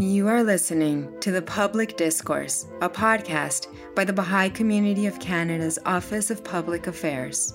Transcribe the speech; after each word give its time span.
You 0.00 0.28
are 0.28 0.44
listening 0.44 1.12
to 1.22 1.32
The 1.32 1.42
Public 1.42 1.96
Discourse, 1.96 2.68
a 2.80 2.88
podcast 2.88 3.66
by 3.96 4.04
the 4.04 4.12
Baha'i 4.12 4.48
Community 4.48 5.06
of 5.06 5.18
Canada's 5.18 5.76
Office 5.84 6.30
of 6.30 6.44
Public 6.44 6.86
Affairs. 6.86 7.54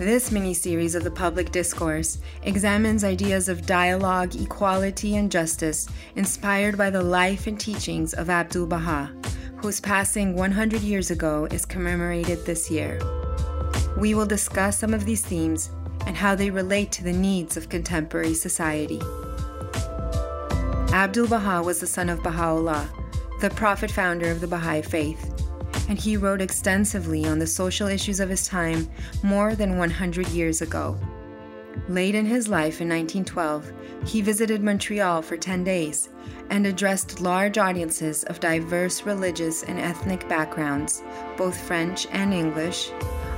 This 0.00 0.32
mini 0.32 0.54
series 0.54 0.96
of 0.96 1.04
the 1.04 1.12
public 1.14 1.52
discourse 1.52 2.18
examines 2.42 3.04
ideas 3.04 3.48
of 3.48 3.64
dialogue, 3.64 4.34
equality, 4.34 5.14
and 5.14 5.30
justice 5.30 5.88
inspired 6.16 6.76
by 6.76 6.90
the 6.90 7.02
life 7.02 7.46
and 7.46 7.60
teachings 7.60 8.12
of 8.12 8.28
Abdul 8.28 8.66
Baha, 8.66 9.14
whose 9.58 9.80
passing 9.80 10.34
100 10.34 10.80
years 10.80 11.12
ago 11.12 11.46
is 11.52 11.64
commemorated 11.64 12.44
this 12.44 12.68
year. 12.72 12.98
We 13.96 14.14
will 14.14 14.26
discuss 14.26 14.76
some 14.80 14.94
of 14.94 15.04
these 15.04 15.24
themes 15.24 15.70
and 16.06 16.16
how 16.16 16.34
they 16.34 16.50
relate 16.50 16.92
to 16.92 17.04
the 17.04 17.12
needs 17.12 17.56
of 17.56 17.68
contemporary 17.68 18.34
society. 18.34 19.00
Abdul 20.92 21.28
Baha 21.28 21.62
was 21.62 21.80
the 21.80 21.86
son 21.86 22.08
of 22.08 22.22
Baha'u'llah, 22.22 22.88
the 23.40 23.50
prophet 23.50 23.90
founder 23.90 24.30
of 24.30 24.40
the 24.40 24.46
Baha'i 24.46 24.82
faith, 24.82 25.32
and 25.88 25.98
he 25.98 26.16
wrote 26.16 26.40
extensively 26.40 27.26
on 27.26 27.38
the 27.38 27.46
social 27.46 27.88
issues 27.88 28.20
of 28.20 28.28
his 28.28 28.46
time 28.46 28.88
more 29.22 29.54
than 29.54 29.78
100 29.78 30.28
years 30.28 30.60
ago. 30.60 30.98
Late 31.88 32.14
in 32.14 32.26
his 32.26 32.48
life 32.48 32.80
in 32.80 32.88
1912, 32.88 33.72
he 34.04 34.20
visited 34.20 34.62
Montreal 34.62 35.22
for 35.22 35.36
10 35.36 35.64
days 35.64 36.10
and 36.50 36.66
addressed 36.66 37.20
large 37.20 37.56
audiences 37.56 38.24
of 38.24 38.40
diverse 38.40 39.02
religious 39.04 39.62
and 39.62 39.78
ethnic 39.78 40.28
backgrounds, 40.28 41.02
both 41.36 41.58
French 41.58 42.06
and 42.12 42.34
English, 42.34 42.90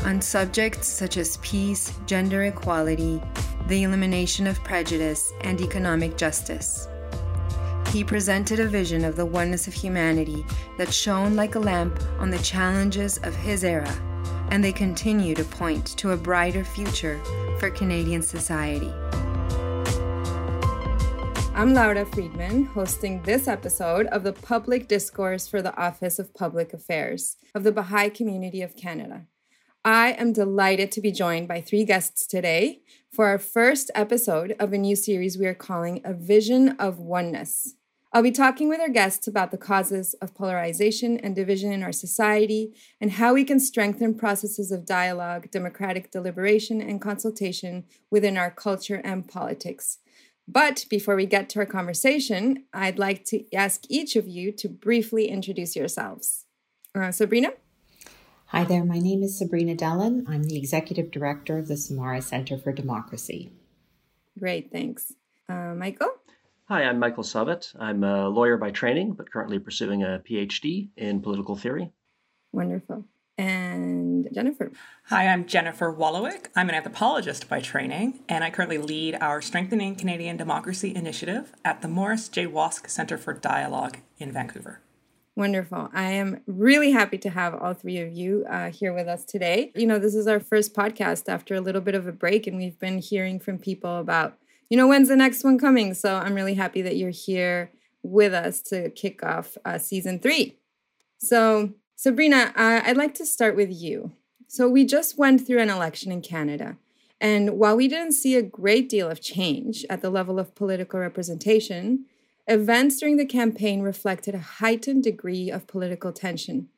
on 0.05 0.21
subjects 0.21 0.87
such 0.87 1.17
as 1.17 1.39
peace, 1.39 1.93
gender 2.07 2.45
equality, 2.45 3.21
the 3.69 3.85
elimination 3.85 4.47
of 4.47 4.63
prejudice, 4.63 5.33
and 5.41 5.61
economic 5.61 6.17
justice. 6.17 6.89
He 7.89 8.05
presented 8.05 8.61
a 8.61 8.67
vision 8.67 9.05
of 9.05 9.17
the 9.17 9.25
oneness 9.25 9.67
of 9.67 9.73
humanity 9.73 10.45
that 10.77 10.93
shone 10.93 11.37
like 11.37 11.55
a 11.55 11.61
lamp 11.61 11.99
on 12.19 12.29
the 12.29 12.39
challenges 12.39 13.19
of 13.19 13.35
his 13.35 13.65
era, 13.65 13.93
and 14.51 14.63
they 14.63 14.73
continue 14.73 15.35
to 15.35 15.45
point 15.45 15.87
to 15.99 16.11
a 16.13 16.17
brighter 16.17 16.65
future 16.65 17.21
for 17.59 17.71
Canadian 17.71 18.21
society. 18.21 18.93
I'm 21.55 21.73
Laura 21.73 22.05
Friedman, 22.05 22.65
hosting 22.65 23.23
this 23.23 23.47
episode 23.47 24.07
of 24.07 24.25
the 24.25 24.33
Public 24.33 24.89
Discourse 24.89 25.47
for 25.47 25.63
the 25.63 25.75
Office 25.81 26.19
of 26.19 26.35
Public 26.35 26.75
Affairs 26.75 27.37
of 27.55 27.63
the 27.63 27.73
Baha'i 27.73 28.11
Community 28.11 28.61
of 28.61 28.77
Canada. 28.77 29.29
I 29.87 30.13
am 30.13 30.33
delighted 30.33 30.91
to 30.93 31.03
be 31.03 31.13
joined 31.13 31.47
by 31.47 31.61
three 31.61 31.85
guests 31.85 32.27
today 32.27 32.81
for 33.13 33.27
our 33.27 33.39
first 33.39 33.91
episode 33.95 34.57
of 34.59 34.73
a 34.73 34.79
new 34.79 34.97
series 34.97 35.37
we 35.37 35.45
are 35.45 35.53
calling 35.53 36.01
A 36.05 36.15
Vision 36.15 36.71
of 36.79 36.99
Oneness. 36.99 37.75
I'll 38.11 38.23
be 38.23 38.31
talking 38.31 38.71
with 38.71 38.81
our 38.81 38.89
guests 38.89 39.29
about 39.29 39.51
the 39.51 39.59
causes 39.59 40.15
of 40.23 40.35
polarization 40.35 41.19
and 41.19 41.37
division 41.37 41.71
in 41.71 41.83
our 41.83 41.93
society 41.93 42.73
and 42.99 43.13
how 43.13 43.35
we 43.35 43.45
can 43.45 43.61
strengthen 43.61 44.15
processes 44.15 44.73
of 44.73 44.87
dialogue, 44.87 45.51
democratic 45.51 46.11
deliberation, 46.11 46.81
and 46.81 46.99
consultation 46.99 47.85
within 48.11 48.39
our 48.39 48.51
culture 48.51 49.03
and 49.05 49.29
politics. 49.29 49.99
But 50.49 50.87
before 50.89 51.15
we 51.15 51.27
get 51.27 51.51
to 51.51 51.59
our 51.59 51.67
conversation, 51.67 52.65
I'd 52.73 52.99
like 52.99 53.27
to 53.27 53.45
ask 53.55 53.83
each 53.91 54.17
of 54.17 54.27
you 54.27 54.51
to 54.53 54.69
briefly 54.71 55.29
introduce 55.29 55.77
yourselves. 55.77 56.47
Uh, 56.95 57.09
Sabreena? 57.09 57.53
Hi 58.49 58.63
there, 58.63 58.85
my 58.85 58.99
name 58.99 59.23
is 59.23 59.41
Sabreena 59.41 59.77
Delhon. 59.77 60.29
I'm 60.29 60.45
the 60.45 60.57
Executive 60.57 61.11
Director 61.11 61.59
of 61.59 61.67
the 61.67 61.77
Samara 61.77 62.23
Center 62.23 62.57
for 62.57 62.73
Democracy. 62.73 63.51
Great, 64.39 64.71
thanks. 64.71 65.13
Uh, 65.49 65.75
Michael? 65.75 66.11
Hi, 66.69 66.85
I'm 66.85 66.99
Michael 66.99 67.25
Sabet. 67.25 67.75
I'm 67.81 68.05
a 68.05 68.29
lawyer 68.29 68.57
by 68.57 68.71
training, 68.71 69.15
but 69.15 69.33
currently 69.33 69.59
pursuing 69.59 70.03
a 70.03 70.23
PhD 70.25 70.89
in 70.97 71.21
political 71.21 71.57
theory. 71.57 71.91
Wonderful. 72.53 73.05
And 73.37 74.29
Jennifer? 74.33 74.71
Hi, 75.07 75.27
I'm 75.27 75.47
Jennifer 75.47 75.93
Wolowic. 75.93 76.47
I'm 76.55 76.69
an 76.69 76.77
anthropologist 76.77 77.49
by 77.49 77.61
training, 77.61 78.21
and 78.29 78.45
I 78.45 78.51
currently 78.51 78.79
lead 78.79 79.17
our 79.21 79.43
Strengthening 79.43 79.97
Canadian 79.97 80.37
Democracy 80.37 80.95
initiative 80.95 81.53
at 81.65 81.83
the 81.83 81.89
Morris 81.89 82.29
J. 82.29 82.47
Wosk 82.47 82.89
Center 82.89 83.19
for 83.19 83.33
Dialogue 83.33 83.99
in 84.19 84.31
Vancouver. 84.31 84.81
Wonderful. 85.37 85.89
I 85.93 86.13
am 86.13 86.43
really 86.47 86.93
happy 86.93 87.19
to 87.19 87.31
have 87.31 87.55
all 87.55 87.75
three 87.75 87.99
of 87.99 88.13
you 88.13 88.47
uh, 88.49 88.71
here 88.71 88.93
with 88.93 89.09
us 89.09 89.25
today. 89.25 89.73
You 89.75 89.85
know, 89.85 89.99
this 89.99 90.15
is 90.15 90.29
our 90.29 90.39
first 90.39 90.75
podcast 90.75 91.29
after 91.29 91.57
a 91.57 91.61
little 91.61 91.81
bit 91.81 91.97
of 91.97 92.07
a 92.07 92.13
break, 92.13 92.47
and 92.47 92.57
we've 92.57 92.79
been 92.79 92.99
hearing 92.99 93.41
from 93.41 93.59
people 93.59 93.99
about, 93.99 94.39
you 94.71 94.77
know, 94.77 94.87
when's 94.87 95.09
the 95.09 95.17
next 95.17 95.43
one 95.43 95.59
coming. 95.59 95.93
So 95.93 96.15
I'm 96.15 96.35
really 96.35 96.55
happy 96.55 96.83
that 96.83 96.97
you're 96.97 97.11
here 97.11 97.73
with 98.05 98.33
us 98.33 98.61
to 98.63 98.91
kick 98.91 99.25
off 99.25 99.59
uh, 99.65 99.79
season 99.79 100.21
three. 100.21 100.57
So, 101.19 101.73
Sabreena, 101.99 102.51
uh, 102.51 102.83
I'd 102.85 102.97
like 102.97 103.15
to 103.15 103.27
start 103.27 103.57
with 103.57 103.73
you. 103.73 104.13
So, 104.47 104.69
we 104.69 104.85
just 104.85 105.19
went 105.19 105.45
through 105.45 105.61
an 105.61 105.71
election 105.71 106.13
in 106.13 106.21
Canada. 106.21 106.77
And 107.21 107.59
while 107.59 107.77
we 107.77 107.89
didn't 107.89 108.13
see 108.13 108.37
a 108.37 108.43
great 108.43 108.89
deal 108.89 109.11
of 109.11 109.21
change 109.21 109.85
at 109.91 110.01
the 110.01 110.11
level 110.11 110.39
of 110.39 110.55
political 110.55 111.01
representation, 111.01 112.05
Events 112.47 112.99
during 113.01 113.17
the 113.17 113.25
campaign 113.25 113.81
reflected 113.81 114.35
a 114.35 114.39
heightened 114.39 115.03
degree 115.03 115.51
of 115.51 115.67
political 115.67 116.13
tension. 116.13 116.69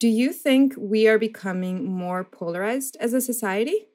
Do 0.00 0.08
you 0.08 0.32
think 0.32 0.74
we 0.76 1.06
are 1.06 1.18
becoming 1.18 1.84
more 1.84 2.24
polarized 2.24 2.96
as 2.98 3.14
a 3.14 3.20
society? 3.20 3.86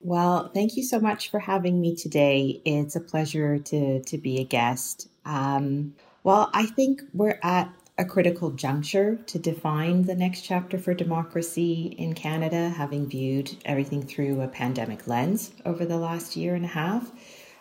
Well, 0.00 0.50
thank 0.52 0.76
you 0.76 0.82
so 0.82 0.98
much 0.98 1.30
for 1.30 1.38
having 1.38 1.80
me 1.80 1.94
today. 1.94 2.60
It's 2.64 2.96
a 2.96 3.00
pleasure 3.00 3.58
to, 3.58 4.02
to 4.02 4.18
be 4.18 4.40
a 4.40 4.44
guest. 4.44 5.08
Um, 5.24 5.94
well, 6.24 6.50
I 6.52 6.66
think 6.66 7.02
we're 7.14 7.38
at 7.42 7.72
a 7.96 8.04
critical 8.04 8.50
juncture 8.50 9.16
to 9.26 9.38
define 9.38 10.02
the 10.02 10.14
next 10.14 10.42
chapter 10.42 10.78
for 10.78 10.94
democracy 10.94 11.94
in 11.98 12.14
Canada, 12.14 12.68
having 12.68 13.08
viewed 13.08 13.56
everything 13.64 14.04
through 14.04 14.40
a 14.40 14.48
pandemic 14.48 15.06
lens 15.06 15.52
over 15.64 15.84
the 15.84 15.96
last 15.96 16.36
year 16.36 16.54
and 16.54 16.64
a 16.64 16.68
half 16.68 17.10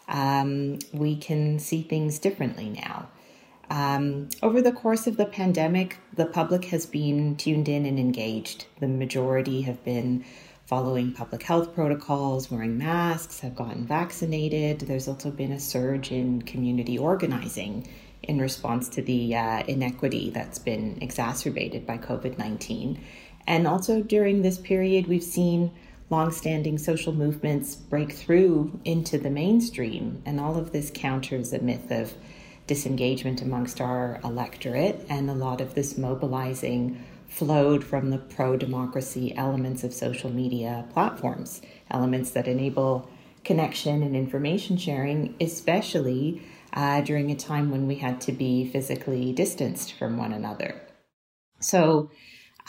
um, 0.07 0.79
we 0.93 1.15
can 1.15 1.59
see 1.59 1.81
things 1.81 2.19
differently 2.19 2.69
now. 2.69 3.09
Um, 3.69 4.29
over 4.41 4.61
the 4.61 4.71
course 4.71 5.07
of 5.07 5.17
the 5.17 5.25
pandemic, 5.25 5.97
the 6.13 6.25
public 6.25 6.65
has 6.65 6.85
been 6.85 7.35
tuned 7.35 7.67
in 7.67 7.85
and 7.85 7.99
engaged. 7.99 8.65
The 8.79 8.87
majority 8.87 9.61
have 9.63 9.83
been 9.83 10.23
following 10.65 11.13
public 11.13 11.43
health 11.43 11.73
protocols, 11.73 12.49
wearing 12.49 12.77
masks, 12.77 13.41
have 13.41 13.55
gotten 13.55 13.85
vaccinated. 13.85 14.81
There's 14.81 15.07
also 15.07 15.31
been 15.31 15.51
a 15.51 15.59
surge 15.59 16.11
in 16.11 16.41
community 16.41 16.97
organizing 16.97 17.87
in 18.23 18.39
response 18.39 18.89
to 18.89 19.01
the 19.01 19.35
uh, 19.35 19.63
inequity 19.67 20.29
that's 20.29 20.59
been 20.59 20.97
exacerbated 21.01 21.85
by 21.85 21.97
COVID 21.97 22.37
19. 22.37 22.99
And 23.47 23.65
also 23.65 24.01
during 24.01 24.41
this 24.41 24.57
period, 24.57 25.07
we've 25.07 25.23
seen 25.23 25.71
longstanding 26.09 26.77
social 26.77 27.13
movements 27.13 27.75
break 27.75 28.13
through 28.13 28.79
into 28.85 29.17
the 29.17 29.29
mainstream. 29.29 30.21
And 30.25 30.39
all 30.39 30.57
of 30.57 30.71
this 30.71 30.91
counters 30.93 31.53
a 31.53 31.59
myth 31.59 31.91
of 31.91 32.13
disengagement 32.65 33.41
amongst 33.41 33.81
our 33.81 34.19
electorate. 34.23 35.05
And 35.09 35.29
a 35.29 35.33
lot 35.33 35.61
of 35.61 35.75
this 35.75 35.97
mobilizing 35.97 37.03
flowed 37.27 37.83
from 37.83 38.09
the 38.09 38.17
pro 38.17 38.55
democracy 38.55 39.35
elements 39.35 39.83
of 39.83 39.93
social 39.93 40.29
media 40.29 40.85
platforms, 40.93 41.61
elements 41.91 42.31
that 42.31 42.47
enable 42.47 43.09
connection 43.43 44.01
and 44.01 44.15
information 44.15 44.77
sharing, 44.77 45.35
especially 45.39 46.41
uh, 46.73 47.01
during 47.01 47.31
a 47.31 47.35
time 47.35 47.71
when 47.71 47.87
we 47.87 47.95
had 47.95 48.19
to 48.21 48.31
be 48.31 48.65
physically 48.69 49.33
distanced 49.33 49.93
from 49.93 50.17
one 50.17 50.33
another. 50.33 50.81
So, 51.59 52.11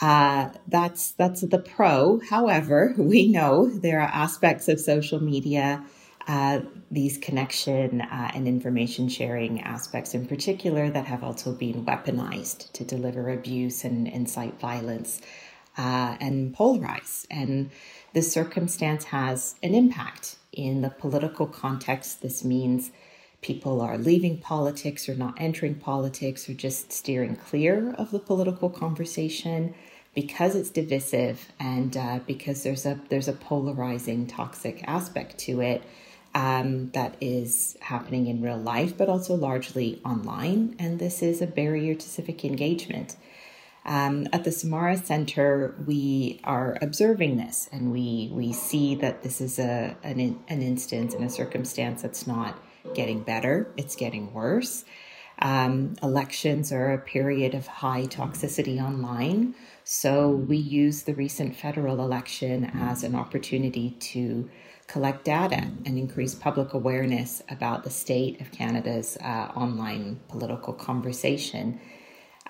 uh, 0.01 0.49
that's 0.67 1.11
that's 1.11 1.41
the 1.41 1.59
pro. 1.59 2.19
However, 2.29 2.93
we 2.97 3.27
know 3.27 3.67
there 3.69 3.99
are 3.99 4.07
aspects 4.07 4.67
of 4.67 4.79
social 4.79 5.21
media, 5.21 5.83
uh, 6.27 6.61
these 6.89 7.17
connection 7.17 8.01
uh, 8.01 8.31
and 8.33 8.47
information 8.47 9.09
sharing 9.09 9.61
aspects 9.61 10.13
in 10.13 10.25
particular, 10.25 10.89
that 10.89 11.05
have 11.05 11.23
also 11.23 11.51
been 11.51 11.85
weaponized 11.85 12.71
to 12.73 12.83
deliver 12.83 13.29
abuse 13.29 13.83
and 13.83 14.07
incite 14.07 14.59
violence 14.59 15.21
uh, 15.77 16.15
and 16.19 16.55
polarize. 16.55 17.25
And 17.29 17.69
this 18.13 18.31
circumstance 18.31 19.05
has 19.05 19.55
an 19.61 19.75
impact 19.75 20.37
in 20.53 20.81
the 20.81 20.89
political 20.89 21.45
context. 21.45 22.21
This 22.21 22.43
means 22.43 22.91
people 23.41 23.81
are 23.81 23.97
leaving 23.97 24.37
politics 24.37 25.07
or 25.07 25.15
not 25.15 25.35
entering 25.37 25.75
politics 25.75 26.49
or 26.49 26.53
just 26.53 26.91
steering 26.91 27.35
clear 27.35 27.93
of 27.93 28.11
the 28.11 28.19
political 28.19 28.69
conversation 28.69 29.73
because 30.21 30.53
it's 30.59 30.71
divisive 30.81 31.37
and 31.59 31.91
uh, 32.05 32.19
because 32.31 32.57
there's 32.63 32.85
a 32.91 32.95
there's 33.09 33.29
a 33.35 33.37
polarizing 33.49 34.21
toxic 34.27 34.77
aspect 34.97 35.31
to 35.45 35.53
it 35.71 35.81
um, 36.35 36.69
that 36.97 37.11
is 37.21 37.77
happening 37.91 38.23
in 38.31 38.35
real 38.47 38.63
life 38.75 38.91
but 38.99 39.07
also 39.13 39.33
largely 39.49 39.89
online 40.13 40.61
and 40.83 40.91
this 40.99 41.17
is 41.29 41.41
a 41.41 41.47
barrier 41.59 41.93
to 42.01 42.07
civic 42.17 42.39
engagement 42.51 43.09
Um, 43.85 44.27
at 44.33 44.43
the 44.43 44.51
Samara 44.51 44.97
Center, 44.97 45.73
we 45.87 46.39
are 46.43 46.77
observing 46.81 47.37
this, 47.37 47.69
and 47.71 47.83
we 47.91 48.29
we 48.31 48.53
see 48.53 48.95
that 48.95 49.23
this 49.23 49.41
is 49.41 49.57
a 49.57 49.95
an, 50.03 50.19
an 50.47 50.61
instance 50.61 51.15
and 51.15 51.23
a 51.23 51.29
circumstance 51.29 52.01
that's 52.03 52.27
not 52.27 52.53
getting 52.93 53.19
better; 53.23 53.55
it's 53.77 53.95
getting 53.95 54.33
worse. 54.33 54.85
Um, 55.41 55.95
elections 56.03 56.71
are 56.71 56.91
a 56.93 56.97
period 57.15 57.53
of 57.55 57.65
high 57.67 58.05
toxicity 58.05 58.77
online, 58.89 59.55
so 59.91 60.29
we 60.29 60.55
use 60.55 61.01
the 61.01 61.15
recent 61.15 61.55
federal 61.55 61.99
election 61.99 62.65
as 62.75 63.03
an 63.03 63.15
opportunity 63.15 63.89
to 63.99 64.47
collect 64.85 65.25
data 65.25 65.67
and 65.83 65.97
increase 65.97 66.35
public 66.35 66.75
awareness 66.75 67.41
about 67.49 67.83
the 67.83 67.89
state 67.89 68.39
of 68.39 68.51
Canada's 68.51 69.17
uh, 69.19 69.51
online 69.55 70.19
political 70.27 70.73
conversation. 70.73 71.79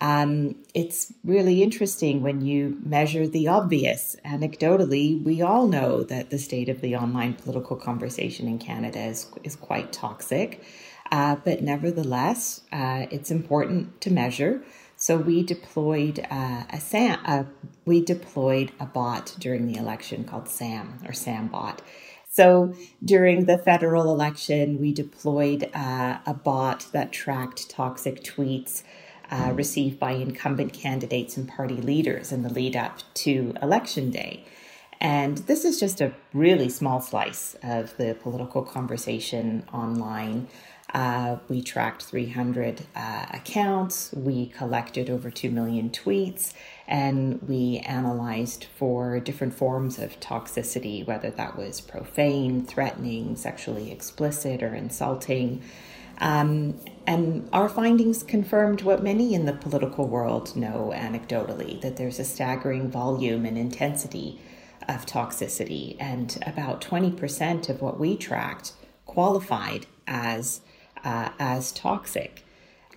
Um, 0.01 0.57
it's 0.73 1.13
really 1.23 1.63
interesting 1.63 2.21
when 2.21 2.41
you 2.41 2.77
measure 2.83 3.25
the 3.25 3.47
obvious. 3.47 4.17
Anecdotally, 4.25 5.23
we 5.23 5.41
all 5.41 5.69
know 5.69 6.03
that 6.03 6.31
the 6.31 6.39
state 6.39 6.67
of 6.67 6.81
the 6.81 6.97
online 6.97 7.35
political 7.35 7.77
conversation 7.77 8.49
in 8.49 8.59
Canada 8.59 8.99
is, 8.99 9.31
is 9.45 9.55
quite 9.55 9.93
toxic. 9.93 10.61
Uh, 11.09 11.37
but 11.37 11.61
nevertheless, 11.61 12.63
uh, 12.73 13.05
it's 13.11 13.31
important 13.31 14.01
to 14.01 14.11
measure. 14.11 14.61
So 14.99 15.15
we 15.17 15.43
deployed 15.43 16.19
uh, 16.29 16.63
a 16.69 16.79
SAM, 16.81 17.19
uh, 17.25 17.43
we 17.85 18.03
deployed 18.03 18.73
a 18.81 18.85
bot 18.85 19.33
during 19.39 19.65
the 19.65 19.79
election 19.79 20.25
called 20.25 20.49
SAM 20.49 20.99
or 21.05 21.13
SAMbot. 21.13 21.79
So 22.29 22.73
during 23.03 23.45
the 23.45 23.57
federal 23.57 24.11
election, 24.11 24.77
we 24.77 24.93
deployed 24.93 25.69
uh, 25.73 26.19
a 26.25 26.33
bot 26.33 26.87
that 26.91 27.13
tracked 27.13 27.69
toxic 27.69 28.23
tweets 28.23 28.83
uh, 29.31 29.51
received 29.55 29.99
by 29.99 30.11
incumbent 30.11 30.73
candidates 30.73 31.37
and 31.37 31.47
party 31.47 31.77
leaders 31.77 32.33
in 32.33 32.43
the 32.43 32.49
lead 32.49 32.75
up 32.75 32.99
to 33.15 33.53
election 33.61 34.11
day. 34.11 34.43
And 34.99 35.37
this 35.39 35.63
is 35.63 35.79
just 35.79 36.01
a 36.01 36.13
really 36.33 36.67
small 36.67 36.99
slice 36.99 37.55
of 37.63 37.95
the 37.95 38.17
political 38.21 38.63
conversation 38.63 39.63
online. 39.71 40.49
Uh, 40.93 41.37
we 41.47 41.61
tracked 41.61 42.03
300 42.03 42.81
uh, 42.95 43.25
accounts, 43.31 44.11
we 44.13 44.47
collected 44.47 45.09
over 45.09 45.29
2 45.29 45.51
million 45.51 45.89
tweets, 45.89 46.53
and 46.87 47.39
we 47.47 47.77
analyzed 47.79 48.65
for 48.75 49.19
different 49.19 49.53
forms 49.53 49.99
of 49.99 50.19
toxicity, 50.19 51.05
whether 51.05 51.29
that 51.29 51.55
was 51.55 51.79
profane, 51.79 52.65
threatening, 52.65 53.35
sexually 53.35 53.91
explicit, 53.91 54.63
or 54.63 54.73
insulting. 54.73 55.61
Um, 56.17 56.79
and 57.05 57.47
our 57.53 57.69
findings 57.69 58.23
confirmed 58.23 58.81
what 58.81 59.03
many 59.03 59.33
in 59.33 59.45
the 59.45 59.53
political 59.53 60.07
world 60.07 60.55
know 60.55 60.91
anecdotally 60.95 61.79
that 61.81 61.97
there's 61.97 62.19
a 62.19 62.25
staggering 62.25 62.89
volume 62.89 63.45
and 63.45 63.57
intensity 63.57 64.41
of 64.87 65.05
toxicity, 65.05 65.95
and 65.99 66.39
about 66.47 66.81
20% 66.81 67.69
of 67.69 67.81
what 67.81 67.99
we 67.99 68.17
tracked 68.17 68.73
qualified 69.05 69.85
as, 70.07 70.61
uh, 71.03 71.29
as 71.39 71.71
toxic. 71.71 72.45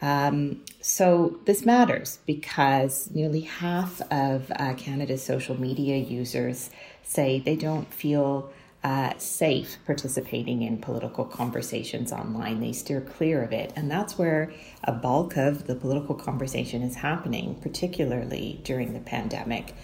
Um, 0.00 0.64
so 0.81 1.38
this 1.44 1.64
matters 1.64 2.19
because 2.26 3.08
nearly 3.12 3.43
half 3.43 4.00
of 4.10 4.50
uh, 4.56 4.75
Canada's 4.75 5.22
social 5.22 5.58
media 5.58 5.96
users 5.96 6.70
say 7.04 7.38
they 7.38 7.56
don't 7.56 7.93
feel 7.94 8.52
uh, 8.82 9.12
safe 9.16 9.78
participating 9.87 10.62
in 10.62 10.76
political 10.78 11.25
conversations 11.25 12.12
online. 12.12 12.58
They 12.58 12.72
steer 12.72 13.00
clear 13.00 13.44
of 13.44 13.52
it. 13.52 13.72
And 13.76 13.88
that's 13.88 14.19
where 14.19 14.52
a 14.82 14.90
bulk 14.90 15.37
of 15.37 15.69
the 15.69 15.76
political 15.76 16.16
conversation 16.16 16.82
is 16.82 16.96
happening, 16.96 17.55
particularly 17.62 18.60
during 18.64 18.93
the 18.93 19.00
pandemic. 19.00 19.75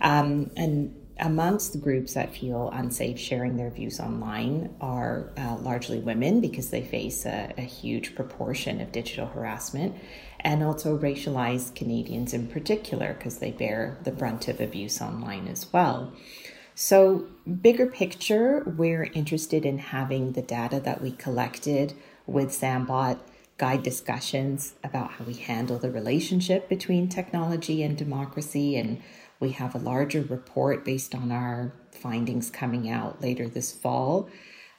Um, 0.00 0.52
and 0.56 0.94
amongst 1.18 1.72
the 1.72 1.78
groups 1.78 2.14
that 2.14 2.34
feel 2.34 2.70
unsafe 2.72 3.18
sharing 3.18 3.56
their 3.56 3.70
views 3.70 4.00
online 4.00 4.74
are 4.80 5.32
uh, 5.36 5.56
largely 5.60 5.98
women 5.98 6.40
because 6.40 6.70
they 6.70 6.82
face 6.82 7.24
a, 7.24 7.52
a, 7.56 7.62
huge 7.62 8.14
proportion 8.16 8.80
of 8.80 8.90
digital 8.90 9.26
harassment, 9.26 9.94
and 10.40 10.62
also 10.62 10.98
racialized 10.98 11.74
Canadians 11.74 12.34
in 12.34 12.48
particular 12.48 13.14
because 13.14 13.38
they 13.38 13.52
bear 13.52 13.96
the 14.02 14.10
brunt 14.10 14.48
of 14.48 14.60
abuse 14.60 15.00
online 15.00 15.46
as 15.46 15.72
well. 15.72 16.12
So, 16.74 17.26
bigger 17.60 17.86
picture, 17.86 18.64
we're 18.66 19.04
interested 19.04 19.64
in 19.64 19.78
having 19.78 20.32
the 20.32 20.42
data 20.42 20.80
that 20.80 21.00
we 21.00 21.12
collected 21.12 21.94
with 22.26 22.50
Sambot 22.50 23.18
guide 23.56 23.84
discussions 23.84 24.74
about 24.82 25.12
how 25.12 25.24
we 25.24 25.34
handle 25.34 25.78
the 25.78 25.90
relationship 25.90 26.68
between 26.68 27.08
technology 27.08 27.84
and 27.84 27.96
democracy 27.96 28.76
and 28.76 29.00
we 29.44 29.50
have 29.50 29.74
a 29.74 29.78
larger 29.78 30.22
report 30.22 30.86
based 30.86 31.14
on 31.14 31.30
our 31.30 31.70
findings 31.92 32.50
coming 32.50 32.88
out 32.88 33.20
later 33.20 33.46
this 33.46 33.70
fall. 33.72 34.30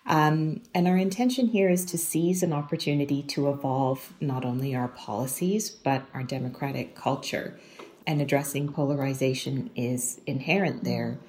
Um, 0.08 0.64
and 0.74 0.88
our 0.88 0.98
intention 0.98 1.48
here 1.48 1.70
is 1.70 1.86
to 1.86 2.00
seize 2.00 2.42
an 2.42 2.52
opportunity 2.52 3.22
to 3.24 3.50
evolve 3.50 4.12
not 4.20 4.44
only 4.44 4.76
our 4.76 4.88
policies, 4.88 5.70
but 5.70 6.04
our 6.16 6.24
democratic 6.24 6.96
culture. 6.96 7.60
And 8.08 8.22
addressing 8.22 8.74
polarization 8.74 9.70
is 9.76 10.20
inherent 10.26 10.84
there. 10.84 11.20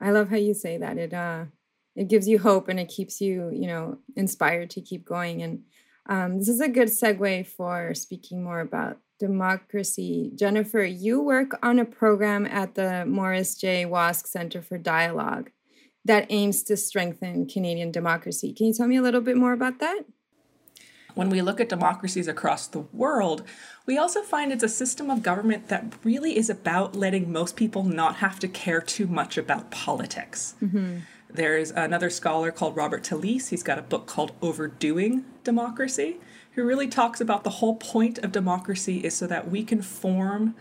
I 0.00 0.10
love 0.10 0.28
how 0.28 0.36
you 0.36 0.52
say 0.52 0.76
that. 0.78 0.98
It 0.98 1.14
uh, 1.14 1.44
it 1.94 2.08
gives 2.08 2.26
you 2.26 2.40
hope 2.40 2.68
and 2.68 2.80
it 2.80 2.88
keeps 2.88 3.20
you, 3.20 3.48
you 3.52 3.68
know, 3.68 3.98
inspired 4.16 4.70
to 4.70 4.80
keep 4.80 5.04
going. 5.04 5.42
And 5.42 5.62
um, 6.08 6.38
this 6.38 6.48
is 6.48 6.60
a 6.60 6.68
good 6.68 6.88
segue 6.88 7.46
for 7.46 7.94
speaking 7.94 8.42
more 8.42 8.60
about 8.60 8.98
democracy. 9.18 10.30
Jennifer, 10.34 10.84
you 10.84 11.20
work 11.20 11.58
on 11.62 11.78
a 11.78 11.84
program 11.84 12.46
at 12.46 12.74
the 12.74 13.04
Morris 13.06 13.54
J. 13.54 13.84
Wosk 13.84 14.26
Center 14.26 14.62
for 14.62 14.78
Dialogue 14.78 15.50
that 16.04 16.26
aims 16.30 16.62
to 16.64 16.76
strengthen 16.76 17.46
Canadian 17.48 17.90
democracy. 17.90 18.52
Can 18.52 18.66
you 18.66 18.74
tell 18.74 18.86
me 18.86 18.96
a 18.96 19.02
little 19.02 19.20
bit 19.20 19.36
more 19.36 19.52
about 19.52 19.80
that? 19.80 20.02
When 21.14 21.30
we 21.30 21.40
look 21.40 21.60
at 21.60 21.70
democracies 21.70 22.28
across 22.28 22.66
the 22.66 22.80
world, 22.80 23.42
we 23.86 23.96
also 23.96 24.20
find 24.22 24.52
it's 24.52 24.62
a 24.62 24.68
system 24.68 25.08
of 25.08 25.22
government 25.22 25.68
that 25.68 25.94
really 26.04 26.36
is 26.36 26.50
about 26.50 26.94
letting 26.94 27.32
most 27.32 27.56
people 27.56 27.84
not 27.84 28.16
have 28.16 28.38
to 28.40 28.48
care 28.48 28.82
too 28.82 29.06
much 29.06 29.38
about 29.38 29.70
politics. 29.70 30.54
Mm-hmm. 30.62 30.98
There's 31.36 31.70
another 31.70 32.08
scholar 32.08 32.50
called 32.50 32.76
Robert 32.76 33.02
Talisse. 33.02 33.50
He's 33.50 33.62
got 33.62 33.78
a 33.78 33.82
book 33.82 34.06
called 34.06 34.32
Overdoing 34.40 35.26
Democracy 35.44 36.16
who 36.52 36.64
really 36.64 36.88
talks 36.88 37.20
about 37.20 37.44
the 37.44 37.50
whole 37.50 37.76
point 37.76 38.16
of 38.20 38.32
democracy 38.32 39.04
is 39.04 39.14
so 39.14 39.26
that 39.26 39.50
we 39.50 39.62
can 39.62 39.82
form 39.82 40.54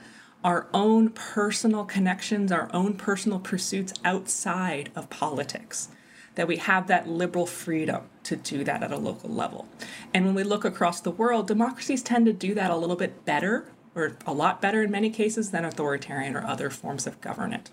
our 0.44 0.68
own 0.74 1.12
personal 1.12 1.86
connections, 1.86 2.52
our 2.52 2.70
own 2.74 2.96
personal 2.96 3.40
pursuits 3.40 3.94
outside 4.04 4.92
of 4.98 5.10
politics. 5.10 5.88
That 6.36 6.50
we 6.50 6.58
have 6.58 6.88
that 6.88 7.08
liberal 7.08 7.46
freedom 7.46 8.10
to 8.24 8.36
do 8.36 8.66
that 8.66 8.84
at 8.84 8.92
a 8.92 8.98
local 8.98 9.30
level. 9.30 9.70
And 10.14 10.26
when 10.26 10.36
we 10.36 10.44
look 10.44 10.66
across 10.66 11.00
the 11.00 11.10
world, 11.10 11.48
democracies 11.48 12.04
tend 12.04 12.26
to 12.26 12.34
do 12.34 12.54
that 12.54 12.70
a 12.70 12.76
little 12.76 12.98
bit 12.98 13.24
better, 13.24 13.72
or 13.96 14.18
a 14.28 14.34
lot 14.34 14.62
better 14.62 14.84
in 14.84 14.92
many 14.92 15.10
cases, 15.10 15.52
than 15.52 15.64
authoritarian 15.64 16.36
or 16.36 16.46
other 16.46 16.70
forms 16.70 17.08
of 17.08 17.22
government. 17.22 17.72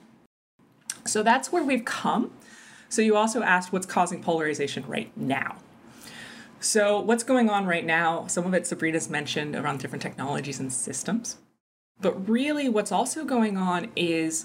So 1.05 1.25
that's 1.25 1.51
where 1.51 1.65
we've 1.65 1.85
come. 1.85 2.31
So 2.93 3.01
you 3.01 3.17
also 3.17 3.43
asked 3.43 3.73
what's 3.73 3.87
causing 3.87 4.23
polarization 4.23 4.85
right 4.87 5.11
now. 5.17 5.57
So, 6.61 7.01
what's 7.01 7.25
going 7.25 7.49
on 7.49 7.65
right 7.65 7.87
now? 7.87 8.27
Some 8.27 8.45
of 8.45 8.53
it 8.53 8.65
Sabreena's 8.65 9.09
mentioned 9.09 9.57
around 9.57 9.81
different 9.81 10.03
technologies 10.03 10.61
and 10.61 10.71
systems. 10.71 11.39
But 12.03 12.29
really, 12.29 12.69
what's 12.69 12.93
also 12.93 13.25
going 13.25 13.57
on 13.57 13.91
is 13.97 14.45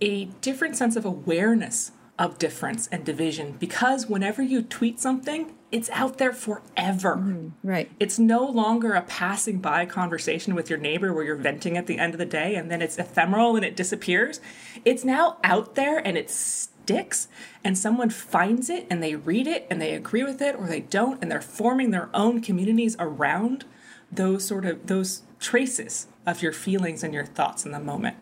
a 0.00 0.24
different 0.40 0.76
sense 0.76 0.96
of 0.96 1.04
awareness 1.04 1.92
of 2.18 2.38
difference 2.38 2.86
and 2.90 3.04
division 3.04 3.56
because 3.58 4.06
whenever 4.06 4.40
you 4.40 4.62
tweet 4.62 4.98
something, 4.98 5.52
it's 5.70 5.90
out 5.90 6.16
there 6.16 6.32
forever. 6.32 7.16
Mm, 7.16 7.52
right. 7.62 7.90
It's 8.00 8.18
no 8.18 8.46
longer 8.46 8.94
a 8.94 9.02
passing 9.02 9.58
by 9.58 9.84
conversation 9.84 10.54
with 10.54 10.70
your 10.70 10.78
neighbor 10.78 11.12
where 11.12 11.24
you're 11.24 11.36
venting 11.36 11.76
at 11.76 11.86
the 11.86 11.98
end 11.98 12.14
of 12.14 12.18
the 12.18 12.24
day 12.24 12.54
and 12.54 12.70
then 12.70 12.80
it's 12.80 12.96
ephemeral 12.96 13.56
and 13.56 13.64
it 13.64 13.76
disappears. 13.76 14.40
It's 14.86 15.04
now 15.04 15.36
out 15.44 15.74
there 15.74 15.98
and 15.98 16.16
it's 16.16 16.70
sticks 16.84 17.28
and 17.64 17.78
someone 17.78 18.10
finds 18.10 18.68
it 18.68 18.86
and 18.90 19.02
they 19.02 19.14
read 19.14 19.46
it 19.46 19.66
and 19.70 19.80
they 19.80 19.94
agree 19.94 20.22
with 20.22 20.42
it 20.42 20.54
or 20.54 20.66
they 20.66 20.80
don't 20.80 21.20
and 21.22 21.30
they're 21.30 21.40
forming 21.40 21.90
their 21.90 22.10
own 22.12 22.42
communities 22.42 22.94
around 22.98 23.64
those 24.12 24.44
sort 24.44 24.66
of 24.66 24.86
those 24.86 25.22
traces 25.40 26.06
of 26.26 26.42
your 26.42 26.52
feelings 26.52 27.02
and 27.02 27.14
your 27.14 27.24
thoughts 27.24 27.64
in 27.64 27.72
the 27.72 27.80
moment. 27.80 28.16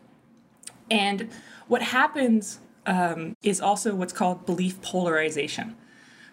And 0.91 1.29
what 1.67 1.83
happens 1.83 2.61
um, 2.87 3.37
is 3.43 3.61
also 3.61 3.95
what's 3.95 4.13
called 4.13 4.47
belief 4.47 4.81
polarization. 4.81 5.77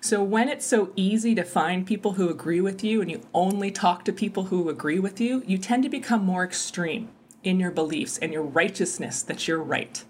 So 0.01 0.23
when 0.23 0.49
it's 0.49 0.65
so 0.65 0.91
easy 0.95 1.35
to 1.35 1.43
find 1.43 1.85
people 1.85 2.13
who 2.13 2.29
agree 2.29 2.61
with 2.61 2.83
you 2.83 3.01
and 3.01 3.09
you 3.09 3.21
only 3.33 3.71
talk 3.71 4.05
to 4.05 4.13
people 4.13 4.45
who 4.45 4.69
agree 4.69 4.99
with 4.99 5.19
you 5.19 5.43
you 5.45 5.57
tend 5.57 5.83
to 5.83 5.89
become 5.89 6.23
more 6.23 6.45
extreme 6.45 7.09
in 7.43 7.59
your 7.59 7.71
beliefs 7.71 8.17
and 8.17 8.31
your 8.31 8.43
righteousness 8.43 9.21
that 9.23 9.47
you're 9.47 9.61
right 9.61 10.05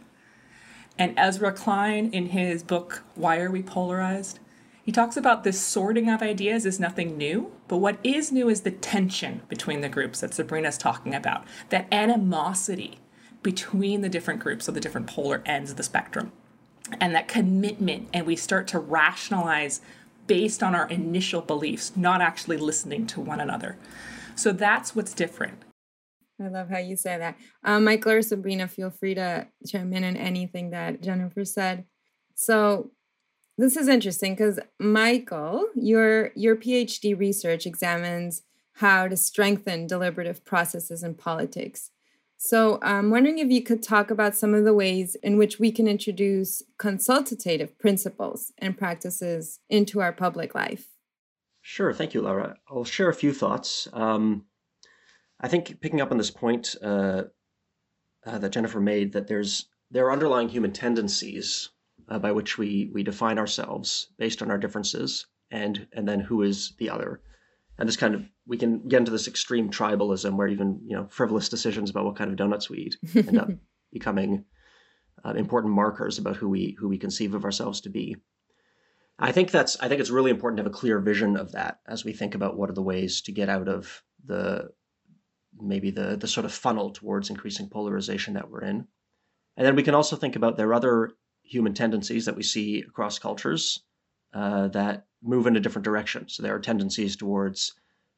and 1.00 1.18
Ezra 1.18 1.54
Klein, 1.54 2.12
in 2.12 2.28
his 2.28 2.62
book, 2.62 3.04
Why 3.16 3.40
Are 3.40 3.50
We 3.50 3.64
Polarized? 3.64 4.40
He 4.84 4.92
talks 4.92 5.16
about 5.16 5.44
this 5.44 5.60
sorting 5.60 6.10
of 6.10 6.22
ideas 6.22 6.66
is 6.66 6.80
nothing 6.80 7.18
new, 7.18 7.52
but 7.70 7.78
what 7.78 8.00
is 8.04 8.32
new 8.34 8.50
is 8.50 8.62
the 8.62 8.72
tension 8.72 9.42
between 9.48 9.80
the 9.80 9.88
groups 9.88 10.20
that 10.20 10.32
Sabreena's 10.32 10.78
talking 10.78 11.16
about, 11.16 11.46
that 11.70 11.88
animosity 11.92 13.00
between 13.42 14.02
the 14.02 14.10
different 14.10 14.42
groups 14.42 14.68
of 14.68 14.74
the 14.74 14.82
different 14.82 15.08
polar 15.08 15.42
ends 15.46 15.72
of 15.72 15.78
the 15.78 15.84
spectrum. 15.84 16.34
And 17.00 17.16
that 17.16 17.30
commitment, 17.30 18.10
and 18.14 18.26
we 18.26 18.36
start 18.36 18.68
to 18.70 18.80
rationalize 18.80 19.80
based 20.28 20.62
on 20.62 20.76
our 20.76 20.88
initial 20.90 21.42
beliefs, 21.42 21.94
not 21.96 22.20
actually 22.20 22.58
listening 22.58 23.08
to 23.08 23.22
one 23.22 23.40
another. 23.40 23.78
So 24.36 24.52
that's 24.52 24.96
what's 24.96 25.14
different. 25.14 25.64
I 26.42 26.48
love 26.48 26.70
how 26.70 26.78
you 26.78 26.96
say 26.96 27.18
that. 27.18 27.38
Um, 27.64 27.84
Michael 27.84 28.14
or 28.14 28.20
Sabreena, 28.20 28.70
feel 28.70 28.90
free 28.90 29.16
to 29.16 29.48
chime 29.68 29.94
in 29.94 30.04
on 30.04 30.16
anything 30.16 30.70
that 30.72 31.02
Jennifer 31.02 31.44
said. 31.44 31.86
So 32.36 32.92
this 33.58 33.76
is 33.76 33.88
interesting 33.88 34.34
because 34.36 34.60
Michael, 34.80 35.68
your 35.76 36.32
your 36.36 36.56
PhD 36.56 37.18
research 37.18 37.66
examines 37.66 38.44
how 38.74 39.10
to 39.10 39.18
strengthen 39.18 39.88
deliberative 39.88 40.46
processes 40.46 41.04
in 41.04 41.14
politics. 41.16 41.92
So 42.38 42.80
I'm 42.82 43.10
wondering 43.10 43.40
if 43.40 43.52
you 43.52 43.62
could 43.62 43.84
talk 43.84 44.10
about 44.10 44.38
some 44.38 44.54
of 44.54 44.64
the 44.64 44.74
ways 44.74 45.16
in 45.16 45.38
which 45.38 45.60
we 45.60 45.74
can 45.74 45.90
introduce 45.90 46.64
consultative 46.78 47.78
principles 47.78 48.54
and 48.58 48.78
practices 48.78 49.60
into 49.70 50.00
our 50.00 50.14
public 50.14 50.56
life. 50.56 50.88
Sure, 51.62 51.92
thank 51.92 52.14
you, 52.14 52.22
Laura. 52.22 52.56
I'll 52.70 52.86
share 52.86 53.10
a 53.10 53.14
few 53.14 53.34
thoughts. 53.34 53.90
Um, 53.92 54.46
I 55.40 55.48
think 55.48 55.80
picking 55.82 56.02
up 56.02 56.12
on 56.12 56.18
this 56.18 56.32
point 56.32 56.76
uh, 56.82 57.24
uh, 58.26 58.38
that 58.38 58.52
Jennifer 58.52 58.80
made, 58.80 59.14
that 59.14 59.28
there's 59.28 59.66
there 59.92 60.06
are 60.06 60.12
underlying 60.12 60.50
human 60.50 60.72
tendencies 60.72 61.70
uh, 62.10 62.20
by 62.20 62.32
which 62.32 62.58
we 62.58 62.90
we 62.94 63.04
define 63.04 63.38
ourselves 63.38 64.12
based 64.18 64.42
on 64.42 64.52
our 64.52 64.58
differences, 64.58 65.28
and 65.52 65.88
and 65.94 66.08
then 66.08 66.20
who 66.20 66.42
is 66.42 66.74
the 66.78 66.90
other 66.90 67.22
and 67.80 67.88
this 67.88 67.98
kind 67.98 68.14
of 68.14 68.30
we 68.46 68.58
can 68.58 68.88
get 68.88 69.00
into 69.00 69.12
this 69.12 69.28
extreme 69.28 69.72
tribalism 69.72 70.36
where 70.36 70.48
even 70.48 70.82
you 70.86 70.96
know 70.96 71.08
frivolous 71.10 71.50
decisions 71.50 71.90
about 71.90 72.06
what 72.06 72.18
kind 72.18 72.30
of 72.30 72.36
donuts 72.36 72.70
we 72.70 72.78
eat 72.78 72.98
end 73.16 73.38
up 73.38 73.50
becoming 73.92 74.46
uh, 75.26 75.32
important 75.32 75.74
markers 75.74 76.20
about 76.20 76.36
who 76.36 76.50
we 76.50 76.76
who 76.78 76.88
we 76.88 76.98
conceive 76.98 77.34
of 77.34 77.46
ourselves 77.46 77.82
to 77.82 77.90
be. 77.90 78.18
I 79.18 79.32
think 79.32 79.52
that's 79.52 79.80
I 79.80 79.88
think 79.88 80.02
it's 80.02 80.10
really 80.10 80.32
important 80.32 80.58
to 80.58 80.64
have 80.64 80.72
a 80.72 80.78
clear 80.78 81.00
vision 81.00 81.38
of 81.38 81.54
that 81.54 81.80
as 81.88 82.04
we 82.04 82.14
think 82.14 82.36
about 82.36 82.58
what 82.58 82.70
are 82.70 82.74
the 82.74 82.82
ways 82.82 83.22
to 83.22 83.32
get 83.32 83.50
out 83.50 83.70
of 83.70 84.04
the 84.26 84.70
maybe 85.60 85.92
the 85.92 86.16
the 86.18 86.28
sort 86.28 86.46
of 86.46 86.54
funnel 86.54 86.92
towards 86.92 87.30
increasing 87.30 87.70
polarization 87.70 88.34
that 88.34 88.50
we're 88.50 88.64
in. 88.64 88.88
And 89.58 89.68
then 89.68 89.76
we 89.76 89.84
can 89.84 89.96
also 89.96 90.16
think 90.16 90.36
about 90.36 90.58
there 90.58 90.70
are 90.70 90.74
other 90.74 91.12
human 91.44 91.74
tendencies 91.74 92.26
that 92.26 92.36
we 92.36 92.44
see 92.44 92.82
across 92.82 93.20
cultures 93.20 93.84
uh, 94.34 94.68
that 94.70 95.08
move 95.22 95.48
in 95.48 95.58
a 95.58 95.60
different 95.60 95.84
direction. 95.84 96.30
So 96.30 96.44
there 96.44 96.56
are 96.56 96.60
tendencies 96.60 97.16
towards 97.16 97.74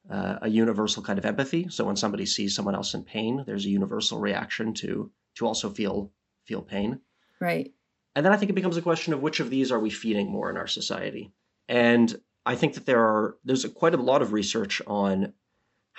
uh, 0.09 0.39
a 0.41 0.49
universal 0.49 1.01
kind 1.03 1.17
of 1.17 1.25
empathy. 1.25 1.67
So 1.69 1.85
when 1.85 1.95
somebody 1.95 2.25
sees 2.25 2.55
someone 2.55 2.75
else 2.75 2.93
in 2.93 3.03
pain, 3.03 3.43
there's 3.45 3.65
a 3.65 3.69
universal 3.69 4.19
reaction 4.19 4.73
to 4.75 5.11
to 5.35 5.47
also 5.47 5.69
feel 5.69 6.11
feel 6.45 6.61
pain. 6.61 6.99
Right. 7.39 7.73
And 8.15 8.25
then 8.25 8.33
I 8.33 8.37
think 8.37 8.51
it 8.51 8.55
becomes 8.55 8.77
a 8.77 8.81
question 8.81 9.13
of 9.13 9.21
which 9.21 9.39
of 9.39 9.49
these 9.49 9.71
are 9.71 9.79
we 9.79 9.89
feeding 9.89 10.29
more 10.29 10.49
in 10.49 10.57
our 10.57 10.67
society. 10.67 11.31
And 11.69 12.13
I 12.45 12.55
think 12.55 12.73
that 12.73 12.85
there 12.85 13.01
are 13.01 13.37
there's 13.45 13.65
a, 13.65 13.69
quite 13.69 13.93
a 13.93 14.01
lot 14.01 14.21
of 14.21 14.33
research 14.33 14.81
on 14.85 15.33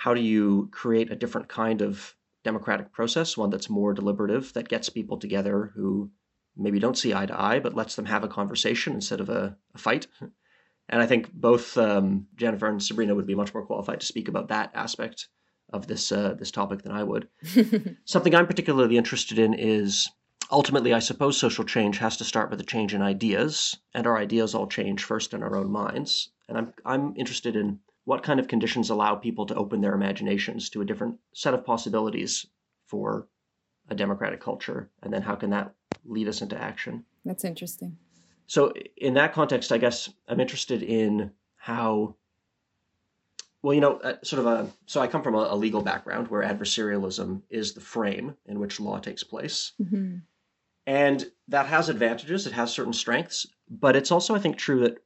how 0.03 0.13
do 0.13 0.19
you 0.19 0.67
create 0.73 1.09
a 1.09 1.15
different 1.15 1.47
kind 1.47 1.81
of 1.81 2.13
democratic 2.43 2.91
process, 2.91 3.37
one 3.37 3.49
that's 3.49 3.69
more 3.69 3.93
deliberative, 3.93 4.51
that 4.51 4.67
gets 4.67 4.89
people 4.89 5.17
together 5.17 5.71
who 5.75 6.11
maybe 6.57 6.77
don't 6.77 6.97
see 6.97 7.13
eye 7.13 7.25
to 7.25 7.41
eye, 7.41 7.57
but 7.61 7.73
lets 7.73 7.95
them 7.95 8.03
have 8.03 8.21
a 8.21 8.27
conversation 8.27 8.95
instead 8.95 9.21
of 9.21 9.29
a, 9.29 9.55
a 9.73 9.77
fight. 9.77 10.07
And 10.89 11.01
I 11.01 11.05
think 11.05 11.31
both 11.31 11.77
um, 11.77 12.27
Jennifer 12.35 12.67
and 12.67 12.81
Sabreena 12.81 13.15
would 13.15 13.25
be 13.25 13.33
much 13.33 13.53
more 13.53 13.65
qualified 13.65 14.01
to 14.01 14.05
speak 14.05 14.27
about 14.27 14.49
that 14.49 14.71
aspect 14.73 15.29
of 15.71 15.87
this 15.87 16.11
uh, 16.11 16.33
this 16.37 16.51
topic 16.51 16.81
than 16.81 16.91
I 16.91 17.03
would. 17.03 17.29
Something 18.03 18.35
I'm 18.35 18.45
particularly 18.45 18.97
interested 18.97 19.39
in 19.39 19.53
is 19.53 20.09
ultimately, 20.51 20.93
I 20.93 20.99
suppose, 20.99 21.37
social 21.37 21.63
change 21.63 21.99
has 21.99 22.17
to 22.17 22.25
start 22.25 22.49
with 22.49 22.59
a 22.59 22.65
change 22.65 22.93
in 22.93 23.01
ideas, 23.01 23.77
and 23.93 24.05
our 24.05 24.17
ideas 24.17 24.53
all 24.53 24.67
change 24.67 25.05
first 25.05 25.33
in 25.33 25.41
our 25.41 25.55
own 25.55 25.71
minds. 25.71 26.29
And 26.49 26.57
I'm 26.57 26.73
I'm 26.83 27.13
interested 27.15 27.55
in 27.55 27.79
what 28.05 28.23
kind 28.23 28.39
of 28.39 28.47
conditions 28.47 28.89
allow 28.89 29.15
people 29.15 29.45
to 29.45 29.55
open 29.55 29.81
their 29.81 29.93
imaginations 29.93 30.69
to 30.69 30.81
a 30.81 30.85
different 30.85 31.17
set 31.33 31.53
of 31.53 31.65
possibilities 31.65 32.45
for 32.85 33.27
a 33.89 33.95
democratic 33.95 34.41
culture, 34.41 34.89
and 35.01 35.13
then 35.13 35.21
how 35.21 35.35
can 35.35 35.49
that 35.51 35.73
lead 36.05 36.27
us 36.27 36.41
into 36.41 36.57
action? 36.57 37.05
That's 37.25 37.45
interesting. 37.45 37.97
So, 38.47 38.73
in 38.97 39.13
that 39.15 39.33
context, 39.33 39.71
I 39.71 39.77
guess 39.77 40.09
I'm 40.27 40.39
interested 40.39 40.83
in 40.83 41.31
how, 41.55 42.15
well, 43.61 43.73
you 43.73 43.81
know, 43.81 43.97
uh, 43.97 44.15
sort 44.23 44.41
of 44.41 44.45
a, 44.47 44.69
so 44.85 44.99
I 44.99 45.07
come 45.07 45.23
from 45.23 45.35
a, 45.35 45.47
a, 45.49 45.55
legal 45.55 45.81
background 45.81 46.27
where 46.27 46.43
adversarialism 46.43 47.41
is 47.49 47.73
the 47.73 47.81
frame 47.81 48.35
in 48.45 48.59
which 48.59 48.79
law 48.81 48.99
takes 48.99 49.23
place. 49.23 49.71
Mm-hmm. 49.81 50.17
And 50.85 51.31
that 51.47 51.67
has 51.67 51.87
advantages, 51.87 52.45
it 52.45 52.53
has 52.53 52.73
certain 52.73 52.91
strengths, 52.91 53.47
but 53.69 53.95
it's 53.95 54.11
also, 54.11 54.35
I 54.35 54.39
think, 54.39 54.57
true 54.57 54.81
that 54.81 55.02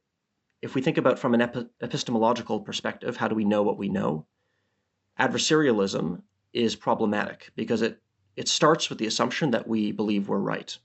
if 0.62 0.74
we 0.74 0.82
think 0.82 0.98
about 0.98 1.18
from 1.18 1.34
an 1.34 1.40
epi- 1.40 1.68
epistemological 1.80 2.60
perspective, 2.60 3.16
how 3.16 3.28
do 3.28 3.34
we 3.34 3.44
know 3.44 3.62
what 3.62 3.78
we 3.78 3.88
know? 3.88 4.26
Adversarialism 5.18 6.22
is 6.52 6.76
problematic 6.76 7.50
because 7.56 7.82
it, 7.82 8.00
it 8.36 8.48
starts 8.48 8.88
with 8.88 8.98
the 8.98 9.06
assumption 9.06 9.50
that 9.50 9.68
we 9.68 9.92
believe 9.92 10.28
we're 10.28 10.38
right 10.38 10.78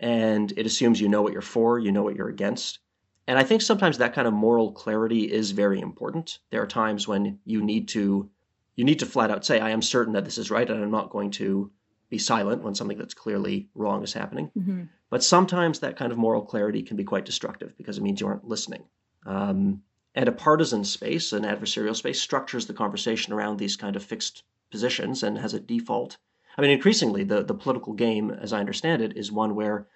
and 0.00 0.52
it 0.56 0.66
assumes 0.66 1.00
you 1.00 1.08
know 1.08 1.22
what 1.22 1.32
you're 1.32 1.42
for, 1.42 1.78
you 1.78 1.92
know 1.92 2.02
what 2.02 2.16
you're 2.16 2.28
against. 2.28 2.78
And 3.26 3.38
I 3.38 3.42
think 3.42 3.60
sometimes 3.60 3.98
that 3.98 4.14
kind 4.14 4.26
of 4.26 4.32
moral 4.32 4.72
clarity 4.72 5.30
is 5.30 5.50
very 5.50 5.80
important. 5.80 6.38
There 6.50 6.62
are 6.62 6.66
times 6.66 7.06
when 7.06 7.38
you 7.44 7.62
need 7.62 7.88
to 7.88 8.30
you 8.76 8.84
need 8.84 9.00
to 9.00 9.06
flat 9.06 9.30
out 9.30 9.44
say 9.44 9.58
I 9.58 9.70
am 9.70 9.82
certain 9.82 10.12
that 10.14 10.24
this 10.24 10.38
is 10.38 10.50
right 10.50 10.68
and 10.68 10.82
I'm 10.82 10.90
not 10.90 11.10
going 11.10 11.32
to 11.32 11.70
be 12.10 12.18
silent 12.18 12.62
when 12.62 12.74
something 12.74 12.96
that's 12.96 13.12
clearly 13.12 13.68
wrong 13.74 14.02
is 14.04 14.12
happening. 14.12 14.50
Mm-hmm. 14.56 14.82
But 15.10 15.24
sometimes 15.24 15.80
that 15.80 15.96
kind 15.96 16.12
of 16.12 16.18
moral 16.18 16.42
clarity 16.42 16.82
can 16.82 16.96
be 16.96 17.04
quite 17.04 17.24
destructive 17.24 17.76
because 17.76 17.98
it 17.98 18.02
means 18.02 18.20
you 18.20 18.26
aren't 18.26 18.48
listening. 18.48 18.84
Um, 19.24 19.82
and 20.14 20.28
a 20.28 20.32
partisan 20.32 20.84
space, 20.84 21.32
an 21.32 21.44
adversarial 21.44 21.96
space, 21.96 22.20
structures 22.20 22.66
the 22.66 22.74
conversation 22.74 23.32
around 23.32 23.58
these 23.58 23.76
kind 23.76 23.96
of 23.96 24.02
fixed 24.02 24.42
positions 24.70 25.22
and 25.22 25.38
has 25.38 25.54
a 25.54 25.60
default 25.60 26.18
I 26.58 26.60
mean, 26.60 26.72
increasingly, 26.72 27.22
the, 27.22 27.44
the 27.44 27.54
political 27.54 27.92
game, 27.92 28.32
as 28.32 28.52
I 28.52 28.58
understand 28.58 29.00
it, 29.00 29.16
is 29.16 29.30
one 29.30 29.54
where 29.54 29.86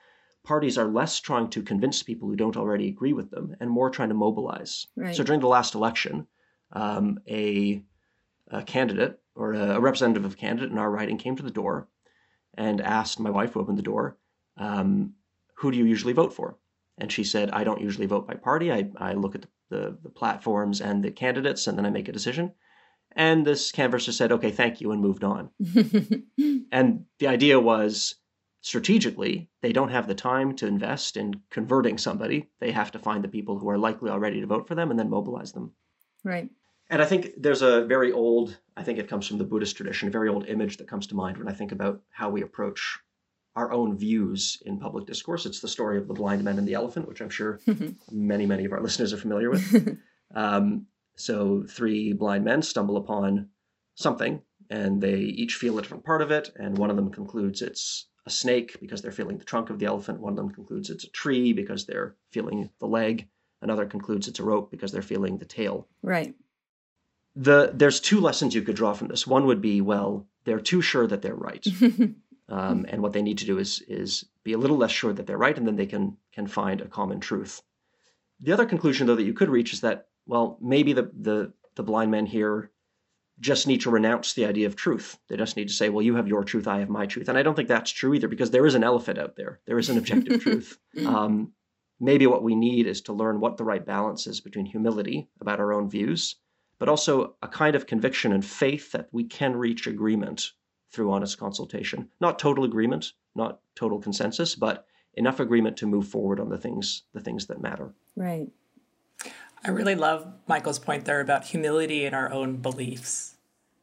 parties 0.44 0.78
are 0.78 0.86
less 0.86 1.18
trying 1.18 1.50
to 1.50 1.62
convince 1.62 2.04
people 2.04 2.28
who 2.28 2.36
don't 2.36 2.56
already 2.56 2.88
agree 2.88 3.12
with 3.12 3.30
them 3.30 3.56
and 3.58 3.68
more 3.68 3.90
trying 3.90 4.10
to 4.10 4.14
mobilize. 4.14 4.86
Right. 4.96 5.14
So 5.14 5.24
during 5.24 5.40
the 5.40 5.48
last 5.48 5.74
election, 5.74 6.28
um, 6.70 7.18
a, 7.28 7.82
a, 8.48 8.62
candidate 8.62 9.20
or 9.34 9.54
a, 9.54 9.70
a, 9.72 9.80
representative 9.80 10.24
of 10.24 10.34
a 10.34 10.36
candidate 10.36 10.70
in 10.70 10.78
our 10.78 10.90
riding 10.90 11.18
came 11.18 11.34
to 11.36 11.42
the 11.42 11.50
door 11.50 11.88
and 12.54 12.80
asked 12.80 13.18
my 13.18 13.30
wife, 13.30 13.52
who 13.52 13.60
opened 13.60 13.78
the 13.78 13.82
door, 13.82 14.16
um, 14.56 15.14
who 15.54 15.70
do 15.70 15.78
you 15.78 15.84
usually 15.84 16.12
vote 16.12 16.32
for? 16.32 16.58
And 16.98 17.10
she 17.10 17.24
said, 17.24 17.50
I 17.50 17.64
don't 17.64 17.80
usually 17.80 18.06
vote 18.06 18.26
by 18.26 18.34
party. 18.34 18.72
I, 18.72 18.90
I 18.96 19.14
look 19.14 19.34
at 19.34 19.42
the, 19.42 19.48
the, 19.70 19.98
the 20.02 20.10
platforms 20.10 20.80
and 20.80 21.02
the 21.02 21.10
candidates 21.10 21.66
and 21.66 21.78
then 21.78 21.86
I 21.86 21.90
make 21.90 22.08
a 22.08 22.12
decision. 22.12 22.52
And 23.14 23.46
this 23.46 23.72
canvasser 23.72 24.12
said, 24.12 24.32
okay, 24.32 24.50
thank 24.50 24.80
you, 24.80 24.90
and 24.92 25.00
moved 25.00 25.22
on. 25.22 25.50
and 26.72 27.04
the 27.18 27.26
idea 27.26 27.60
was 27.60 28.14
strategically, 28.62 29.50
they 29.60 29.72
don't 29.72 29.90
have 29.90 30.06
the 30.06 30.14
time 30.14 30.54
to 30.56 30.66
invest 30.66 31.16
in 31.16 31.40
converting 31.50 31.98
somebody. 31.98 32.48
They 32.60 32.70
have 32.72 32.92
to 32.92 32.98
find 32.98 33.22
the 33.22 33.28
people 33.28 33.58
who 33.58 33.68
are 33.68 33.78
likely 33.78 34.10
already 34.10 34.40
to 34.40 34.46
vote 34.46 34.66
for 34.66 34.74
them 34.74 34.90
and 34.90 34.98
then 34.98 35.10
mobilize 35.10 35.52
them. 35.52 35.72
Right. 36.24 36.48
And 36.88 37.02
I 37.02 37.04
think 37.04 37.32
there's 37.36 37.62
a 37.62 37.84
very 37.84 38.12
old, 38.12 38.58
I 38.76 38.82
think 38.82 38.98
it 38.98 39.08
comes 39.08 39.26
from 39.26 39.38
the 39.38 39.44
Buddhist 39.44 39.76
tradition, 39.76 40.08
a 40.08 40.12
very 40.12 40.28
old 40.28 40.46
image 40.46 40.76
that 40.76 40.88
comes 40.88 41.06
to 41.08 41.14
mind 41.14 41.38
when 41.38 41.48
I 41.48 41.52
think 41.52 41.72
about 41.72 42.00
how 42.10 42.30
we 42.30 42.42
approach 42.42 42.98
our 43.54 43.72
own 43.72 43.96
views 43.96 44.62
in 44.64 44.78
public 44.78 45.06
discourse. 45.06 45.46
It's 45.46 45.60
the 45.60 45.68
story 45.68 45.98
of 45.98 46.08
the 46.08 46.14
blind 46.14 46.42
man 46.42 46.58
and 46.58 46.66
the 46.66 46.74
elephant, 46.74 47.08
which 47.08 47.20
I'm 47.20 47.30
sure 47.30 47.60
many, 48.10 48.46
many 48.46 48.64
of 48.64 48.72
our 48.72 48.80
listeners 48.80 49.12
are 49.12 49.18
familiar 49.18 49.50
with. 49.50 49.98
Um, 50.34 50.86
so 51.14 51.62
three 51.68 52.14
blind 52.14 52.44
men 52.44 52.62
stumble 52.62 52.96
upon 52.96 53.50
something, 53.96 54.40
and 54.70 55.00
they 55.00 55.16
each 55.16 55.56
feel 55.56 55.78
a 55.78 55.82
different 55.82 56.06
part 56.06 56.22
of 56.22 56.30
it, 56.30 56.50
and 56.56 56.78
one 56.78 56.88
of 56.88 56.96
them 56.96 57.10
concludes 57.10 57.60
it's 57.60 58.06
a 58.26 58.30
snake 58.30 58.78
because 58.80 59.02
they're 59.02 59.12
feeling 59.12 59.38
the 59.38 59.44
trunk 59.44 59.70
of 59.70 59.78
the 59.78 59.86
elephant. 59.86 60.20
One 60.20 60.32
of 60.32 60.36
them 60.36 60.50
concludes 60.50 60.90
it's 60.90 61.04
a 61.04 61.10
tree 61.10 61.52
because 61.52 61.84
they're 61.84 62.16
feeling 62.30 62.70
the 62.78 62.86
leg. 62.86 63.28
Another 63.60 63.86
concludes 63.86 64.26
it's 64.26 64.40
a 64.40 64.44
rope 64.44 64.70
because 64.70 64.92
they're 64.92 65.02
feeling 65.02 65.38
the 65.38 65.44
tail. 65.44 65.88
Right. 66.02 66.34
The 67.36 67.72
there's 67.74 68.00
two 68.00 68.20
lessons 68.20 68.54
you 68.54 68.62
could 68.62 68.76
draw 68.76 68.92
from 68.92 69.08
this. 69.08 69.26
One 69.26 69.46
would 69.46 69.60
be 69.60 69.80
well, 69.80 70.26
they're 70.44 70.60
too 70.60 70.82
sure 70.82 71.06
that 71.06 71.22
they're 71.22 71.34
right, 71.34 71.64
um, 72.48 72.86
and 72.88 73.02
what 73.02 73.12
they 73.12 73.22
need 73.22 73.38
to 73.38 73.46
do 73.46 73.58
is 73.58 73.82
is 73.88 74.24
be 74.44 74.52
a 74.52 74.58
little 74.58 74.76
less 74.76 74.90
sure 74.90 75.12
that 75.12 75.26
they're 75.26 75.38
right, 75.38 75.56
and 75.56 75.66
then 75.66 75.76
they 75.76 75.86
can 75.86 76.16
can 76.32 76.46
find 76.46 76.80
a 76.80 76.88
common 76.88 77.20
truth. 77.20 77.62
The 78.40 78.52
other 78.52 78.66
conclusion, 78.66 79.06
though, 79.06 79.16
that 79.16 79.22
you 79.22 79.34
could 79.34 79.50
reach 79.50 79.72
is 79.72 79.80
that 79.82 80.08
well, 80.26 80.58
maybe 80.60 80.92
the, 80.92 81.10
the, 81.18 81.52
the 81.74 81.82
blind 81.82 82.10
men 82.10 82.26
here 82.26 82.70
just 83.40 83.66
need 83.66 83.80
to 83.80 83.90
renounce 83.90 84.34
the 84.34 84.44
idea 84.44 84.66
of 84.66 84.76
truth. 84.76 85.18
They 85.28 85.36
just 85.36 85.56
need 85.56 85.68
to 85.68 85.74
say, 85.74 85.88
well, 85.88 86.02
you 86.02 86.14
have 86.14 86.28
your 86.28 86.44
truth, 86.44 86.68
I 86.68 86.78
have 86.78 86.88
my 86.88 87.06
truth. 87.06 87.28
And 87.28 87.36
I 87.36 87.42
don't 87.42 87.54
think 87.54 87.68
that's 87.68 87.90
true 87.90 88.14
either 88.14 88.28
because 88.28 88.50
there 88.50 88.66
is 88.66 88.74
an 88.74 88.84
elephant 88.84 89.18
out 89.18 89.36
there. 89.36 89.60
There 89.66 89.78
is 89.78 89.88
an 89.88 89.98
objective 89.98 90.40
truth. 90.42 90.78
Um, 91.04 91.52
maybe 91.98 92.26
what 92.26 92.42
we 92.42 92.54
need 92.54 92.86
is 92.86 93.00
to 93.02 93.12
learn 93.12 93.40
what 93.40 93.56
the 93.56 93.64
right 93.64 93.84
balance 93.84 94.26
is 94.26 94.40
between 94.40 94.66
humility 94.66 95.28
about 95.40 95.58
our 95.58 95.72
own 95.72 95.90
views, 95.90 96.36
but 96.78 96.88
also 96.88 97.34
a 97.42 97.48
kind 97.48 97.74
of 97.74 97.86
conviction 97.86 98.32
and 98.32 98.44
faith 98.44 98.92
that 98.92 99.08
we 99.12 99.24
can 99.24 99.56
reach 99.56 99.86
agreement 99.86 100.52
through 100.92 101.10
honest 101.10 101.38
consultation. 101.38 102.08
Not 102.20 102.38
total 102.38 102.64
agreement, 102.64 103.12
not 103.34 103.60
total 103.74 103.98
consensus, 103.98 104.54
but 104.54 104.86
enough 105.14 105.40
agreement 105.40 105.76
to 105.78 105.86
move 105.86 106.08
forward 106.08 106.40
on 106.40 106.48
the 106.48 106.58
things 106.58 107.02
the 107.12 107.20
things 107.20 107.46
that 107.46 107.60
matter. 107.60 107.92
Right. 108.16 108.48
I 109.64 109.70
really 109.70 109.94
love 109.94 110.26
Michael's 110.46 110.78
point 110.78 111.04
there 111.04 111.20
about 111.20 111.44
humility 111.44 112.04
in 112.04 112.14
our 112.14 112.32
own 112.32 112.56
beliefs. 112.56 113.36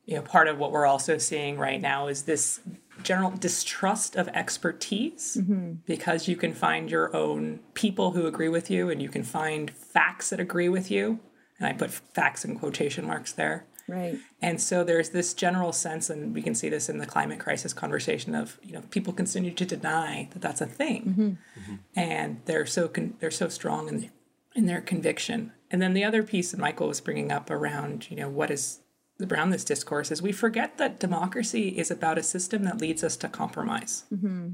You 0.05 0.15
know, 0.15 0.21
part 0.21 0.47
of 0.47 0.57
what 0.57 0.71
we're 0.71 0.87
also 0.87 1.17
seeing 1.17 1.57
right 1.57 1.79
now 1.79 2.07
is 2.07 2.23
this 2.23 2.59
general 3.03 3.31
distrust 3.31 4.15
of 4.15 4.27
expertise 4.29 5.37
mm-hmm. 5.39 5.73
because 5.85 6.27
you 6.27 6.35
can 6.35 6.53
find 6.53 6.91
your 6.91 7.15
own 7.15 7.59
people 7.73 8.11
who 8.11 8.25
agree 8.25 8.49
with 8.49 8.69
you 8.69 8.89
and 8.89 9.01
you 9.01 9.07
can 9.07 9.23
find 9.23 9.71
facts 9.71 10.31
that 10.31 10.39
agree 10.39 10.67
with 10.67 10.91
you. 10.91 11.19
And 11.59 11.67
I 11.67 11.73
put 11.73 11.91
facts 11.91 12.43
in 12.43 12.57
quotation 12.57 13.05
marks 13.05 13.31
there. 13.31 13.65
Right. 13.89 14.17
And 14.41 14.61
so 14.61 14.83
there's 14.83 15.09
this 15.09 15.33
general 15.33 15.71
sense, 15.71 16.09
and 16.09 16.33
we 16.33 16.41
can 16.41 16.55
see 16.55 16.69
this 16.69 16.89
in 16.89 16.99
the 16.99 17.05
climate 17.05 17.39
crisis 17.39 17.73
conversation 17.73 18.35
of 18.35 18.59
you 18.63 18.73
know 18.73 18.81
people 18.89 19.13
continue 19.13 19.51
to 19.51 19.65
deny 19.65 20.29
that 20.31 20.41
that's 20.41 20.61
a 20.61 20.65
thing, 20.65 21.03
mm-hmm. 21.03 21.21
Mm-hmm. 21.61 21.75
and 21.95 22.41
they're 22.45 22.65
so 22.65 22.87
con- 22.87 23.15
they're 23.19 23.31
so 23.31 23.49
strong 23.49 23.87
in 23.89 24.11
in 24.55 24.65
their 24.65 24.81
conviction. 24.81 25.51
And 25.71 25.81
then 25.81 25.93
the 25.93 26.03
other 26.03 26.23
piece 26.23 26.51
that 26.51 26.59
Michael 26.59 26.87
was 26.87 27.01
bringing 27.01 27.31
up 27.31 27.49
around 27.49 28.09
you 28.09 28.17
know 28.17 28.29
what 28.29 28.51
is 28.51 28.79
around 29.21 29.49
this 29.49 29.65
discourse 29.65 30.11
is 30.11 30.21
we 30.21 30.31
forget 30.31 30.77
that 30.77 30.99
democracy 30.99 31.69
is 31.77 31.91
about 31.91 32.17
a 32.17 32.23
system 32.23 32.63
that 32.63 32.79
leads 32.79 33.03
us 33.03 33.17
to 33.17 33.27
compromise, 33.27 34.05
mm-hmm. 34.13 34.49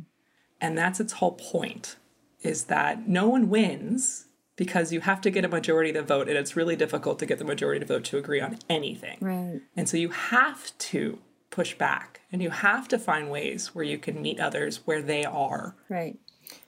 and 0.62 0.78
that's 0.78 1.00
its 1.00 1.14
whole 1.14 1.34
point. 1.34 1.98
Is 2.42 2.66
that 2.66 3.08
no 3.08 3.28
one 3.28 3.50
wins 3.50 4.25
because 4.56 4.92
you 4.94 5.02
have 5.02 5.22
to 5.22 5.30
get 5.30 5.46
a 5.46 5.50
majority 5.50 5.92
to 5.94 6.02
vote 6.02 6.28
and 6.30 6.38
it's 6.38 6.56
really 6.56 6.76
difficult 6.76 7.20
to 7.20 7.26
get 7.26 7.40
the 7.40 7.46
majority 7.46 7.80
to 7.80 7.86
vote 7.86 8.04
to 8.06 8.18
agree 8.18 8.42
on 8.42 8.58
anything. 8.70 9.18
Right. 9.22 9.62
And 9.76 9.90
so 9.90 9.98
you 9.98 10.10
have 10.10 10.78
to 10.78 11.20
push 11.50 11.76
back 11.76 12.22
and 12.32 12.42
you 12.42 12.50
have 12.50 12.88
to 12.90 13.00
find 13.00 13.30
ways 13.30 13.74
where 13.74 13.86
you 13.86 13.98
can 13.98 14.22
meet 14.22 14.40
others 14.40 14.82
where 14.86 15.02
they 15.02 15.26
are. 15.26 15.76
Right. 15.90 16.18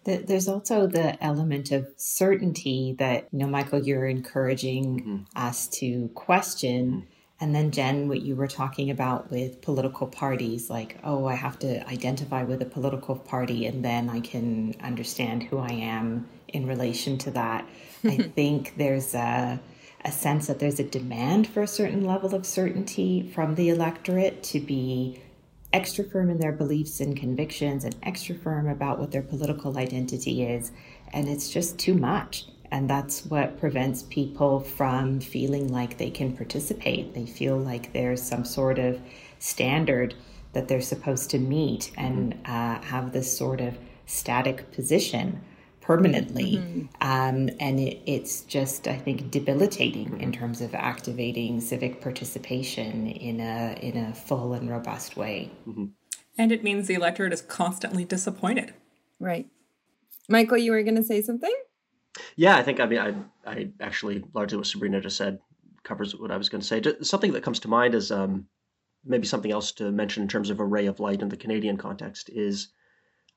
There's 0.04 0.48
also 0.48 0.88
the 0.88 1.22
element 1.24 1.72
of 1.72 1.88
certainty 1.98 2.96
that, 2.98 3.28
you 3.32 3.40
know, 3.40 3.48
Michael, 3.48 3.86
you're 3.86 4.08
encouraging 4.08 5.00
mm-hmm. 5.00 5.24
us 5.36 5.68
to 5.80 6.08
question. 6.16 6.92
Mm-hmm. 6.92 7.08
And 7.40 7.54
then, 7.54 7.70
Jen, 7.70 8.08
what 8.08 8.24
you 8.24 8.36
were 8.36 8.48
talking 8.48 8.90
about 8.90 9.30
with 9.30 9.62
political 9.62 10.08
parties, 10.08 10.72
like, 10.72 10.98
oh, 11.04 11.26
I 11.28 11.36
have 11.36 11.60
to 11.60 11.88
identify 11.88 12.44
with 12.44 12.62
a 12.64 12.66
political 12.66 13.16
party 13.16 13.68
and 13.68 13.86
then 13.86 14.10
I 14.10 14.22
can 14.22 14.74
understand 14.82 15.44
who 15.44 15.60
I 15.60 15.70
am 15.72 16.28
in 16.50 16.66
relation 16.66 17.18
to 17.20 17.32
that. 17.32 17.68
I 18.04 18.18
think 18.36 18.76
there's 18.78 19.14
a, 19.14 19.60
a 20.04 20.12
sense 20.12 20.48
that 20.48 20.60
there's 20.60 20.80
a 20.80 20.84
demand 20.84 21.48
for 21.48 21.62
a 21.62 21.68
certain 21.68 22.06
level 22.06 22.34
of 22.34 22.46
certainty 22.46 23.32
from 23.34 23.56
the 23.56 23.70
electorate 23.70 24.44
to 24.44 24.60
be 24.60 25.22
extra 25.74 26.04
firm 26.04 26.30
in 26.30 26.40
their 26.40 26.52
beliefs 26.52 27.00
and 27.02 27.18
convictions 27.18 27.84
and 27.84 27.96
extra 28.04 28.36
firm 28.36 28.68
about 28.68 29.00
what 29.00 29.12
their 29.12 29.22
political 29.22 29.78
identity 29.78 30.44
is. 30.44 30.72
And 31.14 31.28
it's 31.28 31.50
just 31.50 31.78
too 31.78 31.94
much. 31.94 32.46
And 32.72 32.90
that's 32.90 33.26
what 33.26 33.60
prevents 33.60 34.04
people 34.04 34.60
from 34.60 35.20
feeling 35.20 35.72
like 35.72 35.98
they 35.98 36.10
can 36.10 36.36
participate. 36.36 37.14
They 37.14 37.26
feel 37.26 37.58
like 37.58 37.94
there's 37.94 38.22
some 38.22 38.44
sort 38.44 38.78
of 38.78 39.00
standard 39.40 40.16
that 40.54 40.68
they're 40.68 40.82
supposed 40.82 41.30
to 41.30 41.40
meet 41.40 41.92
and 41.98 42.34
uh, 42.46 42.82
have 42.82 43.14
this 43.14 43.38
sort 43.38 43.62
of 43.62 43.78
static 44.06 44.72
position 44.72 45.42
permanently. 45.88 46.58
Mm-hmm. 46.58 46.82
Um, 47.00 47.50
and 47.62 47.80
it, 47.80 48.02
it's 48.06 48.42
just, 48.42 48.90
I 48.90 48.98
think, 48.98 49.32
debilitating 49.32 50.20
in 50.20 50.34
terms 50.34 50.60
of 50.60 50.76
activating 50.76 51.62
civic 51.62 52.02
participation 52.02 53.08
in 53.08 53.40
a, 53.40 53.80
in 53.82 53.96
a 53.96 54.14
full 54.14 54.52
and 54.52 54.70
robust 54.70 55.16
way. 55.16 55.50
Mm-hmm. 55.66 55.86
And 56.38 56.52
it 56.52 56.62
means 56.62 56.88
the 56.88 56.96
electorate 56.96 57.32
is 57.32 57.42
constantly 57.42 58.04
disappointed. 58.04 58.74
Right. 59.18 59.48
Michael, 60.28 60.58
you 60.58 60.74
were 60.74 60.84
going 60.84 60.98
to 60.98 61.04
say 61.04 61.22
something? 61.22 61.56
Yeah, 62.36 62.58
I 62.58 62.64
think, 62.64 62.82
I 62.82 62.86
mean, 62.86 63.00
I, 63.00 63.50
I 63.50 63.70
actually, 63.80 64.26
largely 64.34 64.58
what 64.58 64.68
Sabreena 64.68 65.02
just 65.02 65.16
said 65.16 65.40
covers 65.84 66.14
what 66.14 66.32
I 66.32 66.38
was 66.38 66.50
going 66.50 66.60
to 66.60 66.68
say. 66.68 66.82
Just 66.82 67.06
something 67.06 67.32
that 67.32 67.44
comes 67.44 67.62
to 67.62 67.70
mind 67.70 67.96
is 67.96 68.12
um, 68.12 68.46
maybe 69.06 69.26
something 69.26 69.52
else 69.52 69.72
to 69.74 69.90
mention 69.90 70.22
in 70.22 70.28
terms 70.28 70.50
of 70.50 70.60
a 70.60 70.66
ray 70.66 70.88
of 70.88 71.00
light 71.00 71.22
in 71.22 71.30
the 71.30 71.38
Canadian 71.38 71.78
context 71.78 72.30
is 72.30 72.74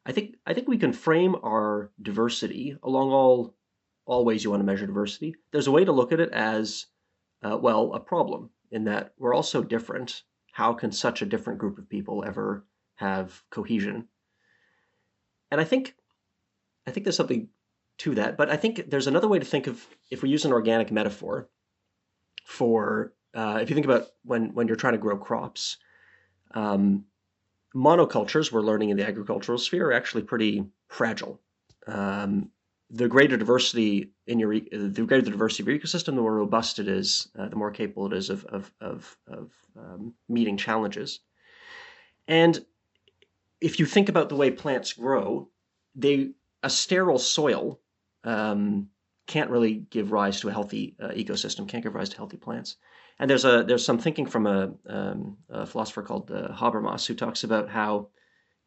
I 0.07 0.13
think 0.13 0.37
I 0.47 0.55
think 0.55 0.69
we 0.69 0.79
can 0.79 0.93
frame 0.93 1.37
our 1.43 1.91
diversity 2.01 2.77
along 2.83 3.11
all 3.11 3.57
all 4.07 4.25
ways 4.25 4.43
you 4.43 4.51
want 4.51 4.61
to 4.61 4.67
measure 4.67 4.87
diversity. 4.87 5.35
There's 5.53 5.67
a 5.67 5.73
way 5.73 5.85
to 5.85 5.93
look 5.93 6.13
at 6.13 6.21
it 6.21 6.33
as 6.33 6.87
uh, 7.43 7.57
well 7.57 7.93
a 7.95 8.01
problem 8.01 8.51
in 8.71 8.85
that 8.85 9.15
we're 9.19 9.35
all 9.35 9.43
so 9.43 9.63
different. 9.63 10.23
How 10.53 10.73
can 10.73 10.91
such 10.91 11.23
a 11.23 11.27
different 11.27 11.59
group 11.59 11.79
of 11.79 11.89
people 11.89 12.25
ever 12.25 12.67
have 12.97 13.43
cohesion? 13.51 14.09
And 15.51 15.61
I 15.61 15.65
think 15.65 15.95
I 16.87 16.91
think 16.91 17.05
there's 17.05 17.17
something 17.17 17.49
to 17.99 18.15
that, 18.15 18.37
but 18.37 18.51
I 18.51 18.57
think 18.57 18.91
there's 18.91 19.07
another 19.07 19.29
way 19.29 19.39
to 19.39 19.45
think 19.45 19.67
of 19.67 19.87
if 20.11 20.23
we 20.23 20.31
use 20.31 20.45
an 20.45 20.53
organic 20.53 20.91
metaphor 20.91 21.51
for 22.47 23.13
uh, 23.35 23.59
if 23.63 23.69
you 23.69 23.75
think 23.75 23.87
about 23.87 24.07
when 24.25 24.55
when 24.55 24.67
you're 24.67 24.77
trying 24.77 24.95
to 24.95 24.99
grow 24.99 25.19
crops. 25.19 25.77
Um, 26.53 27.05
monocultures 27.75 28.51
we're 28.51 28.63
learning 28.63 28.91
in 28.91 28.97
the 28.97 29.07
agricultural 29.07 29.59
sphere 29.59 29.89
are 29.89 29.93
actually 29.93 30.23
pretty 30.23 30.65
fragile. 30.89 31.41
Um, 31.87 32.51
the 32.91 33.09
greater 33.09 33.37
diversity 33.37 34.11
in 34.27 34.39
your 34.41 34.53
the 34.59 35.05
greater 35.07 35.23
the 35.23 35.31
diversity 35.31 35.63
of 35.63 35.69
your 35.69 35.79
ecosystem, 35.79 36.07
the 36.07 36.23
more 36.23 36.35
robust 36.35 36.79
it 36.79 36.89
is, 36.89 37.29
uh, 37.39 37.49
the 37.49 37.57
more 37.57 37.71
capable 37.71 38.07
it 38.07 38.13
is 38.13 38.31
of 38.31 38.45
of 38.47 38.73
of, 38.81 39.17
of 39.29 39.53
um, 39.77 40.15
meeting 40.29 40.57
challenges. 40.57 41.21
And 42.27 42.65
if 43.61 43.79
you 43.79 43.87
think 43.87 44.09
about 44.09 44.29
the 44.29 44.37
way 44.37 44.51
plants 44.51 44.93
grow, 44.93 45.49
they 45.95 46.31
a 46.63 46.71
sterile 46.71 47.19
soil 47.19 47.81
um, 48.25 48.89
can't 49.27 49.51
really 49.51 49.75
give 49.75 50.13
rise 50.13 50.41
to 50.41 50.49
a 50.49 50.53
healthy 50.53 50.97
uh, 51.01 51.09
ecosystem, 51.09 51.69
can't 51.69 51.85
give 51.85 51.95
rise 51.95 52.09
to 52.11 52.17
healthy 52.17 52.37
plants. 52.37 52.77
And 53.21 53.29
there's 53.29 53.45
a 53.45 53.63
there's 53.63 53.85
some 53.85 53.99
thinking 53.99 54.25
from 54.25 54.47
a, 54.47 54.73
um, 54.87 55.37
a 55.51 55.67
philosopher 55.67 56.03
called 56.03 56.31
uh, 56.31 56.49
Habermas 56.55 57.07
who 57.07 57.15
talks 57.15 57.45
about 57.45 57.69
how 57.69 58.09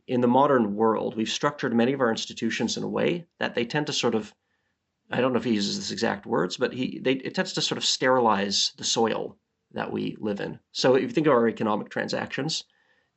in 0.08 0.22
the 0.22 0.28
modern 0.28 0.76
world 0.76 1.18
we've 1.18 1.28
structured 1.28 1.74
many 1.74 1.92
of 1.92 2.02
our 2.02 2.12
institutions 2.12 2.78
in 2.78 2.84
a 2.84 2.88
way 2.88 3.26
that 3.40 3.56
they 3.56 3.66
tend 3.66 3.88
to 3.88 3.94
sort 3.94 4.14
of 4.14 4.32
I 5.10 5.22
don't 5.22 5.34
know 5.34 5.40
if 5.40 5.44
he 5.44 5.56
uses 5.56 5.78
this 5.78 5.90
exact 5.90 6.28
words, 6.28 6.56
but 6.58 6.72
he 6.72 7.00
they, 7.00 7.14
it 7.14 7.34
tends 7.34 7.54
to 7.54 7.62
sort 7.62 7.80
of 7.80 7.84
sterilize 7.84 8.74
the 8.78 8.84
soil 8.84 9.40
that 9.72 9.92
we 9.92 10.18
live 10.20 10.40
in. 10.40 10.60
So 10.72 10.94
if 10.94 11.02
you 11.02 11.10
think 11.10 11.26
of 11.26 11.34
our 11.34 11.50
economic 11.50 11.90
transactions, 11.90 12.64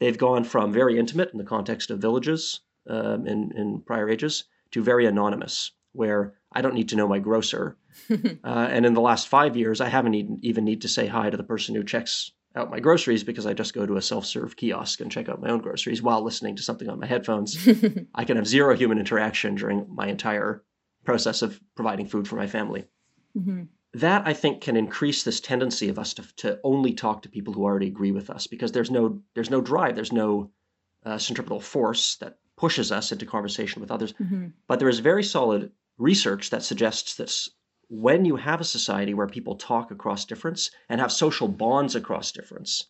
they've 0.01 0.17
gone 0.17 0.43
from 0.43 0.73
very 0.73 0.99
intimate 0.99 1.33
in 1.33 1.39
the 1.39 1.45
context 1.45 1.91
of 1.91 1.99
villages 1.99 2.61
um, 2.89 3.27
in, 3.27 3.53
in 3.55 3.83
prior 3.83 4.09
ages 4.09 4.45
to 4.71 4.83
very 4.83 5.05
anonymous, 5.05 5.73
where 5.93 6.39
I 6.51 6.63
don't 6.63 6.75
need 6.75 6.89
to 6.89 6.97
know 6.97 7.07
my 7.07 7.19
grocer 7.19 7.77
uh, 8.11 8.69
and 8.71 8.87
in 8.87 8.95
the 8.95 9.01
last 9.01 9.29
five 9.29 9.57
years, 9.57 9.81
I 9.81 9.89
haven't 9.89 10.15
even 10.15 10.65
need 10.65 10.83
to 10.83 10.89
say 10.89 11.07
hi 11.07 11.31
to 11.31 11.37
the 11.37 11.43
person 11.43 11.75
who 11.75 11.85
checks 11.85 12.31
out 12.57 12.71
my 12.71 12.81
groceries 12.81 13.23
because 13.23 13.47
I 13.47 13.53
just 13.53 13.75
go 13.75 13.87
to 13.87 13.97
a 13.97 14.03
self-serve 14.03 14.57
kiosk 14.57 15.01
and 15.01 15.13
check 15.13 15.29
out 15.29 15.43
my 15.43 15.51
own 15.51 15.61
groceries 15.61 16.03
while 16.03 16.23
listening 16.23 16.57
to 16.57 16.63
something 16.63 16.89
on 16.89 16.99
my 16.99 17.07
headphones. 17.07 17.69
I 18.15 18.25
can 18.25 18.37
have 18.37 18.47
zero 18.47 18.75
human 18.75 18.99
interaction 18.99 19.55
during 19.55 19.87
my 19.95 20.09
entire 20.09 20.65
process 21.05 21.43
of 21.43 21.61
providing 21.75 22.07
food 22.07 22.27
for 22.27 22.37
my 22.37 22.47
family. 22.47 22.87
Mm-hmm. 23.37 23.65
That 23.95 24.27
I 24.27 24.33
think 24.33 24.63
can 24.63 24.77
increase 24.77 25.23
this 25.23 25.41
tendency 25.41 25.89
of 25.89 25.99
us 25.99 26.15
to, 26.15 26.37
to 26.37 26.61
only 26.65 26.93
talk 26.93 27.23
to 27.23 27.29
people 27.29 27.55
who 27.55 27.65
already 27.65 27.87
agree 27.87 28.13
with 28.13 28.29
us 28.31 28.47
because 28.47 28.73
there's 28.73 28.91
no 28.91 29.21
there's 29.35 29.51
no 29.51 29.61
drive, 29.61 29.95
there's 29.95 30.13
no 30.13 30.51
uh, 31.05 31.19
centripetal 31.19 31.61
force 31.61 32.17
that 32.17 32.39
pushes 32.57 32.91
us 32.91 33.13
into 33.13 33.25
conversation 33.25 33.81
with 33.81 33.91
others. 33.91 34.13
Mm-hmm. 34.15 34.49
But 34.67 34.81
there 34.81 34.89
is 34.89 34.99
very 34.99 35.23
solid 35.23 35.71
research 35.99 36.51
that 36.51 36.63
suggests 36.63 37.17
that 37.17 37.33
when 37.89 38.25
you 38.25 38.37
have 38.37 38.61
a 38.61 38.65
society 38.65 39.15
where 39.15 39.29
people 39.29 39.55
talk 39.55 39.91
across 39.91 40.25
difference 40.25 40.71
and 40.89 41.01
have 41.01 41.13
social 41.13 41.49
bonds 41.49 41.95
across 41.95 42.33
difference, 42.33 42.87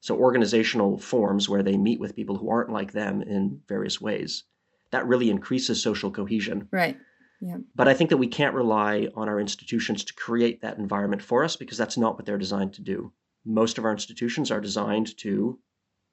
so 0.00 0.16
organizational 0.16 0.98
forms 0.98 1.48
where 1.48 1.62
they 1.62 1.76
meet 1.76 2.00
with 2.00 2.16
people 2.16 2.36
who 2.36 2.50
aren't 2.50 2.72
like 2.72 2.92
them 2.92 3.22
in 3.22 3.60
various 3.68 4.00
ways, 4.00 4.44
that 4.90 5.06
really 5.06 5.30
increases 5.30 5.82
social 5.82 6.10
cohesion. 6.10 6.68
Right. 6.72 6.96
Yeah. 7.40 7.58
But 7.74 7.88
I 7.88 7.94
think 7.94 8.10
that 8.10 8.16
we 8.16 8.26
can't 8.26 8.54
rely 8.54 9.08
on 9.14 9.28
our 9.28 9.40
institutions 9.40 10.04
to 10.04 10.14
create 10.14 10.62
that 10.62 10.78
environment 10.78 11.22
for 11.22 11.44
us 11.44 11.56
because 11.56 11.78
that's 11.78 11.96
not 11.96 12.16
what 12.16 12.26
they're 12.26 12.38
designed 12.38 12.74
to 12.74 12.82
do. 12.82 13.12
Most 13.44 13.78
of 13.78 13.84
our 13.84 13.92
institutions 13.92 14.50
are 14.50 14.60
designed 14.60 15.16
to, 15.18 15.58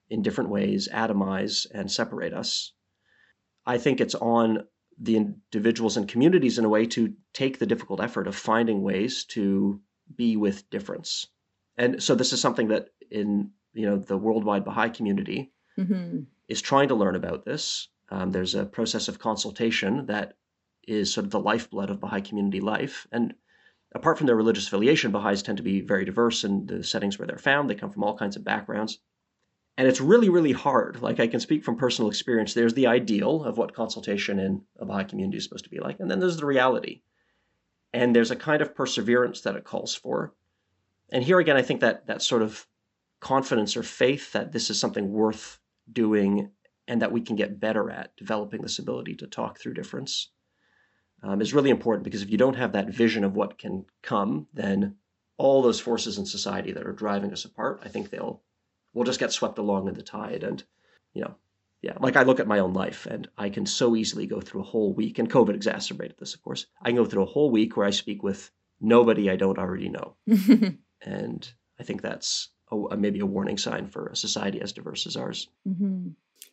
in 0.10 0.21
different 0.21 0.50
ways, 0.50 0.88
atomize 0.93 1.65
and 1.73 1.91
separate 1.91 2.34
us. 2.34 2.71
I 3.65 3.78
think 3.78 4.00
it's 4.00 4.15
on 4.15 4.65
the 4.99 5.15
individuals 5.15 5.97
and 5.97 6.07
communities 6.07 6.57
in 6.57 6.65
a 6.65 6.69
way 6.69 6.86
to 6.86 7.13
take 7.33 7.60
the 7.60 7.65
difficult 7.65 8.01
effort 8.01 8.27
of 8.27 8.36
finding 8.36 8.81
ways 8.81 9.25
to 9.25 9.79
be 10.15 10.38
with 10.38 10.69
difference. 10.69 11.27
And 11.77 12.01
so 12.01 12.15
this 12.15 12.33
is 12.33 12.41
something 12.41 12.69
that 12.69 12.89
in 13.12 13.51
you 13.73 13.86
know 13.86 13.97
the 13.97 14.17
worldwide 14.17 14.65
Baha'i 14.65 14.89
community 14.89 15.51
mm-hmm. 15.77 16.21
is 16.47 16.62
trying 16.62 16.88
to 16.88 16.95
learn 16.95 17.15
about 17.15 17.45
this. 17.45 17.89
Um, 18.10 18.31
there's 18.31 18.55
a 18.55 18.65
process 18.65 19.07
of 19.07 19.19
consultation 19.19 20.05
that 20.07 20.38
is 20.88 21.13
sort 21.13 21.25
of 21.25 21.31
the 21.31 21.39
lifeblood 21.39 21.89
of 21.89 21.99
Baha'i 21.99 22.21
community 22.21 22.62
life. 22.62 23.05
And 23.12 23.36
apart 23.93 24.17
from 24.17 24.27
their 24.27 24.36
religious 24.36 24.67
affiliation, 24.67 25.12
Baha'is 25.12 25.43
tend 25.43 25.57
to 25.57 25.63
be 25.63 25.81
very 25.81 26.05
diverse 26.05 26.43
in 26.43 26.65
the 26.65 26.83
settings 26.83 27.19
where 27.19 27.27
they're 27.27 27.38
found. 27.38 27.69
They 27.69 27.75
come 27.75 27.91
from 27.91 28.03
all 28.03 28.17
kinds 28.17 28.36
of 28.36 28.43
backgrounds. 28.43 28.99
And 29.77 29.87
it's 29.87 30.01
really, 30.01 30.29
really 30.29 30.51
hard. 30.51 31.01
Like 31.01 31.19
I 31.19 31.27
can 31.27 31.39
speak 31.39 31.63
from 31.63 31.77
personal 31.77 32.09
experience. 32.09 32.53
There's 32.53 32.73
the 32.73 32.87
ideal 32.87 33.43
of 33.43 33.57
what 33.57 33.75
consultation 33.75 34.39
in 34.39 34.63
a 34.79 34.85
Baha'i 34.85 35.03
community 35.03 35.37
is 35.37 35.43
supposed 35.43 35.65
to 35.65 35.69
be 35.69 35.79
like, 35.79 35.99
and 35.99 36.09
then 36.09 36.19
there's 36.19 36.37
the 36.37 36.45
reality. 36.45 37.01
And 37.93 38.15
there's 38.15 38.31
a 38.31 38.35
kind 38.35 38.61
of 38.61 38.75
perseverance 38.75 39.41
that 39.41 39.55
it 39.55 39.63
calls 39.63 39.95
for. 39.95 40.33
And 41.11 41.23
here 41.23 41.39
again, 41.39 41.55
I 41.55 41.61
think 41.61 41.81
that 41.81 42.07
that 42.07 42.21
sort 42.21 42.41
of 42.41 42.67
confidence 43.19 43.77
or 43.77 43.83
faith 43.83 44.31
that 44.33 44.51
this 44.51 44.69
is 44.69 44.79
something 44.79 45.11
worth 45.11 45.59
doing 45.91 46.51
and 46.87 47.01
that 47.01 47.11
we 47.11 47.21
can 47.21 47.35
get 47.35 47.59
better 47.59 47.89
at 47.89 48.15
developing 48.17 48.61
this 48.61 48.79
ability 48.79 49.15
to 49.15 49.27
talk 49.27 49.59
through 49.59 49.73
difference 49.73 50.29
um, 51.23 51.41
is 51.41 51.53
really 51.53 51.69
important 51.69 52.03
because 52.03 52.21
if 52.21 52.29
you 52.29 52.37
don't 52.37 52.55
have 52.55 52.73
that 52.73 52.89
vision 52.89 53.23
of 53.23 53.35
what 53.35 53.57
can 53.57 53.85
come, 54.01 54.47
then 54.53 54.95
all 55.37 55.61
those 55.61 55.79
forces 55.79 56.17
in 56.17 56.25
society 56.25 56.71
that 56.71 56.85
are 56.85 56.93
driving 56.93 57.31
us 57.31 57.45
apart, 57.45 57.81
I 57.83 57.89
think 57.89 58.09
they'll 58.09 58.41
we'll 58.93 59.06
just 59.06 59.19
get 59.19 59.32
swept 59.32 59.58
along 59.58 59.88
in 59.88 59.93
the 59.93 60.02
tide. 60.02 60.43
And 60.43 60.63
you 61.13 61.21
know, 61.21 61.36
yeah, 61.82 61.93
like 62.00 62.15
I 62.15 62.23
look 62.23 62.39
at 62.39 62.47
my 62.47 62.60
own 62.60 62.73
life, 62.73 63.06
and 63.06 63.28
I 63.38 63.50
can 63.50 63.65
so 63.65 63.95
easily 63.95 64.26
go 64.26 64.41
through 64.41 64.62
a 64.62 64.65
whole 64.65 64.93
week, 64.93 65.19
and 65.19 65.30
COVID 65.30 65.54
exacerbated 65.54 66.17
this, 66.17 66.34
of 66.34 66.41
course. 66.41 66.65
I 66.82 66.89
can 66.89 66.97
go 66.97 67.06
through 67.06 67.23
a 67.23 67.28
whole 67.28 67.52
week 67.52 67.78
where 67.78 67.86
I 67.86 67.91
speak 67.91 68.23
with 68.23 68.52
nobody 68.82 69.30
I 69.30 69.36
don't 69.36 69.60
already 69.60 69.89
know, 69.89 70.15
and 71.02 71.52
I 71.80 71.84
think 71.84 72.02
that's 72.02 72.50
a, 72.71 72.97
maybe 72.97 73.19
a 73.19 73.26
warning 73.26 73.58
sign 73.58 73.88
for 73.88 74.08
a 74.08 74.15
society 74.15 74.62
as 74.62 74.73
diverse 74.73 75.06
as 75.08 75.15
ours. 75.15 75.47
Mm-hmm. 75.67 76.10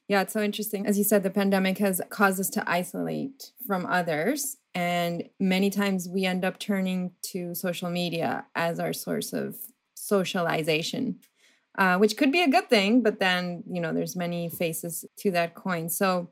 Yeah, 0.08 0.20
it's 0.20 0.34
so 0.34 0.42
interesting. 0.42 0.86
As 0.86 0.98
you 0.98 1.04
said, 1.04 1.22
the 1.22 1.30
pandemic 1.30 1.78
has 1.78 2.00
caused 2.10 2.38
us 2.38 2.50
to 2.50 2.70
isolate 2.70 3.52
from 3.66 3.86
others. 3.86 4.58
And 4.74 5.24
many 5.40 5.70
times 5.70 6.08
we 6.08 6.26
end 6.26 6.44
up 6.44 6.58
turning 6.58 7.12
to 7.32 7.54
social 7.54 7.88
media 7.88 8.44
as 8.54 8.78
our 8.78 8.92
source 8.92 9.32
of 9.32 9.56
socialization, 9.94 11.20
uh, 11.76 11.96
which 11.98 12.16
could 12.16 12.32
be 12.32 12.42
a 12.42 12.48
good 12.48 12.68
thing. 12.68 13.02
But 13.02 13.18
then, 13.18 13.64
you 13.70 13.80
know, 13.80 13.92
there's 13.92 14.16
many 14.16 14.48
faces 14.48 15.04
to 15.18 15.30
that 15.32 15.54
coin. 15.54 15.88
So, 15.88 16.28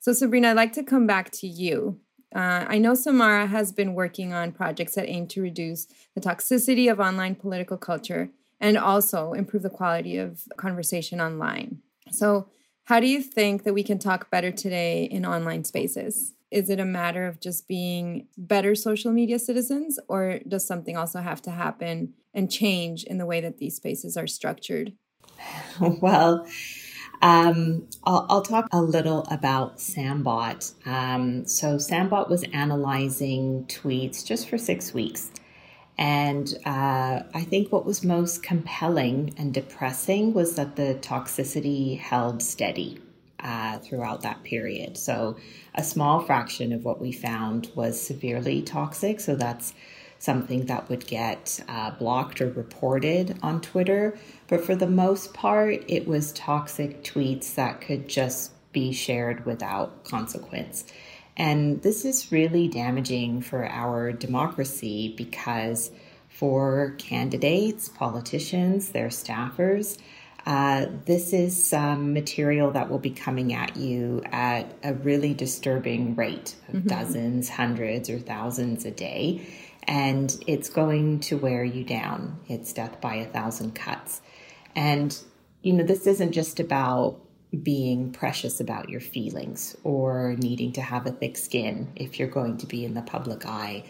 so 0.00 0.12
Sabreena, 0.12 0.46
I'd 0.46 0.56
like 0.56 0.72
to 0.74 0.82
come 0.82 1.06
back 1.06 1.30
to 1.32 1.46
you. 1.46 2.00
Uh, 2.34 2.64
I 2.68 2.78
know 2.78 2.94
Samara 2.94 3.46
has 3.46 3.72
been 3.72 3.94
working 3.94 4.32
on 4.32 4.52
projects 4.52 4.96
that 4.96 5.08
aim 5.08 5.28
to 5.28 5.40
reduce 5.40 5.86
the 6.14 6.20
toxicity 6.20 6.90
of 6.90 6.98
online 6.98 7.36
political 7.36 7.76
culture 7.76 8.30
and 8.60 8.76
also 8.76 9.32
improve 9.32 9.62
the 9.62 9.70
quality 9.70 10.16
of 10.16 10.42
conversation 10.56 11.20
online. 11.20 11.78
So, 12.10 12.48
how 12.84 13.00
do 13.00 13.06
you 13.06 13.22
think 13.22 13.64
that 13.64 13.74
we 13.74 13.82
can 13.82 13.98
talk 13.98 14.30
better 14.30 14.50
today 14.50 15.04
in 15.04 15.24
online 15.24 15.64
spaces? 15.64 16.34
Is 16.50 16.68
it 16.68 16.78
a 16.78 16.84
matter 16.84 17.26
of 17.26 17.40
just 17.40 17.66
being 17.66 18.28
better 18.36 18.74
social 18.74 19.10
media 19.10 19.38
citizens, 19.38 19.98
or 20.06 20.40
does 20.46 20.66
something 20.66 20.96
also 20.96 21.20
have 21.20 21.42
to 21.42 21.50
happen 21.50 22.14
and 22.34 22.50
change 22.50 23.04
in 23.04 23.18
the 23.18 23.26
way 23.26 23.40
that 23.40 23.58
these 23.58 23.76
spaces 23.76 24.16
are 24.16 24.26
structured? 24.26 24.92
Well, 25.80 26.46
um, 27.20 27.88
I'll, 28.04 28.26
I'll, 28.28 28.42
talk 28.42 28.68
a 28.72 28.80
little 28.80 29.26
about 29.30 29.78
Sambot. 29.78 30.72
Um, 30.86 31.46
so, 31.46 31.76
Sambot 31.76 32.28
was 32.28 32.44
analyzing 32.52 33.64
tweets 33.64 34.24
just 34.24 34.48
for 34.48 34.58
six 34.58 34.94
weeks. 34.94 35.30
And 35.96 36.52
uh, 36.66 37.22
I 37.32 37.42
think 37.48 37.70
what 37.70 37.86
was 37.86 38.02
most 38.02 38.42
compelling 38.42 39.34
and 39.38 39.54
depressing 39.54 40.34
was 40.34 40.56
that 40.56 40.76
the 40.76 40.98
toxicity 41.00 41.98
held 41.98 42.42
steady 42.42 43.00
uh, 43.38 43.78
throughout 43.78 44.22
that 44.22 44.42
period. 44.42 44.96
So, 44.96 45.36
a 45.74 45.84
small 45.84 46.20
fraction 46.20 46.72
of 46.72 46.84
what 46.84 47.00
we 47.00 47.12
found 47.12 47.70
was 47.74 48.00
severely 48.00 48.62
toxic. 48.62 49.20
So, 49.20 49.36
that's 49.36 49.74
something 50.18 50.66
that 50.66 50.88
would 50.88 51.06
get 51.06 51.60
uh, 51.68 51.90
blocked 51.92 52.40
or 52.40 52.50
reported 52.50 53.38
on 53.42 53.60
Twitter. 53.60 54.18
But 54.48 54.64
for 54.64 54.74
the 54.74 54.86
most 54.86 55.34
part, 55.34 55.84
it 55.86 56.08
was 56.08 56.32
toxic 56.32 57.04
tweets 57.04 57.54
that 57.54 57.80
could 57.80 58.08
just 58.08 58.52
be 58.72 58.92
shared 58.92 59.44
without 59.44 60.04
consequence. 60.04 60.84
And 61.36 61.82
this 61.82 62.04
is 62.04 62.30
really 62.30 62.68
damaging 62.68 63.42
for 63.42 63.66
our 63.66 64.12
democracy 64.12 65.14
because 65.16 65.90
for 66.28 66.94
candidates, 66.98 67.88
politicians, 67.88 68.90
their 68.90 69.08
staffers, 69.08 69.98
uh, 70.46 70.86
this 71.06 71.32
is 71.32 71.64
some 71.64 72.12
material 72.12 72.70
that 72.72 72.90
will 72.90 72.98
be 72.98 73.10
coming 73.10 73.54
at 73.54 73.76
you 73.76 74.22
at 74.30 74.74
a 74.82 74.92
really 74.92 75.32
disturbing 75.32 76.14
rate 76.14 76.54
of 76.68 76.74
mm-hmm. 76.74 76.88
dozens, 76.88 77.48
hundreds, 77.48 78.10
or 78.10 78.18
thousands 78.18 78.84
a 78.84 78.90
day. 78.90 79.46
And 79.84 80.36
it's 80.46 80.68
going 80.68 81.20
to 81.20 81.38
wear 81.38 81.64
you 81.64 81.84
down. 81.84 82.38
It's 82.48 82.72
death 82.72 83.00
by 83.00 83.16
a 83.16 83.26
thousand 83.26 83.74
cuts. 83.74 84.20
And, 84.76 85.16
you 85.62 85.72
know, 85.72 85.84
this 85.84 86.06
isn't 86.06 86.32
just 86.32 86.60
about 86.60 87.20
being 87.54 88.12
precious 88.12 88.60
about 88.60 88.88
your 88.88 89.00
feelings 89.00 89.76
or 89.84 90.34
needing 90.38 90.72
to 90.72 90.80
have 90.80 91.06
a 91.06 91.12
thick 91.12 91.36
skin 91.36 91.92
if 91.96 92.18
you're 92.18 92.28
going 92.28 92.56
to 92.58 92.66
be 92.66 92.84
in 92.84 92.94
the 92.94 93.02
public 93.02 93.46
eye. 93.46 93.84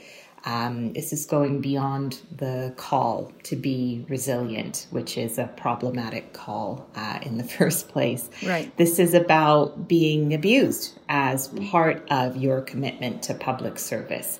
Um, 0.46 0.92
this 0.92 1.12
is 1.12 1.24
going 1.24 1.62
beyond 1.62 2.20
the 2.36 2.74
call 2.76 3.32
to 3.44 3.56
be 3.56 4.04
resilient, 4.08 4.86
which 4.90 5.16
is 5.16 5.38
a 5.38 5.46
problematic 5.46 6.34
call 6.34 6.86
uh, 6.94 7.18
in 7.22 7.38
the 7.38 7.44
first 7.58 7.88
place. 7.88 8.28
Right. 8.44 8.74
This 8.76 8.98
is 8.98 9.14
about 9.14 9.88
being 9.88 10.34
abused 10.34 10.98
as 11.08 11.48
part 11.70 12.06
of 12.10 12.36
your 12.36 12.60
commitment 12.60 13.22
to 13.24 13.34
public 13.34 13.78
service. 13.78 14.38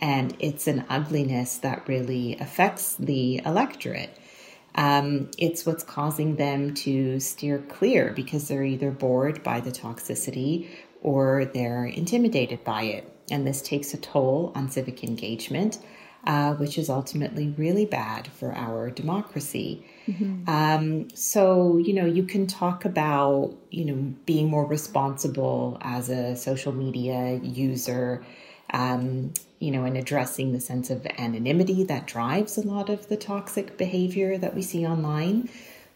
And 0.00 0.36
it's 0.40 0.66
an 0.66 0.84
ugliness 0.88 1.58
that 1.58 1.86
really 1.88 2.36
affects 2.38 2.96
the 2.96 3.40
electorate. 3.46 4.18
Um, 4.74 5.30
it's 5.38 5.64
what's 5.64 5.84
causing 5.84 6.36
them 6.36 6.74
to 6.74 7.20
steer 7.20 7.58
clear 7.68 8.12
because 8.12 8.48
they're 8.48 8.64
either 8.64 8.90
bored 8.90 9.42
by 9.42 9.60
the 9.60 9.70
toxicity 9.70 10.68
or 11.00 11.44
they're 11.44 11.86
intimidated 11.86 12.64
by 12.64 12.82
it. 12.82 13.10
And 13.30 13.46
this 13.46 13.62
takes 13.62 13.94
a 13.94 13.98
toll 13.98 14.52
on 14.54 14.70
civic 14.70 15.04
engagement, 15.04 15.78
uh, 16.26 16.54
which 16.54 16.76
is 16.78 16.90
ultimately 16.90 17.54
really 17.56 17.86
bad 17.86 18.26
for 18.28 18.52
our 18.54 18.90
democracy. 18.90 19.86
Mm-hmm. 20.06 20.48
Um, 20.48 21.10
so, 21.14 21.78
you 21.78 21.92
know, 21.92 22.06
you 22.06 22.24
can 22.24 22.46
talk 22.46 22.84
about, 22.84 23.54
you 23.70 23.84
know, 23.84 24.14
being 24.26 24.48
more 24.48 24.66
responsible 24.66 25.78
as 25.82 26.08
a 26.08 26.34
social 26.36 26.72
media 26.72 27.38
user. 27.42 28.24
Um, 28.74 29.32
you 29.60 29.70
know, 29.70 29.84
in 29.84 29.96
addressing 29.96 30.52
the 30.52 30.60
sense 30.60 30.90
of 30.90 31.06
anonymity 31.16 31.84
that 31.84 32.06
drives 32.06 32.58
a 32.58 32.66
lot 32.66 32.90
of 32.90 33.08
the 33.08 33.16
toxic 33.16 33.78
behavior 33.78 34.36
that 34.36 34.54
we 34.54 34.62
see 34.62 34.84
online. 34.84 35.48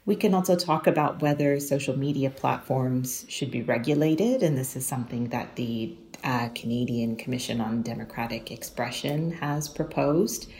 We 0.06 0.16
can 0.16 0.32
also 0.32 0.56
talk 0.56 0.86
about 0.86 1.20
whether 1.20 1.60
social 1.60 1.98
media 1.98 2.30
platforms 2.30 3.26
should 3.28 3.50
be 3.50 3.60
regulated, 3.60 4.42
and 4.42 4.56
this 4.56 4.74
is 4.74 4.86
something 4.86 5.28
that 5.30 5.56
the 5.56 5.94
uh, 6.24 6.48
Canadian 6.54 7.16
Commission 7.16 7.60
on 7.60 7.82
Democratic 7.82 8.50
Expression 8.50 9.32
has 9.32 9.68
proposed. 9.68 10.50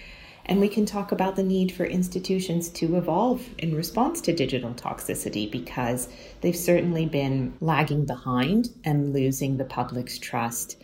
And 0.45 0.61
we 0.61 0.69
can 0.69 0.87
talk 0.87 1.13
about 1.13 1.37
the 1.37 1.43
need 1.43 1.73
for 1.73 1.85
institutions 1.85 2.69
to 2.71 2.97
evolve 2.97 3.49
in 3.59 3.75
response 3.75 4.21
to 4.23 4.35
digital 4.35 4.75
toxicity 4.75 5.51
because 5.51 6.09
they've 6.41 6.57
certainly 6.57 7.07
been 7.07 7.55
lagging 7.61 8.07
behind 8.07 8.71
and 8.85 9.13
losing 9.13 9.57
the 9.57 9.65
public's 9.65 10.19
trust 10.19 10.77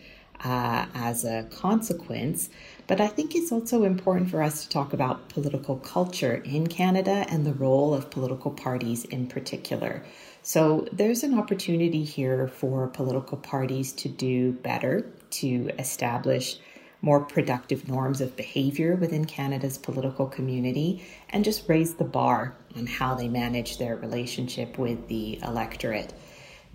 uh, 0.45 0.85
as 0.93 1.25
a 1.25 1.43
consequence. 1.51 2.49
But 2.87 3.01
I 3.01 3.07
think 3.07 3.35
it's 3.35 3.51
also 3.51 3.83
important 3.83 4.29
for 4.29 4.43
us 4.43 4.63
to 4.63 4.69
talk 4.69 4.93
about 4.93 5.27
political 5.29 5.77
culture 5.77 6.35
in 6.45 6.67
Canada 6.67 7.25
and 7.29 7.45
the 7.45 7.53
role 7.53 7.95
of 7.95 8.11
political 8.11 8.51
parties 8.51 9.05
in 9.05 9.25
particular. 9.25 10.03
So 10.43 10.87
there's 10.93 11.23
an 11.23 11.37
opportunity 11.39 12.03
here 12.03 12.47
for 12.47 12.87
political 12.87 13.39
parties 13.39 13.91
to 13.93 14.07
do 14.07 14.51
better, 14.51 15.11
to 15.31 15.71
establish 15.79 16.59
more 17.01 17.21
productive 17.21 17.87
norms 17.87 18.21
of 18.21 18.35
behavior 18.35 18.95
within 18.95 19.25
Canada's 19.25 19.79
political 19.79 20.27
community, 20.27 21.03
and 21.31 21.43
just 21.43 21.67
raise 21.67 21.95
the 21.95 22.03
bar 22.03 22.55
on 22.75 22.85
how 22.85 23.15
they 23.15 23.27
manage 23.27 23.79
their 23.79 23.95
relationship 23.95 24.77
with 24.77 25.07
the 25.07 25.39
electorate 25.41 26.13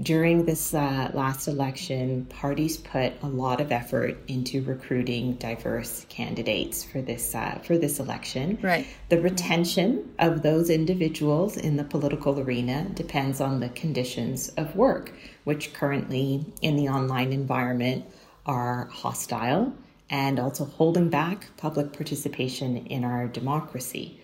during 0.02 0.46
this 0.46 0.72
uh, 0.72 1.10
last 1.12 1.46
election, 1.46 2.24
parties 2.26 2.76
put 2.78 3.12
a 3.22 3.26
lot 3.26 3.60
of 3.60 3.70
effort 3.70 4.16
into 4.28 4.62
recruiting 4.62 5.34
diverse 5.34 6.06
candidates 6.08 6.82
for 6.82 7.02
this 7.02 7.34
uh, 7.34 7.58
for 7.62 7.76
this 7.76 8.00
election. 8.00 8.58
Right. 8.62 8.86
The 9.10 9.20
retention 9.20 10.14
of 10.18 10.42
those 10.42 10.70
individuals 10.70 11.56
in 11.56 11.76
the 11.76 11.84
political 11.84 12.40
arena 12.40 12.86
depends 12.94 13.40
on 13.40 13.60
the 13.60 13.68
conditions 13.70 14.48
of 14.50 14.74
work, 14.74 15.12
which 15.44 15.74
currently 15.74 16.46
in 16.62 16.76
the 16.76 16.88
online 16.88 17.32
environment 17.32 18.06
are 18.46 18.86
hostile 18.86 19.74
and 20.08 20.40
also 20.40 20.64
holding 20.64 21.08
back 21.08 21.56
public 21.56 21.92
participation 21.92 22.76
in 22.86 23.04
our 23.04 23.28
democracy. 23.28 24.19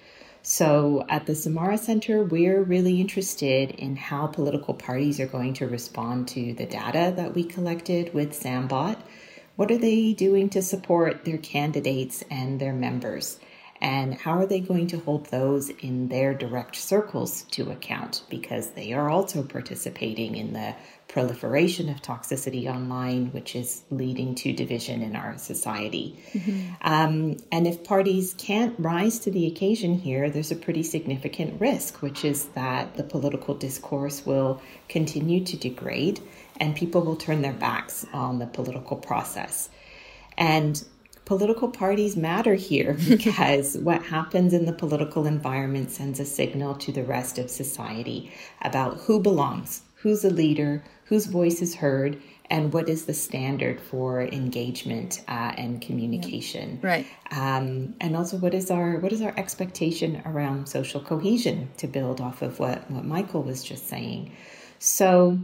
So 0.48 1.04
at 1.08 1.26
the 1.26 1.34
Samara 1.34 1.76
Center, 1.76 2.22
we're 2.22 2.62
really 2.62 3.00
interested 3.00 3.72
in 3.72 3.96
how 3.96 4.28
political 4.28 4.74
parties 4.74 5.18
are 5.18 5.26
going 5.26 5.54
to 5.54 5.66
respond 5.66 6.28
to 6.28 6.54
the 6.54 6.66
data 6.66 7.12
that 7.16 7.34
we 7.34 7.42
collected 7.42 8.14
with 8.14 8.32
Sambot. 8.32 8.96
What 9.56 9.72
are 9.72 9.76
they 9.76 10.12
doing 10.12 10.48
to 10.50 10.62
support 10.62 11.24
their 11.24 11.36
candidates 11.36 12.22
and 12.30 12.60
their 12.60 12.72
members? 12.72 13.40
And 13.80 14.14
how 14.14 14.38
are 14.38 14.46
they 14.46 14.60
going 14.60 14.86
to 14.88 14.98
hold 15.00 15.26
those 15.26 15.68
in 15.68 16.08
their 16.08 16.32
direct 16.34 16.76
circles 16.76 17.42
to 17.50 17.70
account? 17.70 18.22
Because 18.30 18.70
they 18.70 18.92
are 18.92 19.10
also 19.10 19.42
participating 19.42 20.36
in 20.36 20.52
the 20.54 20.74
proliferation 21.08 21.88
of 21.88 22.02
toxicity 22.02 22.66
online, 22.66 23.32
which 23.32 23.54
is 23.54 23.82
leading 23.90 24.34
to 24.34 24.52
division 24.52 25.02
in 25.02 25.14
our 25.14 25.38
society. 25.38 26.18
Mm-hmm. 26.32 26.72
Um, 26.80 27.36
and 27.52 27.66
if 27.66 27.84
parties 27.84 28.34
can't 28.36 28.74
rise 28.78 29.18
to 29.20 29.30
the 29.30 29.46
occasion 29.46 29.98
here, 29.98 30.30
there's 30.30 30.50
a 30.50 30.56
pretty 30.56 30.82
significant 30.82 31.60
risk, 31.60 32.02
which 32.02 32.24
is 32.24 32.46
that 32.48 32.96
the 32.96 33.04
political 33.04 33.54
discourse 33.54 34.26
will 34.26 34.60
continue 34.88 35.44
to 35.44 35.56
degrade 35.56 36.20
and 36.58 36.74
people 36.74 37.02
will 37.02 37.16
turn 37.16 37.42
their 37.42 37.52
backs 37.52 38.06
on 38.12 38.38
the 38.38 38.46
political 38.46 38.96
process. 38.96 39.68
And 40.36 40.82
political 41.26 41.68
parties 41.68 42.16
matter 42.16 42.54
here 42.54 42.96
because 43.08 43.76
what 43.78 44.02
happens 44.02 44.54
in 44.54 44.64
the 44.64 44.72
political 44.72 45.26
environment 45.26 45.90
sends 45.90 46.18
a 46.18 46.24
signal 46.24 46.74
to 46.76 46.90
the 46.90 47.04
rest 47.04 47.38
of 47.38 47.50
society 47.50 48.32
about 48.62 48.96
who 49.00 49.20
belongs, 49.20 49.82
who's 49.96 50.24
a 50.24 50.30
leader, 50.30 50.82
whose 51.04 51.26
voice 51.26 51.60
is 51.60 51.74
heard, 51.74 52.20
and 52.48 52.72
what 52.72 52.88
is 52.88 53.06
the 53.06 53.14
standard 53.14 53.80
for 53.80 54.22
engagement 54.22 55.22
uh, 55.26 55.52
and 55.56 55.82
communication. 55.82 56.78
Yeah. 56.80 56.88
right. 56.88 57.06
Um, 57.32 57.96
and 58.00 58.16
also 58.16 58.36
what 58.36 58.54
is 58.54 58.70
our 58.70 58.98
what 58.98 59.12
is 59.12 59.20
our 59.20 59.34
expectation 59.36 60.22
around 60.24 60.68
social 60.68 61.00
cohesion 61.00 61.70
to 61.78 61.88
build 61.88 62.20
off 62.20 62.40
of 62.40 62.60
what 62.60 62.88
what 62.88 63.04
michael 63.04 63.42
was 63.42 63.64
just 63.64 63.88
saying? 63.88 64.32
So 64.78 65.40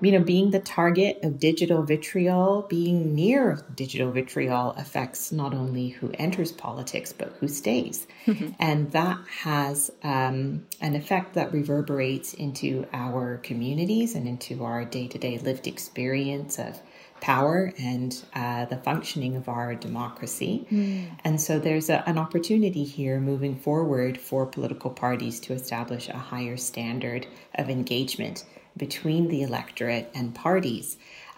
you 0.00 0.12
know, 0.12 0.20
being 0.20 0.50
the 0.50 0.60
target 0.60 1.18
of 1.22 1.38
digital 1.38 1.82
vitriol, 1.82 2.66
being 2.68 3.14
near 3.14 3.64
digital 3.74 4.10
vitriol 4.10 4.70
affects 4.72 5.32
not 5.32 5.54
only 5.54 5.88
who 5.88 6.10
enters 6.14 6.52
politics, 6.52 7.12
but 7.12 7.34
who 7.40 7.48
stays. 7.48 8.06
Mm-hmm. 8.26 8.50
And 8.58 8.92
that 8.92 9.18
has 9.42 9.90
um, 10.02 10.66
an 10.80 10.94
effect 10.94 11.34
that 11.34 11.52
reverberates 11.52 12.34
into 12.34 12.86
our 12.92 13.38
communities 13.38 14.14
and 14.14 14.28
into 14.28 14.64
our 14.64 14.84
day 14.84 15.06
to 15.08 15.18
day 15.18 15.38
lived 15.38 15.66
experience 15.66 16.58
of 16.58 16.80
power 17.20 17.72
and 17.78 18.24
uh, 18.34 18.64
the 18.66 18.76
functioning 18.76 19.36
of 19.36 19.48
our 19.48 19.74
democracy. 19.74 20.66
Mm. 20.70 21.18
And 21.24 21.40
so 21.40 21.58
there's 21.58 21.90
a, 21.90 22.08
an 22.08 22.18
opportunity 22.18 22.84
here 22.84 23.20
moving 23.20 23.56
forward 23.56 24.18
for 24.18 24.46
political 24.46 24.90
parties 24.90 25.40
to 25.40 25.52
establish 25.52 26.08
a 26.08 26.16
higher 26.16 26.56
standard 26.56 27.26
of 27.54 27.68
engagement 27.68 28.44
between 28.78 29.28
the 29.28 29.42
electorate 29.42 30.10
and 30.14 30.34
parties. 30.34 30.96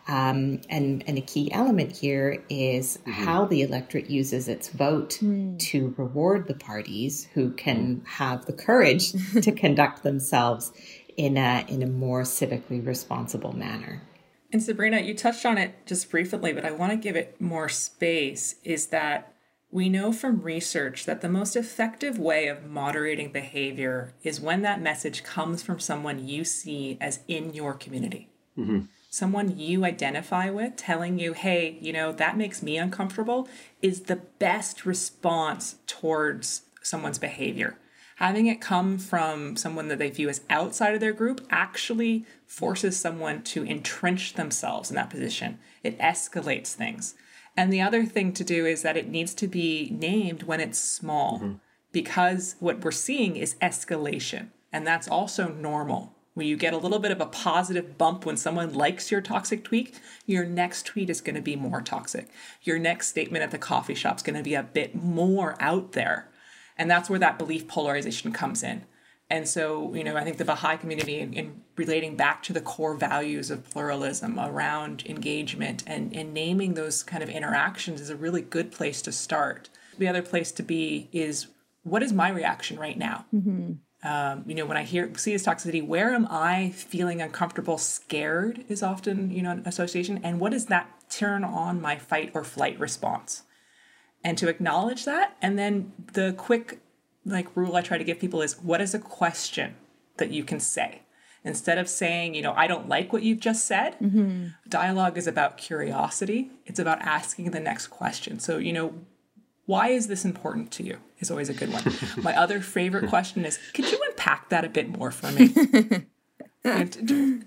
Um, 0.09 0.61
and, 0.69 1.05
and 1.07 1.19
a 1.19 1.21
key 1.21 1.53
element 1.53 1.97
here 1.97 2.43
is 2.49 2.99
mm-hmm. 2.99 3.13
how 3.13 3.45
the 3.45 3.63
electorate 3.63 4.11
uses 4.11 4.49
its 4.49 4.69
vote 4.69 5.19
mm. 5.23 5.59
to 5.59 5.95
reward 5.97 6.49
the 6.49 6.55
parties 6.55 7.29
who 7.35 7.53
can 7.53 7.97
mm. 7.97 8.07
have 8.07 8.47
the 8.47 8.53
courage 8.53 9.13
to 9.43 9.53
conduct 9.53 10.03
themselves 10.03 10.73
in 11.17 11.37
a, 11.37 11.65
in 11.69 11.83
a 11.83 11.87
more 11.87 12.23
civically 12.23 12.85
responsible 12.85 13.53
manner. 13.53 14.03
And 14.53 14.61
Sabreena, 14.61 15.05
you 15.05 15.15
touched 15.15 15.47
on 15.47 15.59
it 15.59 15.87
just 15.87 16.11
briefly, 16.11 16.53
but 16.53 16.65
I 16.65 16.73
want 16.73 16.91
to 16.93 16.97
give 16.97 17.15
it 17.15 17.41
more 17.41 17.69
space. 17.69 18.57
Is 18.65 18.87
that 18.87 19.30
we 19.73 19.89
know 19.89 20.13
from 20.13 20.43
research 20.43 21.05
that 21.05 21.21
the 21.21 21.29
most 21.29 21.55
effective 21.55 22.19
way 22.19 22.49
of 22.49 22.67
moderating 22.67 23.31
behavior 23.31 24.13
is 24.23 24.41
when 24.41 24.63
that 24.63 24.81
message 24.81 25.23
comes 25.23 25.63
from 25.63 25.79
someone 25.79 26.27
you 26.27 26.45
see 26.45 26.99
as 27.01 27.21
in 27.29 27.55
your 27.55 27.75
community. 27.75 28.29
Mm-hmm. 28.59 28.81
Someone 29.09 29.59
you 29.59 29.85
identify 29.85 30.51
with 30.51 30.77
telling 30.77 31.19
you, 31.19 31.33
hey, 31.33 31.79
you 31.81 31.93
know, 31.93 32.13
that 32.13 32.37
makes 32.37 32.63
me 32.63 32.77
uncomfortable 32.77 33.49
is 33.81 34.03
the 34.03 34.17
best 34.17 34.85
response 34.85 35.77
towards 35.87 36.63
someone's 36.83 37.19
behavior. 37.19 37.77
Having 38.17 38.49
it 38.49 38.61
come 38.61 38.99
from 38.99 39.57
someone 39.57 39.89
that 39.89 39.99
they 39.99 40.11
view 40.11 40.29
as 40.29 40.43
outside 40.51 40.95
of 40.95 41.01
their 41.01 41.13
group 41.13 41.47
actually 41.51 42.27
forces 42.47 42.99
someone 42.99 43.43
to 43.45 43.65
entrench 43.65 44.35
themselves 44.35 44.91
in 44.91 44.97
that 44.97 45.11
position. 45.11 45.59
It 45.83 45.99
escalates 45.99 46.75
things. 46.75 47.15
And 47.57 47.73
the 47.73 47.81
other 47.81 48.05
thing 48.05 48.33
to 48.35 48.45
do 48.45 48.67
is 48.67 48.83
that 48.83 48.97
it 48.97 49.09
needs 49.09 49.35
to 49.35 49.47
be 49.47 49.91
named 49.91 50.45
when 50.45 50.61
it's 50.61 50.79
small 50.79 51.39
mm-hmm. 51.39 51.55
because 51.93 52.57
what 52.61 52.85
we're 52.85 52.91
seeing 52.91 53.37
is 53.37 53.57
escalation. 53.57 54.49
And 54.73 54.87
that's 54.87 55.09
also 55.09 55.49
normal. 55.49 56.15
When 56.35 56.47
you 56.47 56.57
get 56.57 56.73
a 56.73 56.79
little 56.79 57.01
bit 57.01 57.11
of 57.11 57.21
a 57.21 57.27
positive 57.27 57.99
bump 57.99 58.25
when 58.25 58.37
someone 58.37 58.73
likes 58.73 59.11
your 59.11 59.21
toxic 59.21 59.65
tweet, 59.65 60.01
your 60.27 60.45
next 60.45 60.87
tweet 60.87 61.11
is 61.11 61.21
going 61.21 61.35
to 61.35 61.43
be 61.43 61.57
more 61.57 61.83
toxic. 61.83 62.29
Your 62.63 62.79
next 62.79 63.09
statement 63.09 63.43
at 63.43 63.51
the 63.51 63.59
coffee 63.59 63.97
shop 63.97 64.19
is 64.19 64.23
going 64.23 64.37
to 64.37 64.43
be 64.43 64.55
a 64.55 64.63
bit 64.63 64.95
more 64.95 65.57
out 65.61 65.93
there. 65.93 66.29
And 66.79 66.91
that's 66.91 67.11
where 67.11 67.19
that 67.19 67.39
belief 67.39 67.67
polarization 67.67 68.33
comes 68.33 68.63
in. 68.63 68.85
And 69.31 69.49
so, 69.49 69.95
you 69.95 70.03
know, 70.03 70.17
I 70.17 70.25
think 70.25 70.39
the 70.39 70.45
Baha'i 70.45 70.77
community, 70.77 71.21
in, 71.21 71.33
in, 71.33 71.63
relating 71.77 72.17
back 72.17 72.43
to 72.43 72.53
the 72.53 72.61
core 72.61 72.95
values 72.95 73.51
of 73.51 73.69
pluralism 73.71 74.39
around 74.41 75.05
engagement 75.07 75.85
and, 75.87 76.15
and 76.15 76.35
naming 76.35 76.75
those 76.75 77.05
kind 77.05 77.23
of 77.23 77.29
interactions 77.29 78.01
is 78.01 78.11
a 78.11 78.17
really 78.17 78.43
good 78.43 78.73
place 78.73 79.01
to 79.03 79.13
start. 79.13 79.71
The 79.99 80.09
other 80.09 80.21
place 80.21 80.51
to 80.53 80.65
be 80.65 81.09
is 81.13 81.47
what 81.85 82.03
is 82.03 82.13
my 82.13 82.29
reaction 82.29 82.79
right 82.79 82.99
now? 82.99 83.25
Mm-hmm. 83.33 83.73
Um, 84.03 84.45
you 84.47 84.55
know, 84.55 84.67
when 84.67 84.77
I 84.77 84.83
hear 84.83 85.13
see 85.17 85.33
this 85.33 85.45
toxicity, 85.45 85.87
where 85.87 86.13
am 86.13 86.27
I 86.29 86.71
feeling 86.71 87.21
uncomfortable, 87.21 87.79
scared 87.79 88.65
is 88.69 88.83
often, 88.83 89.31
you 89.31 89.43
know, 89.43 89.51
an 89.53 89.63
association. 89.67 90.21
And 90.25 90.41
what 90.41 90.53
does 90.53 90.67
that 90.67 90.89
turn 91.11 91.45
on 91.45 91.81
my 91.81 91.97
fight 91.97 92.33
or 92.35 92.43
flight 92.43 92.81
response? 92.81 93.43
And 94.25 94.37
to 94.39 94.49
acknowledge 94.49 95.05
that, 95.05 95.37
and 95.41 95.59
then 95.59 95.93
the 96.13 96.35
quick 96.37 96.81
like 97.25 97.55
rule 97.57 97.77
I 97.77 97.83
try 97.83 97.99
to 97.99 98.05
give 98.05 98.19
people 98.19 98.43
is 98.43 98.59
what 98.61 98.81
is 98.81 98.95
a 98.95 98.99
question 98.99 99.77
that 100.17 100.31
you 100.31 100.45
can 100.45 100.61
say? 100.61 101.03
Instead 101.43 101.79
of 101.79 101.89
saying, 101.89 102.35
you 102.35 102.43
know, 102.43 102.53
I 102.55 102.67
don't 102.67 102.89
like 102.89 103.13
what 103.13 103.23
you've 103.23 103.41
just 103.41 103.67
said, 103.67 103.99
mm-hmm. 103.99 104.49
dialogue 104.69 105.17
is 105.17 105.27
about 105.27 105.57
curiosity. 105.57 106.51
It's 106.67 106.79
about 106.79 107.01
asking 107.01 107.51
the 107.53 107.61
next 107.61 107.87
question. 107.87 108.39
So, 108.39 108.59
you 108.59 108.75
know, 108.75 108.93
why 109.65 109.89
is 109.89 110.09
this 110.09 110.25
important 110.25 110.71
to 110.73 110.83
you? 110.83 110.99
Is 111.21 111.31
always 111.31 111.49
a 111.49 111.55
good 111.55 111.73
one. 111.73 111.85
My 112.23 112.37
other 112.37 112.61
favorite 112.61 113.09
question 113.09 113.45
is, 113.47 113.59
could 113.73 113.91
you 113.91 113.99
unpack 114.11 114.51
that 114.51 114.65
a 114.65 114.69
bit 114.69 114.91
more 114.91 115.11
for 115.11 115.31
me? 115.33 115.55
and, 116.65 116.97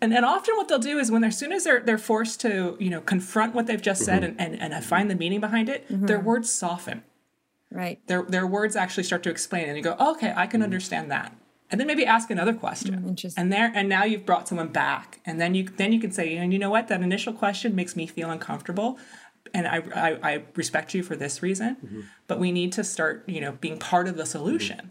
and, 0.01 0.13
and 0.13 0.25
often 0.25 0.55
what 0.55 0.67
they'll 0.67 0.79
do 0.79 0.97
is 0.97 1.11
when 1.11 1.21
they're, 1.21 1.29
as 1.29 1.37
soon 1.37 1.51
as 1.51 1.65
they're 1.65 1.81
they're 1.81 1.97
forced 1.99 2.41
to 2.41 2.75
you 2.79 2.89
know 2.89 3.01
confront 3.01 3.53
what 3.53 3.67
they've 3.67 3.81
just 3.81 4.03
said 4.03 4.23
mm-hmm. 4.23 4.39
and, 4.39 4.59
and, 4.59 4.73
and 4.73 4.85
find 4.85 5.11
the 5.11 5.15
meaning 5.15 5.39
behind 5.39 5.69
it, 5.69 5.87
mm-hmm. 5.87 6.07
their 6.07 6.19
words 6.19 6.51
soften 6.51 7.03
Right. 7.73 7.99
Their 8.07 8.23
their 8.23 8.45
words 8.45 8.75
actually 8.75 9.03
start 9.03 9.23
to 9.23 9.29
explain, 9.29 9.67
and 9.67 9.75
you 9.75 9.83
go, 9.83 9.95
oh, 9.97 10.11
okay, 10.11 10.31
I 10.35 10.45
can 10.47 10.61
mm. 10.61 10.65
understand 10.65 11.09
that. 11.11 11.35
And 11.71 11.79
then 11.79 11.87
maybe 11.87 12.05
ask 12.05 12.29
another 12.29 12.53
question. 12.53 13.01
Mm, 13.01 13.07
interesting. 13.09 13.41
And 13.41 13.51
there, 13.51 13.71
and 13.73 13.89
now 13.89 14.03
you've 14.03 14.27
brought 14.27 14.47
someone 14.47 14.67
back, 14.67 15.19
and 15.25 15.41
then 15.41 15.55
you 15.55 15.63
then 15.63 15.91
you 15.91 15.99
can 15.99 16.11
say, 16.11 16.37
and 16.37 16.53
you 16.53 16.59
know 16.59 16.69
what, 16.69 16.87
that 16.89 17.01
initial 17.01 17.33
question 17.33 17.73
makes 17.73 17.95
me 17.95 18.05
feel 18.05 18.29
uncomfortable, 18.29 18.99
and 19.55 19.67
I 19.67 19.77
I, 19.95 20.33
I 20.33 20.43
respect 20.55 20.93
you 20.93 21.01
for 21.01 21.15
this 21.15 21.41
reason, 21.41 21.77
mm-hmm. 21.83 22.01
but 22.27 22.39
we 22.39 22.51
need 22.51 22.73
to 22.73 22.83
start, 22.83 23.23
you 23.27 23.41
know, 23.41 23.53
being 23.53 23.79
part 23.79 24.07
of 24.07 24.17
the 24.17 24.25
solution. 24.25 24.77
Mm-hmm. 24.77 24.87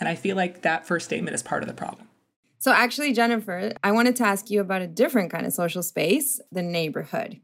And 0.00 0.08
I 0.08 0.16
feel 0.16 0.34
like 0.34 0.62
that 0.62 0.88
first 0.88 1.06
statement 1.06 1.36
is 1.36 1.42
part 1.42 1.62
of 1.62 1.68
the 1.68 1.74
problem. 1.74 2.08
So 2.58 2.72
actually, 2.72 3.12
Jennifer, 3.12 3.72
I 3.84 3.92
wanted 3.92 4.16
to 4.16 4.26
ask 4.26 4.50
you 4.50 4.60
about 4.60 4.82
a 4.82 4.88
different 4.88 5.30
kind 5.30 5.46
of 5.46 5.52
social 5.52 5.84
space, 5.84 6.40
the 6.50 6.62
neighborhood. 6.62 7.40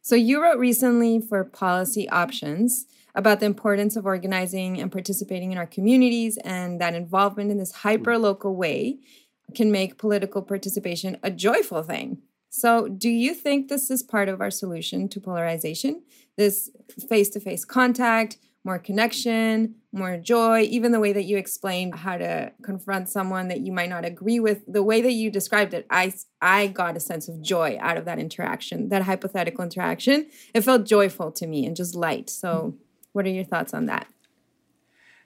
So 0.00 0.14
you 0.14 0.40
wrote 0.40 0.58
recently 0.58 1.20
for 1.20 1.42
Policy 1.42 2.08
Options 2.08 2.86
about 3.18 3.40
the 3.40 3.46
importance 3.46 3.96
of 3.96 4.06
organizing 4.06 4.80
and 4.80 4.92
participating 4.92 5.50
in 5.50 5.58
our 5.58 5.66
communities 5.66 6.38
and 6.44 6.80
that 6.80 6.94
involvement 6.94 7.50
in 7.50 7.58
this 7.58 7.72
hyper 7.72 8.16
local 8.16 8.54
way 8.54 8.96
can 9.56 9.72
make 9.72 9.98
political 9.98 10.40
participation 10.40 11.18
a 11.24 11.30
joyful 11.30 11.82
thing. 11.82 12.22
So, 12.48 12.86
do 12.86 13.10
you 13.10 13.34
think 13.34 13.68
this 13.68 13.90
is 13.90 14.04
part 14.04 14.28
of 14.28 14.40
our 14.40 14.52
solution 14.52 15.08
to 15.08 15.20
polarization? 15.20 16.02
This 16.36 16.70
face 17.08 17.28
to 17.30 17.40
face 17.40 17.64
contact, 17.64 18.38
more 18.64 18.78
connection, 18.78 19.74
more 19.90 20.16
joy, 20.16 20.60
even 20.62 20.92
the 20.92 21.00
way 21.00 21.12
that 21.12 21.24
you 21.24 21.38
explained 21.38 21.96
how 21.96 22.18
to 22.18 22.52
confront 22.62 23.08
someone 23.08 23.48
that 23.48 23.60
you 23.60 23.72
might 23.72 23.88
not 23.88 24.04
agree 24.04 24.38
with, 24.38 24.62
the 24.72 24.82
way 24.82 25.02
that 25.02 25.12
you 25.12 25.28
described 25.28 25.74
it, 25.74 25.86
I, 25.90 26.12
I 26.40 26.68
got 26.68 26.96
a 26.96 27.00
sense 27.00 27.28
of 27.28 27.42
joy 27.42 27.78
out 27.80 27.96
of 27.96 28.04
that 28.04 28.20
interaction, 28.20 28.90
that 28.90 29.02
hypothetical 29.02 29.64
interaction. 29.64 30.28
It 30.54 30.60
felt 30.60 30.86
joyful 30.86 31.32
to 31.32 31.46
me 31.48 31.66
and 31.66 31.74
just 31.74 31.96
light. 31.96 32.30
So, 32.30 32.74
mm. 32.76 32.87
What 33.18 33.26
are 33.26 33.30
your 33.30 33.42
thoughts 33.42 33.74
on 33.74 33.86
that? 33.86 34.06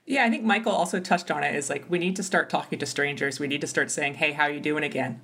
Yeah, 0.07 0.25
I 0.25 0.29
think 0.31 0.43
Michael 0.43 0.71
also 0.71 0.99
touched 0.99 1.29
on 1.29 1.43
it. 1.43 1.53
Is 1.53 1.69
like 1.69 1.85
we 1.87 1.99
need 1.99 2.15
to 2.15 2.23
start 2.23 2.49
talking 2.49 2.79
to 2.79 2.87
strangers. 2.87 3.39
We 3.39 3.45
need 3.45 3.61
to 3.61 3.67
start 3.67 3.91
saying, 3.91 4.15
"Hey, 4.15 4.31
how 4.31 4.47
you 4.47 4.59
doing?" 4.59 4.83
Again. 4.83 5.21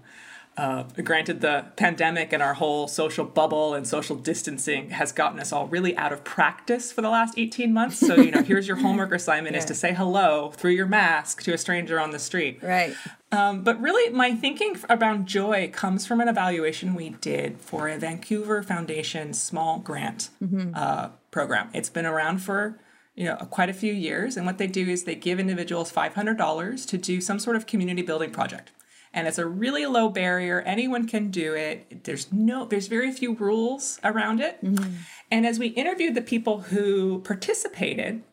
Uh, 0.58 0.84
granted, 1.04 1.40
the 1.40 1.66
pandemic 1.78 2.34
and 2.34 2.44
our 2.44 2.54
whole 2.54 2.86
social 2.88 3.24
bubble 3.24 3.74
and 3.74 3.88
social 3.88 4.18
distancing 4.18 4.90
has 4.90 5.14
gotten 5.14 5.40
us 5.40 5.54
all 5.54 5.68
really 5.68 5.96
out 5.96 6.12
of 6.12 6.24
practice 6.26 6.92
for 6.92 7.02
the 7.02 7.10
last 7.10 7.36
18 7.38 7.74
months. 7.74 7.98
So, 7.98 8.16
you 8.16 8.32
know, 8.32 8.44
here's 8.44 8.68
your 8.68 8.76
homework 8.86 9.14
assignment 9.14 9.54
yeah. 9.54 9.60
is 9.60 9.66
to 9.66 9.74
say 9.74 9.94
hello 9.94 10.52
through 10.52 10.72
your 10.72 10.88
mask 10.88 11.44
to 11.44 11.54
a 11.54 11.58
stranger 11.58 11.98
on 11.98 12.12
the 12.12 12.20
street. 12.20 12.62
Right. 12.62 12.94
Um, 13.32 13.64
but 13.64 13.80
really, 13.80 14.12
my 14.12 14.36
thinking 14.36 14.76
around 14.90 15.28
joy 15.28 15.70
comes 15.72 16.06
from 16.06 16.20
an 16.20 16.28
evaluation 16.28 16.94
we 16.94 17.12
did 17.12 17.62
for 17.62 17.88
a 17.88 17.98
Vancouver 17.98 18.62
Foundation 18.62 19.34
small 19.34 19.80
grant 19.80 20.30
mm-hmm. 20.44 20.72
uh, 20.76 21.10
program. 21.32 21.70
It's 21.74 21.90
been 21.90 22.06
around 22.06 22.40
for 22.40 22.80
you 23.20 23.26
know, 23.26 23.36
quite 23.36 23.70
a 23.70 23.74
few 23.74 23.92
years. 23.92 24.38
And 24.38 24.46
what 24.46 24.58
they 24.58 24.68
do 24.68 24.88
is 24.88 25.04
they 25.04 25.14
give 25.14 25.40
individuals 25.40 25.92
$500 25.92 26.88
to 26.88 26.98
do 26.98 27.20
some 27.20 27.38
sort 27.38 27.58
of 27.58 27.68
community 27.68 28.02
building 28.02 28.32
project. 28.32 28.72
And 29.14 29.28
it's 29.28 29.38
a 29.38 29.46
really 29.46 29.86
low 29.86 30.08
barrier. 30.08 30.62
Anyone 30.62 31.06
can 31.06 31.30
do 31.30 31.54
it. 31.54 32.06
There's 32.06 32.32
no, 32.32 32.64
there's 32.66 32.88
very 32.88 33.12
few 33.12 33.34
rules 33.34 34.00
around 34.06 34.40
it. 34.40 34.64
Mm-hmm. 34.64 34.94
And 35.32 35.46
as 35.46 35.60
we 35.60 35.68
interviewed 35.68 36.16
the 36.16 36.22
people 36.22 36.62
who 36.62 37.20
participated, 37.20 38.24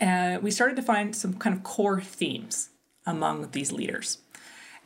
uh, 0.00 0.38
we 0.42 0.50
started 0.50 0.76
to 0.76 0.82
find 0.82 1.14
some 1.14 1.34
kind 1.34 1.54
of 1.54 1.62
core 1.62 2.00
themes 2.00 2.70
among 3.06 3.50
these 3.52 3.70
leaders. 3.70 4.18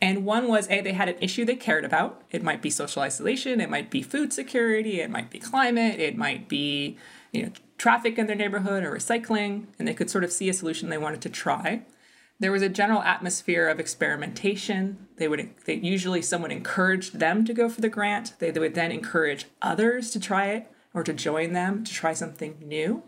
And 0.01 0.25
one 0.25 0.49
was 0.49 0.69
A, 0.69 0.81
they 0.81 0.93
had 0.93 1.09
an 1.09 1.17
issue 1.21 1.45
they 1.45 1.57
cared 1.57 1.85
about. 1.85 2.23
It 2.31 2.43
might 2.43 2.61
be 2.61 2.71
social 2.71 3.03
isolation, 3.03 3.61
it 3.61 3.71
might 3.71 3.91
be 3.91 4.03
food 4.03 4.33
security, 4.33 5.01
it 5.01 5.11
might 5.11 5.31
be 5.31 5.39
climate, 5.39 5.99
it 5.99 6.17
might 6.17 6.49
be 6.49 6.99
you 7.33 7.45
know, 7.45 7.53
traffic 7.79 8.19
in 8.19 8.27
their 8.27 8.37
neighborhood 8.37 8.85
or 8.85 8.93
recycling, 8.93 9.67
and 9.79 9.89
they 9.89 9.95
could 9.95 10.11
sort 10.11 10.25
of 10.25 10.33
see 10.33 10.49
a 10.49 10.55
solution 10.55 10.91
they 10.91 10.99
wanted 10.99 11.23
to 11.23 11.31
try. 11.31 11.83
There 12.39 12.53
was 12.53 12.63
a 12.63 12.69
general 12.69 13.03
atmosphere 13.03 13.69
of 13.69 13.81
experimentation. 13.81 15.07
They 15.17 15.29
would 15.29 15.51
they, 15.65 15.75
usually 15.75 16.21
someone 16.21 16.51
encouraged 16.51 17.19
them 17.19 17.47
to 17.47 17.55
go 17.55 17.71
for 17.71 17.81
the 17.81 17.89
grant. 17.89 18.35
They, 18.39 18.51
they 18.51 18.61
would 18.61 18.75
then 18.75 18.93
encourage 18.93 19.47
others 19.63 20.11
to 20.11 20.21
try 20.21 20.47
it 20.49 20.71
or 20.93 21.03
to 21.03 21.15
join 21.15 21.53
them 21.55 21.85
to 21.85 21.93
try 21.93 22.13
something 22.13 22.59
new. 22.63 23.03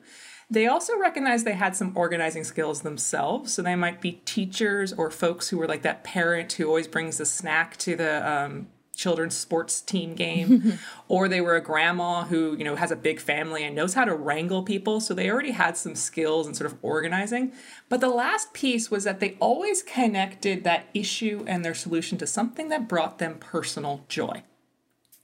They 0.51 0.67
also 0.67 0.99
recognized 0.99 1.45
they 1.45 1.53
had 1.53 1.77
some 1.77 1.93
organizing 1.95 2.45
skills 2.45 2.81
themselves. 2.81 3.53
So 3.53 3.63
they 3.63 3.77
might 3.77 4.01
be 4.01 4.13
teachers 4.25 4.93
or 4.93 5.11
folks 5.11 5.49
who 5.49 5.59
were 5.59 5.69
like 5.69 5.83
that 5.83 6.05
parent 6.05 6.53
who 6.55 6.67
always 6.67 6.89
brings 6.89 7.21
a 7.21 7.27
snack 7.27 7.77
to 7.79 7.97
the 7.97 8.31
um, 8.31 8.69
children's 8.99 9.37
sports 9.37 9.81
team 9.81 10.15
game 10.15 10.77
or 11.09 11.29
they 11.29 11.41
were 11.41 11.55
a 11.55 11.61
grandma 11.61 12.25
who 12.25 12.57
you 12.59 12.65
know 12.65 12.75
has 12.75 12.91
a 12.91 12.97
big 12.97 13.21
family 13.21 13.63
and 13.63 13.77
knows 13.77 13.95
how 13.95 14.05
to 14.05 14.13
wrangle 14.13 14.65
people 14.65 15.01
so 15.01 15.15
they 15.15 15.31
already 15.31 15.53
had 15.53 15.77
some 15.77 15.95
skills 15.95 16.49
and 16.49 16.57
sort 16.57 16.69
of 16.69 16.77
organizing 16.83 17.53
but 17.89 18.01
the 18.01 18.09
last 18.09 18.53
piece 18.53 18.91
was 18.91 19.05
that 19.05 19.21
they 19.21 19.37
always 19.39 19.85
connected 19.85 20.65
that 20.65 20.89
issue 20.95 21.45
and 21.47 21.65
their 21.65 21.75
solution 21.75 22.19
to 22.19 22.27
something 22.27 22.71
that 22.71 22.89
brought 22.89 23.19
them 23.19 23.37
personal 23.39 24.05
joy 24.09 24.43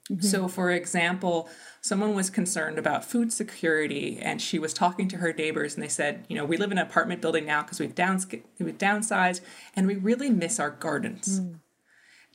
mm-hmm. 0.08 0.20
so 0.20 0.46
for 0.46 0.70
example 0.70 1.48
someone 1.84 2.14
was 2.14 2.30
concerned 2.30 2.78
about 2.78 3.04
food 3.04 3.30
security 3.30 4.18
and 4.22 4.40
she 4.40 4.58
was 4.58 4.72
talking 4.72 5.06
to 5.06 5.18
her 5.18 5.34
neighbors 5.34 5.74
and 5.74 5.82
they 5.82 5.88
said 5.88 6.24
you 6.28 6.36
know 6.36 6.44
we 6.44 6.56
live 6.56 6.72
in 6.72 6.78
an 6.78 6.86
apartment 6.86 7.20
building 7.20 7.44
now 7.44 7.62
because 7.62 7.78
we've, 7.78 7.94
downs- 7.94 8.26
we've 8.58 8.78
downsized 8.78 9.40
and 9.76 9.86
we 9.86 9.94
really 9.94 10.30
miss 10.30 10.58
our 10.58 10.70
gardens 10.70 11.40
mm 11.40 11.60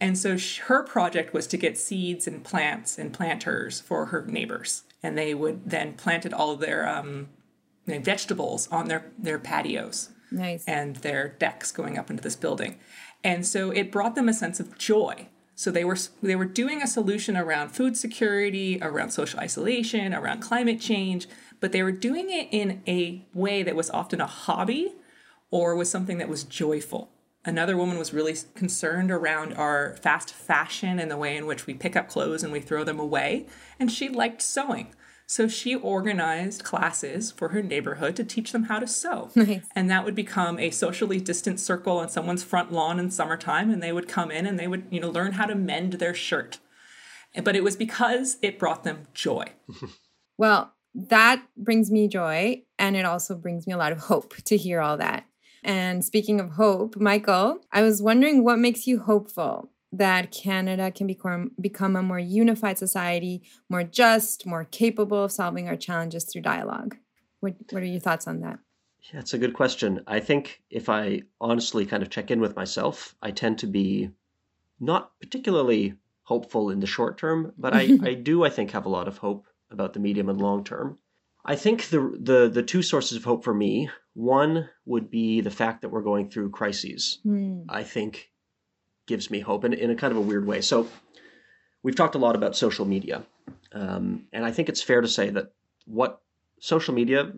and 0.01 0.17
so 0.17 0.37
her 0.65 0.83
project 0.83 1.33
was 1.33 1.45
to 1.47 1.57
get 1.57 1.77
seeds 1.77 2.27
and 2.27 2.43
plants 2.43 2.97
and 2.97 3.11
planters 3.11 3.81
for 3.81 4.07
her 4.07 4.25
neighbors. 4.25 4.83
And 5.03 5.17
they 5.17 5.33
would 5.33 5.69
then 5.69 5.93
planted 5.93 6.33
all 6.33 6.51
of 6.51 6.59
their 6.59 6.87
um, 6.87 7.29
vegetables 7.85 8.67
on 8.69 8.87
their, 8.87 9.11
their 9.17 9.39
patios. 9.39 10.09
Nice. 10.31 10.63
And 10.65 10.97
their 10.97 11.29
decks 11.39 11.71
going 11.71 11.97
up 11.97 12.09
into 12.09 12.23
this 12.23 12.35
building. 12.35 12.79
And 13.23 13.45
so 13.45 13.71
it 13.71 13.91
brought 13.91 14.15
them 14.15 14.29
a 14.29 14.33
sense 14.33 14.59
of 14.59 14.77
joy. 14.77 15.27
So 15.59 15.71
they 15.71 15.83
were 15.83 15.97
they 16.23 16.37
were 16.37 16.45
doing 16.45 16.81
a 16.81 16.87
solution 16.87 17.35
around 17.35 17.71
food 17.71 17.97
security, 17.97 18.79
around 18.81 19.11
social 19.11 19.41
isolation, 19.41 20.13
around 20.13 20.39
climate 20.39 20.79
change, 20.79 21.27
but 21.59 21.73
they 21.73 21.83
were 21.83 21.91
doing 21.91 22.29
it 22.29 22.47
in 22.51 22.81
a 22.87 23.25
way 23.33 23.61
that 23.63 23.75
was 23.75 23.89
often 23.89 24.21
a 24.21 24.25
hobby 24.25 24.93
or 25.51 25.75
was 25.75 25.91
something 25.91 26.17
that 26.19 26.29
was 26.29 26.45
joyful. 26.45 27.11
Another 27.43 27.75
woman 27.75 27.97
was 27.97 28.13
really 28.13 28.37
concerned 28.55 29.11
around 29.11 29.53
our 29.53 29.97
fast 29.97 30.33
fashion 30.33 30.97
and 30.97 31.11
the 31.11 31.17
way 31.17 31.35
in 31.35 31.45
which 31.45 31.67
we 31.67 31.73
pick 31.73 31.97
up 31.97 32.07
clothes 32.07 32.41
and 32.41 32.53
we 32.53 32.61
throw 32.61 32.85
them 32.85 32.97
away. 32.97 33.45
And 33.77 33.91
she 33.91 34.07
liked 34.07 34.41
sewing. 34.41 34.95
So 35.29 35.47
she 35.47 35.75
organized 35.75 36.63
classes 36.63 37.29
for 37.29 37.49
her 37.49 37.61
neighborhood 37.61 38.15
to 38.15 38.23
teach 38.23 38.51
them 38.51 38.63
how 38.63 38.79
to 38.79 38.87
sew. 38.87 39.29
Nice. 39.35 39.61
And 39.75 39.87
that 39.91 40.03
would 40.03 40.15
become 40.15 40.57
a 40.57 40.71
socially 40.71 41.19
distant 41.19 41.59
circle 41.59 41.99
on 41.99 42.09
someone's 42.09 42.43
front 42.43 42.71
lawn 42.71 42.99
in 42.99 43.11
summertime. 43.11 43.69
And 43.69 43.81
they 43.81 43.91
would 43.91 44.07
come 44.07 44.31
in 44.31 44.47
and 44.47 44.57
they 44.57 44.67
would, 44.67 44.87
you 44.89 44.99
know, 44.99 45.11
learn 45.11 45.33
how 45.33 45.45
to 45.45 45.53
mend 45.53 45.93
their 45.93 46.15
shirt. 46.15 46.57
But 47.43 47.55
it 47.55 47.63
was 47.63 47.75
because 47.75 48.37
it 48.41 48.57
brought 48.57 48.83
them 48.83 49.05
joy. 49.13 49.45
well, 50.39 50.73
that 50.95 51.43
brings 51.55 51.91
me 51.91 52.07
joy. 52.07 52.63
And 52.79 52.97
it 52.97 53.05
also 53.05 53.35
brings 53.35 53.67
me 53.67 53.73
a 53.73 53.77
lot 53.77 53.91
of 53.91 53.99
hope 53.99 54.35
to 54.45 54.57
hear 54.57 54.81
all 54.81 54.97
that. 54.97 55.25
And 55.63 56.03
speaking 56.03 56.39
of 56.39 56.53
hope, 56.53 56.95
Michael, 56.95 57.59
I 57.71 57.83
was 57.83 58.01
wondering 58.01 58.43
what 58.43 58.57
makes 58.57 58.87
you 58.87 59.01
hopeful 59.01 59.69
that 59.91 60.31
Canada 60.31 60.91
can 60.91 61.07
become 61.07 61.51
become 61.59 61.95
a 61.95 62.03
more 62.03 62.19
unified 62.19 62.77
society, 62.77 63.41
more 63.69 63.83
just, 63.83 64.45
more 64.45 64.65
capable 64.65 65.23
of 65.23 65.31
solving 65.31 65.67
our 65.67 65.75
challenges 65.75 66.25
through 66.25 66.43
dialogue. 66.43 66.97
What 67.39 67.55
what 67.71 67.83
are 67.83 67.87
your 67.87 67.99
thoughts 67.99 68.27
on 68.27 68.41
that? 68.41 68.59
Yeah, 69.11 69.19
it's 69.21 69.33
a 69.33 69.39
good 69.39 69.53
question. 69.53 70.03
I 70.07 70.19
think 70.19 70.61
if 70.69 70.89
I 70.89 71.23
honestly 71.39 71.85
kind 71.85 72.03
of 72.03 72.09
check 72.09 72.31
in 72.31 72.41
with 72.41 72.55
myself, 72.55 73.15
I 73.21 73.31
tend 73.31 73.59
to 73.59 73.67
be 73.67 74.11
not 74.79 75.11
particularly 75.19 75.95
hopeful 76.23 76.69
in 76.69 76.79
the 76.79 76.87
short 76.87 77.17
term, 77.17 77.53
but 77.57 77.73
I, 77.73 77.97
I 78.03 78.13
do, 78.13 78.43
I 78.43 78.49
think, 78.49 78.71
have 78.71 78.85
a 78.85 78.89
lot 78.89 79.07
of 79.07 79.17
hope 79.17 79.47
about 79.71 79.93
the 79.93 79.99
medium 79.99 80.29
and 80.29 80.39
long 80.39 80.63
term. 80.63 80.97
I 81.45 81.55
think 81.55 81.89
the, 81.89 82.15
the 82.19 82.49
the 82.49 82.63
two 82.63 82.83
sources 82.83 83.17
of 83.17 83.23
hope 83.23 83.43
for 83.43 83.53
me, 83.53 83.89
one 84.13 84.69
would 84.85 85.09
be 85.09 85.41
the 85.41 85.51
fact 85.51 85.81
that 85.81 85.89
we're 85.89 86.01
going 86.01 86.29
through 86.29 86.51
crises. 86.51 87.19
Mm. 87.25 87.65
I 87.69 87.83
think 87.83 88.29
gives 89.09 89.31
me 89.31 89.39
hope 89.39 89.65
in, 89.65 89.73
in 89.73 89.89
a 89.89 89.95
kind 89.95 90.11
of 90.11 90.17
a 90.17 90.21
weird 90.21 90.45
way. 90.45 90.61
So 90.61 90.87
we've 91.81 91.95
talked 91.95 92.13
a 92.13 92.19
lot 92.19 92.35
about 92.35 92.55
social 92.55 92.85
media, 92.85 93.23
um, 93.73 94.27
and 94.31 94.45
I 94.45 94.51
think 94.51 94.69
it's 94.69 94.83
fair 94.83 95.01
to 95.01 95.07
say 95.07 95.31
that 95.31 95.51
what 95.85 96.21
social 96.61 96.93
media, 96.93 97.31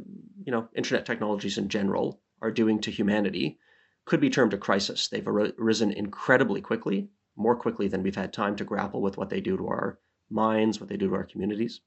you 0.44 0.52
know, 0.52 0.68
internet 0.76 1.06
technologies 1.06 1.58
in 1.58 1.70
general, 1.70 2.20
are 2.42 2.52
doing 2.52 2.82
to 2.82 2.92
humanity 2.92 3.58
could 4.04 4.20
be 4.20 4.30
termed 4.30 4.54
a 4.54 4.58
crisis. 4.58 5.08
They've 5.08 5.28
arisen 5.28 5.92
incredibly 5.92 6.60
quickly, 6.60 7.10
more 7.38 7.56
quickly 7.56 7.88
than 7.88 8.04
we've 8.04 8.16
had 8.16 8.34
time 8.34 8.58
to 8.58 8.66
grapple 8.66 9.02
with 9.02 9.18
what 9.18 9.30
they 9.30 9.40
do 9.40 9.56
to 9.56 9.68
our 9.68 10.00
minds, 10.30 10.80
what 10.80 10.90
they 10.90 10.98
do 10.98 11.08
to 11.08 11.16
our 11.16 11.24
communities. 11.24 11.80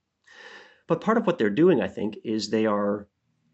But 0.86 1.02
part 1.02 1.18
of 1.18 1.26
what 1.26 1.38
they're 1.38 1.50
doing, 1.50 1.82
I 1.82 1.88
think, 1.88 2.16
is 2.24 2.48
they 2.48 2.64
are 2.64 3.06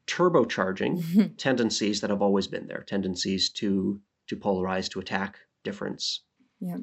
turbocharging 0.06 1.36
tendencies 1.36 2.00
that 2.00 2.10
have 2.10 2.22
always 2.22 2.46
been 2.46 2.68
there, 2.68 2.84
tendencies 2.86 3.50
to 3.50 4.00
to 4.28 4.36
polarize, 4.36 4.88
to 4.90 5.00
attack 5.00 5.40
difference, 5.62 6.22
yeah. 6.60 6.78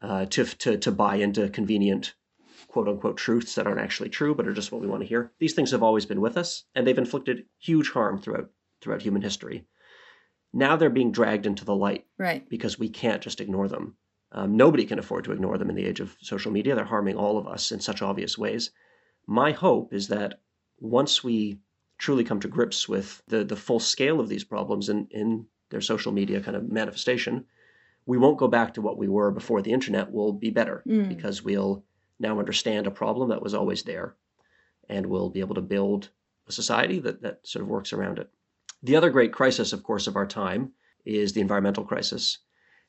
uh, 0.00 0.26
to, 0.26 0.44
to 0.44 0.78
to 0.78 0.92
buy 0.92 1.16
into 1.16 1.48
convenient 1.48 2.14
quote 2.68 2.88
unquote 2.88 3.16
truths 3.16 3.54
that 3.54 3.66
aren't 3.66 3.80
actually 3.80 4.08
true, 4.08 4.34
but 4.34 4.46
are 4.46 4.54
just 4.54 4.72
what 4.72 4.80
we 4.80 4.86
want 4.86 5.02
to 5.02 5.08
hear. 5.08 5.32
These 5.38 5.54
things 5.54 5.70
have 5.70 5.82
always 5.82 6.06
been 6.06 6.20
with 6.20 6.36
us, 6.36 6.64
and 6.74 6.86
they've 6.86 6.98
inflicted 6.98 7.44
huge 7.58 7.90
harm 7.90 8.20
throughout 8.20 8.50
throughout 8.80 9.02
human 9.02 9.22
history. 9.22 9.66
Now 10.52 10.76
they're 10.76 10.90
being 10.90 11.12
dragged 11.12 11.46
into 11.46 11.64
the 11.64 11.74
light, 11.74 12.06
right? 12.18 12.48
Because 12.48 12.78
we 12.78 12.88
can't 12.88 13.22
just 13.22 13.40
ignore 13.40 13.68
them. 13.68 13.96
Um, 14.32 14.56
nobody 14.56 14.84
can 14.84 14.98
afford 14.98 15.24
to 15.24 15.32
ignore 15.32 15.58
them 15.58 15.68
in 15.68 15.76
the 15.76 15.84
age 15.84 16.00
of 16.00 16.16
social 16.20 16.52
media. 16.52 16.74
They're 16.74 16.84
harming 16.84 17.16
all 17.16 17.36
of 17.38 17.46
us 17.46 17.70
in 17.70 17.80
such 17.80 18.00
obvious 18.00 18.38
ways 18.38 18.70
my 19.26 19.52
hope 19.52 19.92
is 19.92 20.08
that 20.08 20.40
once 20.78 21.22
we 21.22 21.60
truly 21.98 22.24
come 22.24 22.40
to 22.40 22.48
grips 22.48 22.88
with 22.88 23.22
the, 23.28 23.44
the 23.44 23.56
full 23.56 23.78
scale 23.78 24.20
of 24.20 24.28
these 24.28 24.44
problems 24.44 24.88
in, 24.88 25.06
in 25.10 25.46
their 25.70 25.80
social 25.80 26.12
media 26.12 26.40
kind 26.40 26.56
of 26.56 26.70
manifestation, 26.70 27.44
we 28.06 28.18
won't 28.18 28.38
go 28.38 28.48
back 28.48 28.74
to 28.74 28.82
what 28.82 28.98
we 28.98 29.08
were 29.08 29.30
before 29.30 29.62
the 29.62 29.72
internet. 29.72 30.10
We'll 30.10 30.32
be 30.32 30.50
better 30.50 30.82
mm. 30.86 31.08
because 31.08 31.42
we'll 31.42 31.84
now 32.18 32.38
understand 32.38 32.86
a 32.86 32.90
problem 32.90 33.28
that 33.30 33.42
was 33.42 33.54
always 33.54 33.82
there 33.82 34.16
and 34.88 35.06
we'll 35.06 35.30
be 35.30 35.40
able 35.40 35.54
to 35.54 35.60
build 35.60 36.10
a 36.48 36.52
society 36.52 36.98
that, 37.00 37.22
that 37.22 37.46
sort 37.46 37.62
of 37.62 37.68
works 37.68 37.92
around 37.92 38.18
it. 38.18 38.30
The 38.82 38.96
other 38.96 39.10
great 39.10 39.32
crisis, 39.32 39.72
of 39.72 39.82
course, 39.82 40.06
of 40.06 40.16
our 40.16 40.26
time 40.26 40.72
is 41.04 41.32
the 41.32 41.40
environmental 41.40 41.84
crisis. 41.84 42.38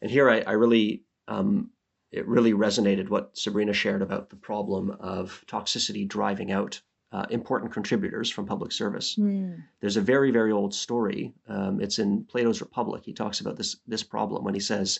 And 0.01 0.09
here 0.09 0.29
I, 0.29 0.41
I 0.41 0.51
really 0.53 1.03
um, 1.27 1.69
it 2.13 2.27
really 2.27 2.53
resonated 2.53 3.09
what 3.09 3.33
Sabreena 3.33 3.73
shared 3.73 4.03
about 4.03 4.29
the 4.29 4.35
problem 4.35 4.91
of 4.99 5.43
toxicity 5.47 6.07
driving 6.07 6.51
out 6.51 6.79
uh, 7.13 7.25
important 7.29 7.71
contributors 7.71 8.29
from 8.29 8.45
public 8.45 8.71
service. 8.71 9.15
Mm. 9.15 9.63
There's 9.79 9.97
a 9.97 10.01
very, 10.01 10.31
very 10.31 10.51
old 10.51 10.73
story. 10.73 11.31
Um, 11.47 11.79
it's 11.79 11.99
in 11.99 12.25
Plato's 12.25 12.59
Republic. 12.59 13.03
He 13.05 13.13
talks 13.13 13.39
about 13.39 13.55
this 13.55 13.77
this 13.87 14.01
problem 14.01 14.43
when 14.43 14.55
he 14.55 14.59
says, 14.59 14.99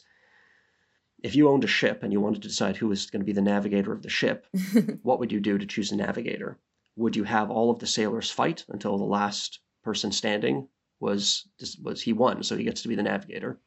if 1.23 1.36
you 1.36 1.49
owned 1.49 1.63
a 1.63 1.67
ship 1.67 2.04
and 2.04 2.14
you 2.14 2.22
wanted 2.22 2.43
to 2.43 2.47
decide 2.47 2.78
who 2.78 2.88
was 2.88 3.09
going 3.09 3.22
to 3.22 3.26
be 3.26 3.34
the 3.34 3.41
navigator 3.41 3.91
of 3.91 4.03
the 4.03 4.09
ship, 4.09 4.45
what 5.01 5.20
would 5.20 5.32
you 5.32 5.39
do 5.39 5.57
to 5.57 5.66
choose 5.66 5.91
a 5.91 5.95
navigator? 5.95 6.59
Would 6.95 7.16
you 7.16 7.24
have 7.24 7.49
all 7.49 7.72
of 7.72 7.80
the 7.80 7.88
sailors 7.88 8.30
fight 8.30 8.64
until 8.70 8.97
the 8.97 9.03
last 9.03 9.59
person 9.84 10.11
standing 10.11 10.68
was 11.04 11.45
was 11.84 12.01
he 12.01 12.14
won, 12.14 12.41
so 12.41 12.58
he 12.58 12.64
gets 12.64 12.82
to 12.82 12.88
be 12.88 12.95
the 12.95 13.04
navigator? 13.04 13.60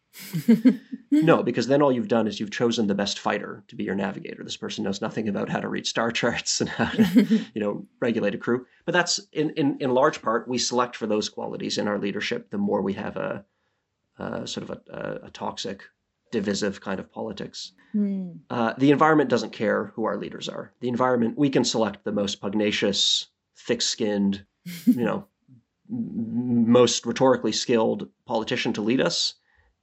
no, 1.10 1.42
because 1.42 1.66
then 1.66 1.82
all 1.82 1.92
you've 1.92 2.08
done 2.08 2.26
is 2.26 2.40
you've 2.40 2.50
chosen 2.50 2.86
the 2.86 2.94
best 2.94 3.18
fighter 3.18 3.62
to 3.68 3.76
be 3.76 3.84
your 3.84 3.94
navigator. 3.94 4.42
This 4.42 4.56
person 4.56 4.84
knows 4.84 5.02
nothing 5.02 5.28
about 5.28 5.50
how 5.50 5.60
to 5.60 5.68
read 5.68 5.86
star 5.86 6.10
charts 6.10 6.60
and 6.60 6.70
how 6.70 6.86
to, 6.86 7.24
you 7.54 7.60
know, 7.60 7.86
regulate 8.00 8.34
a 8.34 8.38
crew. 8.38 8.66
But 8.86 8.92
that's 8.92 9.20
in, 9.32 9.50
in, 9.50 9.76
in 9.80 9.90
large 9.90 10.22
part, 10.22 10.48
we 10.48 10.56
select 10.56 10.96
for 10.96 11.06
those 11.06 11.28
qualities 11.28 11.76
in 11.76 11.86
our 11.86 11.98
leadership. 11.98 12.50
The 12.50 12.58
more 12.58 12.80
we 12.80 12.94
have 12.94 13.16
a, 13.16 13.44
a 14.18 14.46
sort 14.46 14.70
of 14.70 14.78
a, 14.88 15.20
a, 15.24 15.30
toxic, 15.30 15.82
divisive 16.32 16.80
kind 16.80 16.98
of 16.98 17.12
politics. 17.12 17.72
Mm. 17.94 18.38
Uh, 18.48 18.72
the 18.78 18.92
environment 18.92 19.28
doesn't 19.28 19.52
care 19.52 19.92
who 19.94 20.04
our 20.04 20.16
leaders 20.16 20.48
are. 20.48 20.72
The 20.80 20.88
environment, 20.88 21.36
we 21.36 21.50
can 21.50 21.64
select 21.64 22.04
the 22.04 22.12
most 22.12 22.40
pugnacious, 22.40 23.26
thick 23.54 23.82
skinned, 23.82 24.44
you 24.86 25.04
know, 25.04 25.26
most 25.88 27.06
rhetorically 27.06 27.52
skilled 27.52 28.08
politician 28.26 28.72
to 28.74 28.82
lead 28.82 29.00
us. 29.00 29.34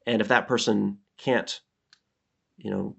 And 0.06 0.22
if 0.22 0.28
that 0.28 0.48
person 0.48 1.00
can't, 1.18 1.60
you 2.58 2.72
know, 2.72 2.96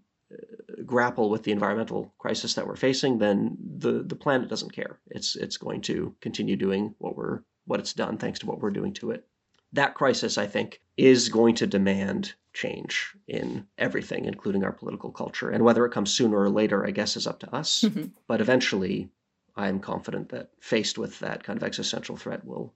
grapple 0.85 1.31
with 1.31 1.43
the 1.43 1.53
environmental 1.53 2.13
crisis 2.19 2.55
that 2.55 2.67
we're 2.67 2.77
facing, 2.77 3.19
then 3.19 3.57
the 3.79 4.03
the 4.03 4.17
planet 4.17 4.49
doesn't 4.49 4.73
care. 4.73 4.99
It's 5.09 5.37
it's 5.37 5.57
going 5.57 5.83
to 5.83 6.15
continue 6.21 6.57
doing 6.57 6.95
what 6.99 7.17
we're 7.17 7.41
what 7.67 7.81
it's 7.81 7.93
done 7.93 8.19
thanks 8.19 8.39
to 8.41 8.47
what 8.47 8.61
we're 8.61 8.71
doing 8.71 8.93
to 8.95 9.11
it. 9.11 9.27
That 9.73 9.95
crisis, 9.95 10.39
I 10.39 10.47
think, 10.47 10.81
is 10.97 11.29
going 11.29 11.57
to 11.57 11.67
demand 11.67 12.35
change 12.53 13.17
in 13.27 13.67
everything, 13.77 14.25
including 14.25 14.63
our 14.63 14.73
political 14.73 15.11
culture. 15.11 15.51
And 15.51 15.65
whether 15.65 15.85
it 15.85 15.93
comes 15.93 16.13
sooner 16.13 16.39
or 16.39 16.49
later, 16.49 16.87
I 16.87 16.93
guess, 16.93 17.17
is 17.17 17.27
up 17.27 17.41
to 17.41 17.55
us. 17.55 17.83
Mm-hmm. 17.83 18.05
But 18.29 18.41
eventually, 18.41 19.09
I'm 19.57 19.81
confident 19.81 20.29
that 20.29 20.51
faced 20.61 20.97
with 20.97 21.19
that 21.21 21.43
kind 21.43 21.57
of 21.57 21.65
existential 21.65 22.17
threat, 22.17 22.45
we'll 22.45 22.73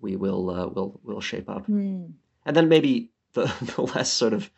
we 0.00 0.16
will 0.16 0.50
uh, 0.50 0.66
will 0.66 1.00
will 1.02 1.20
shape 1.20 1.48
up. 1.48 1.66
Mm. 1.66 2.12
And 2.44 2.56
then 2.56 2.68
maybe 2.68 3.10
the, 3.32 3.52
the 3.76 3.82
less 3.82 4.12
sort 4.12 4.32
of 4.32 4.50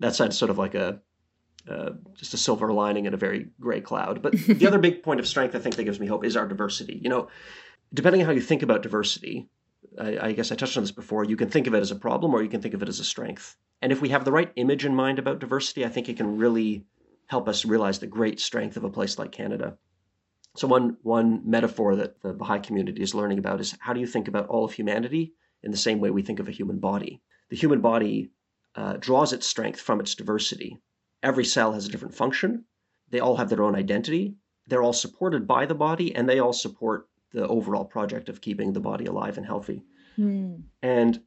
that's 0.00 0.16
sort 0.16 0.50
of 0.50 0.58
like 0.58 0.74
a 0.74 1.00
uh, 1.68 1.90
just 2.14 2.34
a 2.34 2.38
silver 2.38 2.72
lining 2.72 3.06
in 3.06 3.14
a 3.14 3.18
very 3.18 3.48
gray 3.60 3.80
cloud. 3.80 4.22
But 4.22 4.32
the 4.32 4.66
other 4.66 4.78
big 4.88 5.02
point 5.02 5.20
of 5.20 5.28
strength 5.28 5.54
I 5.54 5.58
think 5.58 5.76
that 5.76 5.84
gives 5.84 6.00
me 6.00 6.06
hope 6.06 6.24
is 6.24 6.36
our 6.36 6.46
diversity. 6.46 7.00
You 7.02 7.10
know, 7.10 7.28
depending 7.92 8.22
on 8.22 8.26
how 8.26 8.32
you 8.32 8.40
think 8.40 8.62
about 8.62 8.82
diversity, 8.82 9.48
I, 9.98 10.28
I, 10.28 10.32
guess 10.32 10.52
I 10.52 10.54
touched 10.54 10.76
on 10.76 10.82
this 10.82 10.92
before, 10.92 11.24
you 11.24 11.36
can 11.36 11.50
think 11.50 11.66
of 11.66 11.74
it 11.74 11.80
as 11.80 11.90
a 11.90 11.96
problem 11.96 12.34
or 12.34 12.42
you 12.42 12.48
can 12.48 12.62
think 12.62 12.74
of 12.74 12.82
it 12.82 12.88
as 12.88 13.00
a 13.00 13.04
strength. 13.04 13.56
And 13.82 13.92
if 13.92 14.00
we 14.00 14.08
have 14.08 14.24
the 14.24 14.32
right 14.32 14.50
image 14.56 14.84
in 14.84 14.94
mind 14.94 15.18
about 15.18 15.38
diversity, 15.38 15.84
I 15.84 15.88
think 15.88 16.08
it 16.08 16.16
can 16.16 16.38
really 16.38 16.84
help 17.26 17.48
us 17.48 17.64
realize 17.64 17.98
the 17.98 18.06
great 18.06 18.40
strength 18.40 18.76
of 18.76 18.84
a 18.84 18.90
place 18.90 19.18
like 19.18 19.32
Canada. 19.32 19.76
So 20.58 20.66
one 20.66 20.96
one 21.02 21.42
metaphor 21.44 21.94
that 21.94 22.20
the 22.20 22.32
Baha'i 22.32 22.58
community 22.58 23.00
is 23.00 23.14
learning 23.14 23.38
about 23.38 23.60
is 23.60 23.76
how 23.78 23.92
do 23.92 24.00
you 24.00 24.08
think 24.08 24.26
about 24.26 24.48
all 24.48 24.64
of 24.64 24.72
humanity 24.72 25.34
in 25.62 25.70
the 25.70 25.76
same 25.76 26.00
way 26.00 26.10
we 26.10 26.22
think 26.22 26.40
of 26.40 26.48
a 26.48 26.52
human 26.52 26.80
body? 26.80 27.22
The 27.48 27.56
human 27.56 27.80
body 27.80 28.32
uh, 28.74 28.96
draws 28.96 29.32
its 29.32 29.46
strength 29.46 29.80
from 29.80 30.00
its 30.00 30.16
diversity. 30.16 30.80
Every 31.22 31.44
cell 31.44 31.74
has 31.74 31.86
a 31.86 31.88
different 31.88 32.16
function. 32.16 32.64
They 33.10 33.20
all 33.20 33.36
have 33.36 33.48
their 33.50 33.62
own 33.62 33.76
identity. 33.76 34.34
They're 34.66 34.82
all 34.82 34.92
supported 34.92 35.46
by 35.46 35.64
the 35.66 35.76
body, 35.76 36.12
and 36.14 36.28
they 36.28 36.40
all 36.40 36.52
support 36.52 37.08
the 37.32 37.46
overall 37.46 37.84
project 37.84 38.28
of 38.28 38.40
keeping 38.40 38.72
the 38.72 38.80
body 38.80 39.06
alive 39.06 39.36
and 39.36 39.46
healthy. 39.46 39.84
Mm. 40.18 40.62
And 40.82 41.20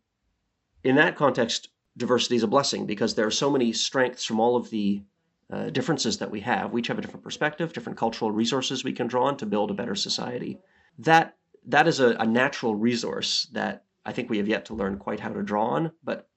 in 0.83 0.95
that 0.95 1.15
context, 1.15 1.69
diversity 1.95 2.35
is 2.35 2.43
a 2.43 2.47
blessing 2.47 2.85
because 2.85 3.15
there 3.15 3.27
are 3.27 3.31
so 3.31 3.49
many 3.49 3.71
strengths 3.71 4.25
from 4.25 4.41
all 4.41 4.57
of 4.57 4.69
the 4.71 5.03
uh, 5.51 5.69
differences 5.69 6.19
that 6.19 6.31
we 6.31 6.39
have. 6.41 6.71
We 6.71 6.79
each 6.79 6.87
have 6.87 6.97
a 6.97 7.01
different 7.01 7.23
perspective, 7.23 7.73
different 7.73 7.97
cultural 7.97 8.31
resources 8.31 8.83
we 8.83 8.93
can 8.93 9.07
draw 9.07 9.25
on 9.25 9.37
to 9.37 9.45
build 9.45 9.69
a 9.69 9.75
better 9.75 9.95
society. 9.95 10.59
That 10.99 11.35
that 11.67 11.87
is 11.87 11.99
a, 11.99 12.15
a 12.15 12.25
natural 12.25 12.75
resource 12.75 13.47
that 13.51 13.85
I 14.05 14.13
think 14.13 14.29
we 14.29 14.37
have 14.37 14.47
yet 14.47 14.65
to 14.65 14.73
learn 14.73 14.97
quite 14.97 15.19
how 15.19 15.29
to 15.29 15.43
draw 15.43 15.67
on, 15.67 15.91
but 16.03 16.29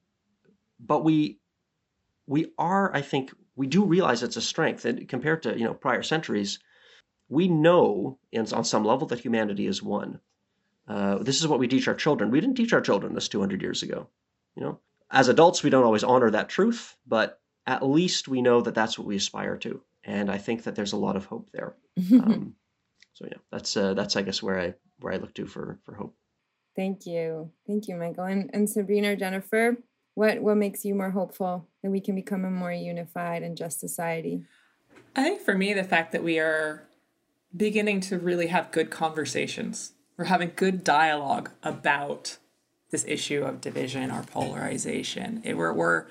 but 0.80 1.04
we 1.04 1.38
we 2.26 2.52
are, 2.58 2.94
I 2.94 3.02
think, 3.02 3.32
we 3.56 3.66
do 3.66 3.84
realize 3.84 4.22
it's 4.22 4.36
a 4.36 4.42
strength. 4.42 4.84
And 4.84 5.08
compared 5.08 5.42
to 5.44 5.56
you 5.56 5.64
know 5.64 5.74
prior 5.74 6.02
centuries, 6.02 6.58
we 7.28 7.48
know 7.48 8.18
in, 8.32 8.52
on 8.52 8.64
some 8.64 8.84
level 8.84 9.06
that 9.08 9.20
humanity 9.20 9.66
is 9.66 9.82
one. 9.82 10.20
Uh, 10.86 11.18
this 11.18 11.40
is 11.40 11.48
what 11.48 11.58
we 11.58 11.68
teach 11.68 11.88
our 11.88 11.94
children. 11.94 12.30
We 12.30 12.40
didn't 12.40 12.56
teach 12.56 12.72
our 12.72 12.80
children 12.80 13.14
this 13.14 13.28
200 13.28 13.62
years 13.62 13.82
ago. 13.82 14.08
You 14.56 14.62
know, 14.62 14.80
as 15.10 15.28
adults, 15.28 15.62
we 15.62 15.70
don't 15.70 15.84
always 15.84 16.04
honor 16.04 16.30
that 16.30 16.48
truth, 16.48 16.96
but 17.06 17.40
at 17.66 17.86
least 17.86 18.28
we 18.28 18.42
know 18.42 18.60
that 18.60 18.74
that's 18.74 18.98
what 18.98 19.06
we 19.06 19.16
aspire 19.16 19.56
to. 19.58 19.80
And 20.04 20.30
I 20.30 20.38
think 20.38 20.64
that 20.64 20.74
there's 20.74 20.92
a 20.92 20.98
lot 20.98 21.16
of 21.16 21.24
hope 21.24 21.50
there. 21.52 21.74
um, 22.12 22.54
so 23.14 23.26
yeah, 23.26 23.38
that's 23.50 23.76
uh, 23.76 23.94
that's 23.94 24.16
I 24.16 24.22
guess 24.22 24.42
where 24.42 24.60
I 24.60 24.74
where 25.00 25.12
I 25.12 25.16
look 25.16 25.34
to 25.34 25.46
for 25.46 25.78
for 25.84 25.94
hope. 25.94 26.14
Thank 26.76 27.06
you, 27.06 27.50
thank 27.66 27.88
you, 27.88 27.96
Michael, 27.96 28.24
and 28.24 28.50
and 28.52 28.68
Sabreena 28.68 29.12
or 29.12 29.16
Jennifer. 29.16 29.76
What 30.14 30.40
what 30.42 30.56
makes 30.56 30.84
you 30.84 30.94
more 30.94 31.10
hopeful 31.10 31.66
that 31.82 31.90
we 31.90 32.00
can 32.00 32.14
become 32.14 32.44
a 32.44 32.50
more 32.50 32.72
unified 32.72 33.42
and 33.42 33.56
just 33.56 33.80
society? 33.80 34.42
I 35.16 35.22
think 35.22 35.40
for 35.40 35.54
me, 35.54 35.72
the 35.72 35.84
fact 35.84 36.12
that 36.12 36.24
we 36.24 36.38
are 36.38 36.88
beginning 37.56 38.00
to 38.00 38.18
really 38.18 38.48
have 38.48 38.72
good 38.72 38.90
conversations. 38.90 39.92
We're 40.16 40.24
having 40.26 40.52
good 40.54 40.84
dialogue 40.84 41.50
about 41.62 42.38
this 42.90 43.04
issue 43.06 43.42
of 43.42 43.60
division 43.60 44.10
or 44.10 44.22
polarization. 44.22 45.40
It, 45.44 45.56
we're 45.56 45.72
we're 45.72 46.06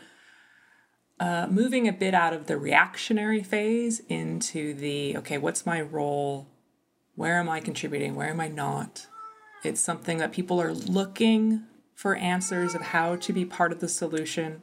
uh, 1.20 1.48
moving 1.50 1.88
a 1.88 1.94
bit 1.94 2.14
out 2.14 2.34
of 2.34 2.48
the 2.48 2.58
reactionary 2.58 3.44
phase 3.44 4.02
into 4.10 4.74
the 4.74 5.18
okay, 5.18 5.38
what's 5.38 5.66
my 5.66 5.82
role? 5.82 6.48
Where 7.16 7.40
am 7.40 7.48
I 7.50 7.60
contributing? 7.60 8.16
Where 8.16 8.30
am 8.30 8.40
I 8.40 8.48
not? 8.48 9.08
It's 9.64 9.80
something 9.80 10.18
that 10.18 10.32
people 10.32 10.62
are 10.62 10.74
looking 10.74 11.64
for 11.96 12.16
answers 12.16 12.76
of 12.76 12.82
how 12.82 13.16
to 13.16 13.32
be 13.32 13.46
part 13.46 13.72
of 13.72 13.80
the 13.80 13.88
solution. 13.88 14.62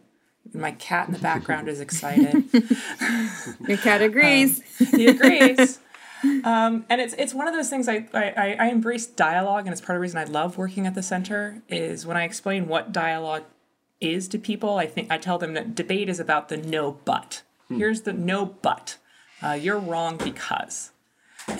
My 0.52 0.72
cat 0.72 1.06
in 1.06 1.14
the 1.14 1.20
background 1.20 1.68
is 1.68 1.80
excited. 1.80 2.44
Your 3.68 3.78
cat 3.78 4.02
agrees. 4.02 4.60
Um, 4.80 4.86
he 4.98 5.06
agrees. 5.06 5.78
Um, 6.44 6.84
and 6.88 7.00
it's 7.00 7.14
it's 7.14 7.32
one 7.32 7.48
of 7.48 7.54
those 7.54 7.70
things 7.70 7.88
I, 7.88 8.06
I 8.12 8.56
I 8.58 8.66
embrace 8.68 9.06
dialogue, 9.06 9.66
and 9.66 9.72
it's 9.72 9.80
part 9.80 9.96
of 9.96 10.00
the 10.00 10.02
reason 10.02 10.18
I 10.18 10.24
love 10.24 10.58
working 10.58 10.86
at 10.86 10.94
the 10.94 11.02
center. 11.02 11.62
Is 11.68 12.04
when 12.04 12.16
I 12.16 12.24
explain 12.24 12.68
what 12.68 12.92
dialogue 12.92 13.44
is 14.00 14.28
to 14.28 14.38
people, 14.38 14.76
I 14.76 14.86
think 14.86 15.10
I 15.10 15.18
tell 15.18 15.38
them 15.38 15.54
that 15.54 15.74
debate 15.74 16.08
is 16.08 16.20
about 16.20 16.48
the 16.48 16.56
no 16.56 16.98
but. 17.04 17.42
Hmm. 17.68 17.78
Here's 17.78 18.02
the 18.02 18.12
no 18.12 18.46
but. 18.46 18.96
Uh, 19.42 19.52
you're 19.52 19.78
wrong 19.78 20.16
because. 20.16 20.90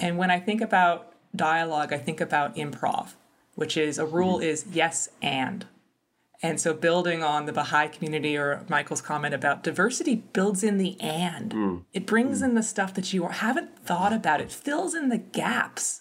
And 0.01 0.19
when 0.19 0.31
I 0.31 0.39
think 0.39 0.61
about 0.61 1.13
dialogue, 1.35 1.93
I 1.93 1.99
think 1.99 2.21
about 2.21 2.57
improv 2.57 3.15
which 3.61 3.77
is 3.77 3.99
a 3.99 4.07
rule 4.07 4.37
mm-hmm. 4.37 4.45
is 4.45 4.65
yes 4.73 5.11
and. 5.21 5.67
And 6.43 6.59
so, 6.59 6.73
building 6.73 7.23
on 7.23 7.45
the 7.45 7.53
Baha'i 7.53 7.89
community 7.89 8.35
or 8.39 8.65
Michael's 8.71 9.03
comment 9.03 9.35
about 9.35 9.63
diversity 9.63 10.15
builds 10.33 10.65
in 10.65 10.79
the 10.79 10.99
and. 10.99 11.53
Mm. 11.53 11.83
It 11.93 12.07
brings 12.07 12.41
mm. 12.41 12.45
in 12.45 12.55
the 12.55 12.63
stuff 12.63 12.95
that 12.95 13.13
you 13.13 13.27
haven't 13.29 13.79
thought 13.85 14.15
about. 14.15 14.41
It 14.41 14.51
fills 14.51 14.95
in 14.95 15.11
the 15.11 15.19
gaps. 15.19 16.00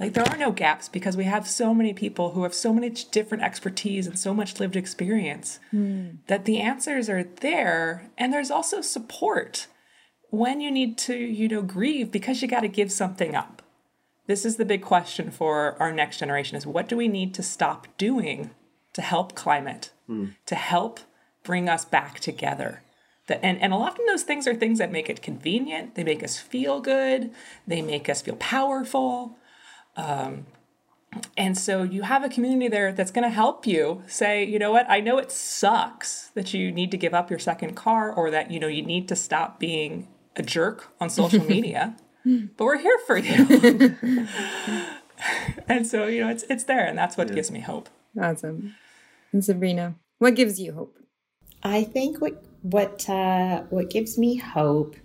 Like, 0.00 0.14
there 0.14 0.24
are 0.24 0.36
no 0.36 0.50
gaps 0.50 0.88
because 0.88 1.16
we 1.16 1.24
have 1.24 1.46
so 1.46 1.72
many 1.72 1.94
people 1.94 2.32
who 2.32 2.42
have 2.42 2.54
so 2.54 2.72
many 2.72 2.90
different 2.90 3.44
expertise 3.44 4.06
and 4.06 4.18
so 4.18 4.34
much 4.34 4.58
lived 4.58 4.74
experience 4.74 5.60
mm. 5.72 6.18
that 6.26 6.46
the 6.46 6.60
answers 6.60 7.08
are 7.08 7.22
there. 7.22 8.10
And 8.18 8.32
there's 8.32 8.50
also 8.50 8.80
support 8.80 9.68
when 10.30 10.60
you 10.60 10.72
need 10.72 10.98
to, 10.98 11.16
you 11.16 11.46
know, 11.46 11.62
grieve 11.62 12.10
because 12.10 12.42
you 12.42 12.48
got 12.48 12.60
to 12.60 12.68
give 12.68 12.90
something 12.90 13.36
up 13.36 13.62
this 14.26 14.44
is 14.44 14.56
the 14.56 14.64
big 14.64 14.82
question 14.82 15.30
for 15.30 15.76
our 15.80 15.92
next 15.92 16.18
generation 16.18 16.56
is 16.56 16.66
what 16.66 16.88
do 16.88 16.96
we 16.96 17.08
need 17.08 17.34
to 17.34 17.42
stop 17.42 17.86
doing 17.98 18.50
to 18.92 19.02
help 19.02 19.34
climate 19.34 19.90
mm. 20.08 20.34
to 20.46 20.54
help 20.54 21.00
bring 21.42 21.68
us 21.68 21.84
back 21.84 22.20
together 22.20 22.82
that 23.26 23.40
and, 23.42 23.60
and 23.60 23.72
a 23.72 23.76
lot 23.76 23.98
of 23.98 24.06
those 24.06 24.22
things 24.22 24.46
are 24.46 24.54
things 24.54 24.78
that 24.78 24.92
make 24.92 25.10
it 25.10 25.22
convenient 25.22 25.94
they 25.94 26.04
make 26.04 26.22
us 26.22 26.38
feel 26.38 26.80
good 26.80 27.30
they 27.66 27.82
make 27.82 28.08
us 28.08 28.22
feel 28.22 28.36
powerful 28.36 29.36
um, 29.96 30.46
and 31.36 31.56
so 31.56 31.82
you 31.82 32.02
have 32.02 32.24
a 32.24 32.28
community 32.28 32.68
there 32.68 32.92
that's 32.92 33.12
going 33.12 33.22
to 33.22 33.34
help 33.34 33.66
you 33.66 34.02
say 34.06 34.44
you 34.44 34.58
know 34.58 34.72
what 34.72 34.84
i 34.88 35.00
know 35.00 35.18
it 35.18 35.30
sucks 35.30 36.30
that 36.34 36.52
you 36.52 36.72
need 36.72 36.90
to 36.90 36.96
give 36.96 37.14
up 37.14 37.30
your 37.30 37.38
second 37.38 37.74
car 37.74 38.12
or 38.12 38.30
that 38.30 38.50
you 38.50 38.58
know 38.58 38.66
you 38.66 38.82
need 38.82 39.06
to 39.08 39.14
stop 39.14 39.60
being 39.60 40.08
a 40.36 40.42
jerk 40.42 40.92
on 41.00 41.08
social 41.08 41.44
media 41.48 41.96
but 42.24 42.64
we're 42.64 42.78
here 42.78 42.98
for 43.06 43.18
you. 43.18 43.96
and 45.68 45.86
so, 45.86 46.06
you 46.06 46.20
know, 46.22 46.30
it's 46.30 46.44
it's 46.48 46.64
there 46.64 46.86
and 46.86 46.96
that's 46.96 47.16
what 47.16 47.28
yeah. 47.28 47.34
gives 47.34 47.50
me 47.50 47.60
hope. 47.60 47.88
Awesome. 48.20 48.74
And 49.32 49.42
Sabreena, 49.42 49.94
what 50.18 50.34
gives 50.34 50.58
you 50.58 50.72
hope? 50.72 50.96
I 51.62 51.84
think 51.84 52.20
what 52.20 52.42
what 52.62 53.08
uh, 53.08 53.62
what 53.64 53.90
gives 53.90 54.16
me 54.16 54.36
hope 54.36 54.96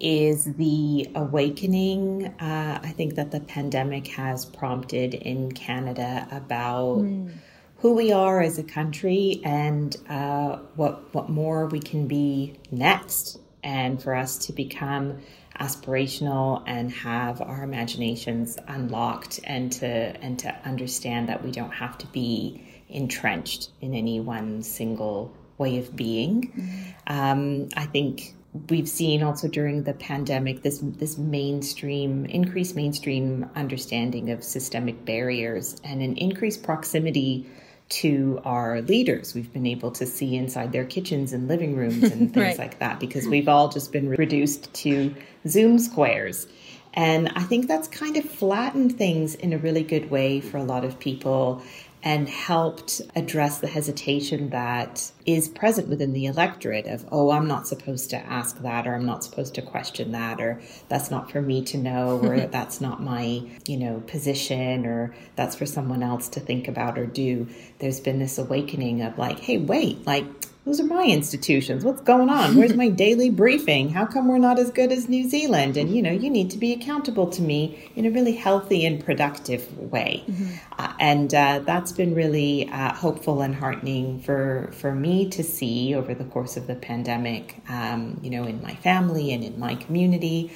is 0.00 0.44
the 0.44 1.08
awakening 1.14 2.26
uh, 2.40 2.80
I 2.82 2.88
think 2.90 3.14
that 3.16 3.30
the 3.30 3.40
pandemic 3.40 4.08
has 4.08 4.46
prompted 4.46 5.14
in 5.14 5.52
Canada 5.52 6.26
about 6.30 6.98
mm. 6.98 7.32
who 7.78 7.94
we 7.94 8.10
are 8.12 8.40
as 8.40 8.58
a 8.58 8.62
country 8.62 9.40
and 9.44 9.94
uh, 10.08 10.58
what 10.76 11.14
what 11.14 11.28
more 11.28 11.66
we 11.66 11.80
can 11.80 12.06
be 12.06 12.58
next, 12.70 13.38
and 13.62 14.02
for 14.02 14.14
us 14.14 14.38
to 14.46 14.52
become 14.52 15.18
aspirational 15.58 16.62
and 16.66 16.90
have 16.90 17.42
our 17.42 17.62
imaginations 17.62 18.56
unlocked 18.66 19.40
and 19.44 19.70
to 19.72 19.86
and 19.86 20.38
to 20.38 20.54
understand 20.64 21.28
that 21.28 21.44
we 21.44 21.50
don't 21.50 21.72
have 21.72 21.98
to 21.98 22.06
be 22.06 22.66
entrenched 22.88 23.70
in 23.80 23.94
any 23.94 24.18
one 24.20 24.62
single 24.62 25.32
way 25.58 25.78
of 25.78 25.94
being. 25.94 26.50
Mm-hmm. 26.50 26.90
Um, 27.06 27.68
I 27.76 27.84
think 27.84 28.34
we've 28.68 28.88
seen 28.88 29.22
also 29.22 29.46
during 29.48 29.84
the 29.84 29.92
pandemic 29.92 30.62
this 30.62 30.78
this 30.82 31.16
mainstream 31.16 32.26
increased 32.26 32.74
mainstream 32.74 33.48
understanding 33.54 34.30
of 34.30 34.42
systemic 34.42 35.04
barriers 35.04 35.80
and 35.84 36.02
an 36.02 36.16
increased 36.16 36.62
proximity 36.62 37.46
to 37.88 38.40
our 38.44 38.82
leaders. 38.82 39.34
We've 39.34 39.52
been 39.52 39.66
able 39.66 39.90
to 39.92 40.06
see 40.06 40.36
inside 40.36 40.72
their 40.72 40.84
kitchens 40.84 41.32
and 41.32 41.48
living 41.48 41.76
rooms 41.76 42.04
and 42.04 42.32
things 42.34 42.36
right. 42.36 42.58
like 42.58 42.78
that 42.78 43.00
because 43.00 43.26
we've 43.26 43.48
all 43.48 43.68
just 43.68 43.92
been 43.92 44.08
reduced 44.08 44.72
to 44.74 45.14
Zoom 45.46 45.78
squares. 45.78 46.46
And 46.94 47.28
I 47.36 47.42
think 47.42 47.68
that's 47.68 47.88
kind 47.88 48.16
of 48.16 48.24
flattened 48.24 48.96
things 48.96 49.34
in 49.34 49.52
a 49.52 49.58
really 49.58 49.82
good 49.82 50.10
way 50.10 50.40
for 50.40 50.56
a 50.56 50.64
lot 50.64 50.84
of 50.84 50.98
people 50.98 51.62
and 52.02 52.28
helped 52.28 53.02
address 53.14 53.58
the 53.58 53.66
hesitation 53.66 54.50
that 54.50 55.12
is 55.26 55.48
present 55.48 55.88
within 55.88 56.12
the 56.12 56.26
electorate 56.26 56.86
of, 56.86 57.06
oh, 57.12 57.30
I'm 57.30 57.46
not 57.46 57.68
supposed 57.68 58.10
to 58.10 58.16
ask 58.16 58.60
that, 58.62 58.86
or 58.86 58.94
I'm 58.94 59.04
not 59.04 59.22
supposed 59.22 59.54
to 59.56 59.62
question 59.62 60.12
that, 60.12 60.40
or 60.40 60.60
that's 60.88 61.10
not 61.10 61.30
for 61.30 61.42
me 61.42 61.62
to 61.64 61.76
know, 61.76 62.18
or 62.22 62.34
hmm. 62.36 62.46
that's 62.50 62.80
not 62.80 63.02
my, 63.02 63.42
you 63.66 63.76
know, 63.76 64.02
position, 64.06 64.86
or 64.86 65.14
that's 65.36 65.56
for 65.56 65.66
someone 65.66 66.02
else 66.02 66.28
to 66.30 66.40
think 66.40 66.68
about 66.68 66.98
or 66.98 67.06
do. 67.06 67.46
There's 67.78 68.00
been 68.00 68.18
this 68.18 68.38
awakening 68.38 69.02
of 69.02 69.18
like, 69.18 69.40
hey, 69.40 69.58
wait, 69.58 70.06
like, 70.06 70.24
those 70.70 70.78
are 70.78 70.84
my 70.84 71.04
institutions. 71.04 71.84
What's 71.84 72.02
going 72.02 72.28
on? 72.28 72.54
Where's 72.54 72.74
my 72.74 72.88
daily 73.04 73.28
briefing? 73.28 73.88
How 73.88 74.06
come 74.06 74.28
we're 74.28 74.38
not 74.38 74.56
as 74.56 74.70
good 74.70 74.92
as 74.92 75.08
New 75.08 75.28
Zealand? 75.28 75.76
And 75.76 75.92
you 75.92 76.00
know, 76.00 76.12
you 76.12 76.30
need 76.30 76.48
to 76.52 76.58
be 76.58 76.72
accountable 76.72 77.26
to 77.30 77.42
me 77.42 77.90
in 77.96 78.06
a 78.06 78.10
really 78.10 78.36
healthy 78.36 78.86
and 78.86 79.04
productive 79.04 79.76
way. 79.76 80.22
Mm-hmm. 80.28 80.54
Uh, 80.78 80.92
and 81.00 81.34
uh, 81.34 81.58
that's 81.66 81.90
been 81.90 82.14
really 82.14 82.68
uh, 82.68 82.94
hopeful 82.94 83.42
and 83.42 83.52
heartening 83.52 84.20
for 84.20 84.70
for 84.72 84.94
me 84.94 85.28
to 85.30 85.42
see 85.42 85.92
over 85.92 86.14
the 86.14 86.24
course 86.24 86.56
of 86.56 86.68
the 86.68 86.76
pandemic. 86.76 87.56
Um, 87.68 88.20
you 88.22 88.30
know, 88.30 88.44
in 88.44 88.62
my 88.62 88.76
family 88.76 89.32
and 89.32 89.42
in 89.42 89.58
my 89.58 89.74
community, 89.74 90.52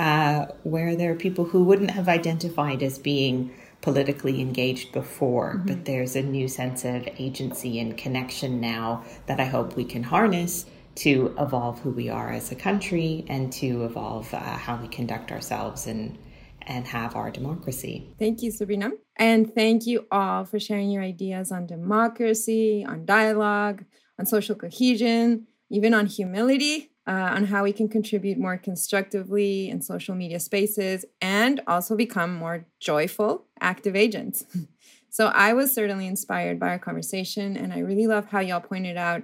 uh, 0.00 0.46
where 0.64 0.96
there 0.96 1.12
are 1.12 1.16
people 1.16 1.44
who 1.44 1.62
wouldn't 1.62 1.92
have 1.92 2.08
identified 2.08 2.82
as 2.82 2.98
being 2.98 3.54
politically 3.84 4.40
engaged 4.40 4.92
before, 4.92 5.56
mm-hmm. 5.56 5.66
but 5.66 5.84
there's 5.84 6.16
a 6.16 6.22
new 6.22 6.48
sense 6.48 6.86
of 6.86 7.06
agency 7.18 7.78
and 7.78 7.98
connection 7.98 8.58
now 8.58 9.04
that 9.26 9.38
I 9.38 9.44
hope 9.44 9.76
we 9.76 9.84
can 9.84 10.02
harness 10.02 10.64
to 10.94 11.34
evolve 11.38 11.80
who 11.80 11.90
we 11.90 12.08
are 12.08 12.32
as 12.32 12.50
a 12.50 12.54
country 12.54 13.26
and 13.28 13.52
to 13.52 13.84
evolve 13.84 14.32
uh, 14.32 14.38
how 14.38 14.80
we 14.80 14.88
conduct 14.88 15.30
ourselves 15.30 15.86
and 15.86 16.18
and 16.66 16.86
have 16.86 17.14
our 17.14 17.30
democracy. 17.30 18.08
Thank 18.18 18.40
you, 18.40 18.50
Sabreena. 18.50 18.92
And 19.16 19.54
thank 19.54 19.86
you 19.86 20.06
all 20.10 20.46
for 20.46 20.58
sharing 20.58 20.90
your 20.90 21.02
ideas 21.02 21.52
on 21.52 21.66
democracy, 21.66 22.86
on 22.88 23.04
dialogue, 23.04 23.84
on 24.18 24.24
social 24.24 24.54
cohesion, 24.54 25.46
even 25.68 25.92
on 25.92 26.06
humility 26.06 26.93
uh, 27.06 27.10
on 27.34 27.44
how 27.44 27.64
we 27.64 27.72
can 27.72 27.88
contribute 27.88 28.38
more 28.38 28.56
constructively 28.56 29.68
in 29.68 29.82
social 29.82 30.14
media 30.14 30.40
spaces 30.40 31.04
and 31.20 31.60
also 31.66 31.96
become 31.96 32.34
more 32.34 32.66
joyful, 32.80 33.44
active 33.60 33.94
agents. 33.94 34.44
so 35.10 35.26
I 35.26 35.52
was 35.52 35.74
certainly 35.74 36.06
inspired 36.06 36.58
by 36.58 36.68
our 36.68 36.78
conversation, 36.78 37.56
and 37.56 37.72
I 37.72 37.80
really 37.80 38.06
love 38.06 38.26
how 38.26 38.40
y'all 38.40 38.60
pointed 38.60 38.96
out 38.96 39.22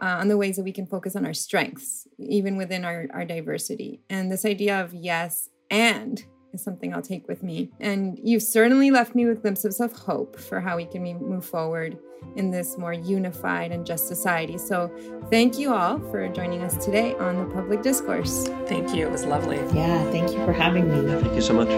uh, 0.00 0.16
on 0.20 0.28
the 0.28 0.36
ways 0.36 0.56
that 0.56 0.62
we 0.62 0.72
can 0.72 0.86
focus 0.86 1.16
on 1.16 1.26
our 1.26 1.34
strengths, 1.34 2.06
even 2.18 2.56
within 2.56 2.84
our, 2.84 3.06
our 3.12 3.24
diversity. 3.24 4.00
And 4.08 4.30
this 4.30 4.44
idea 4.44 4.80
of 4.82 4.94
yes 4.94 5.50
and 5.70 6.24
is 6.52 6.62
something 6.62 6.94
I'll 6.94 7.02
take 7.02 7.28
with 7.28 7.42
me. 7.42 7.70
And 7.80 8.18
you've 8.22 8.42
certainly 8.42 8.90
left 8.90 9.14
me 9.14 9.26
with 9.26 9.42
glimpses 9.42 9.80
of 9.80 9.92
hope 9.92 10.38
for 10.38 10.60
how 10.60 10.76
we 10.76 10.86
can 10.86 11.02
move 11.02 11.44
forward 11.44 11.98
in 12.36 12.50
this 12.50 12.78
more 12.78 12.92
unified 12.92 13.72
and 13.72 13.84
just 13.84 14.06
society. 14.06 14.58
So, 14.58 14.90
thank 15.30 15.58
you 15.58 15.72
all 15.72 15.98
for 16.10 16.28
joining 16.28 16.62
us 16.62 16.82
today 16.84 17.14
on 17.16 17.36
the 17.36 17.54
public 17.54 17.82
discourse. 17.82 18.48
Thank 18.66 18.94
you. 18.94 19.06
It 19.06 19.10
was 19.10 19.24
lovely. 19.24 19.56
Yeah, 19.76 20.02
thank 20.10 20.32
you 20.32 20.44
for 20.44 20.52
having 20.52 20.88
me. 20.88 21.20
Thank 21.20 21.34
you 21.34 21.40
so 21.40 21.54
much. 21.54 21.68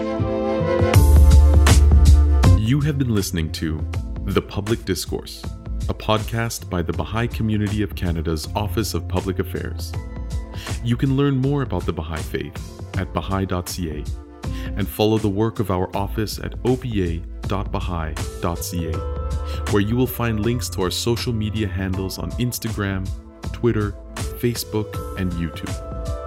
You 2.59 2.79
have 2.81 2.97
been 2.97 3.13
listening 3.13 3.51
to 3.53 3.85
The 4.25 4.41
Public 4.41 4.85
Discourse, 4.85 5.43
a 5.89 5.93
podcast 5.93 6.69
by 6.69 6.81
the 6.81 6.93
Baha'i 6.93 7.27
Community 7.27 7.81
of 7.81 7.95
Canada's 7.95 8.47
Office 8.55 8.93
of 8.93 9.07
Public 9.07 9.39
Affairs. 9.39 9.91
You 10.83 10.95
can 10.95 11.17
learn 11.17 11.37
more 11.37 11.63
about 11.63 11.85
the 11.85 11.93
Baha'i 11.93 12.21
Faith 12.21 12.81
at 12.97 13.13
baha'i.ca 13.13 14.03
and 14.75 14.87
follow 14.87 15.17
the 15.17 15.29
work 15.29 15.59
of 15.59 15.71
our 15.71 15.95
office 15.95 16.39
at 16.39 16.51
opa.baha'i.ca, 16.63 17.21
where 19.71 19.81
you 19.81 19.95
will 19.95 20.07
find 20.07 20.39
links 20.39 20.69
to 20.69 20.81
our 20.81 20.91
social 20.91 21.33
media 21.33 21.67
handles 21.67 22.17
on 22.17 22.31
Instagram, 22.31 23.09
Twitter, 23.51 23.91
Facebook, 24.15 25.19
and 25.19 25.31
YouTube. 25.33 26.20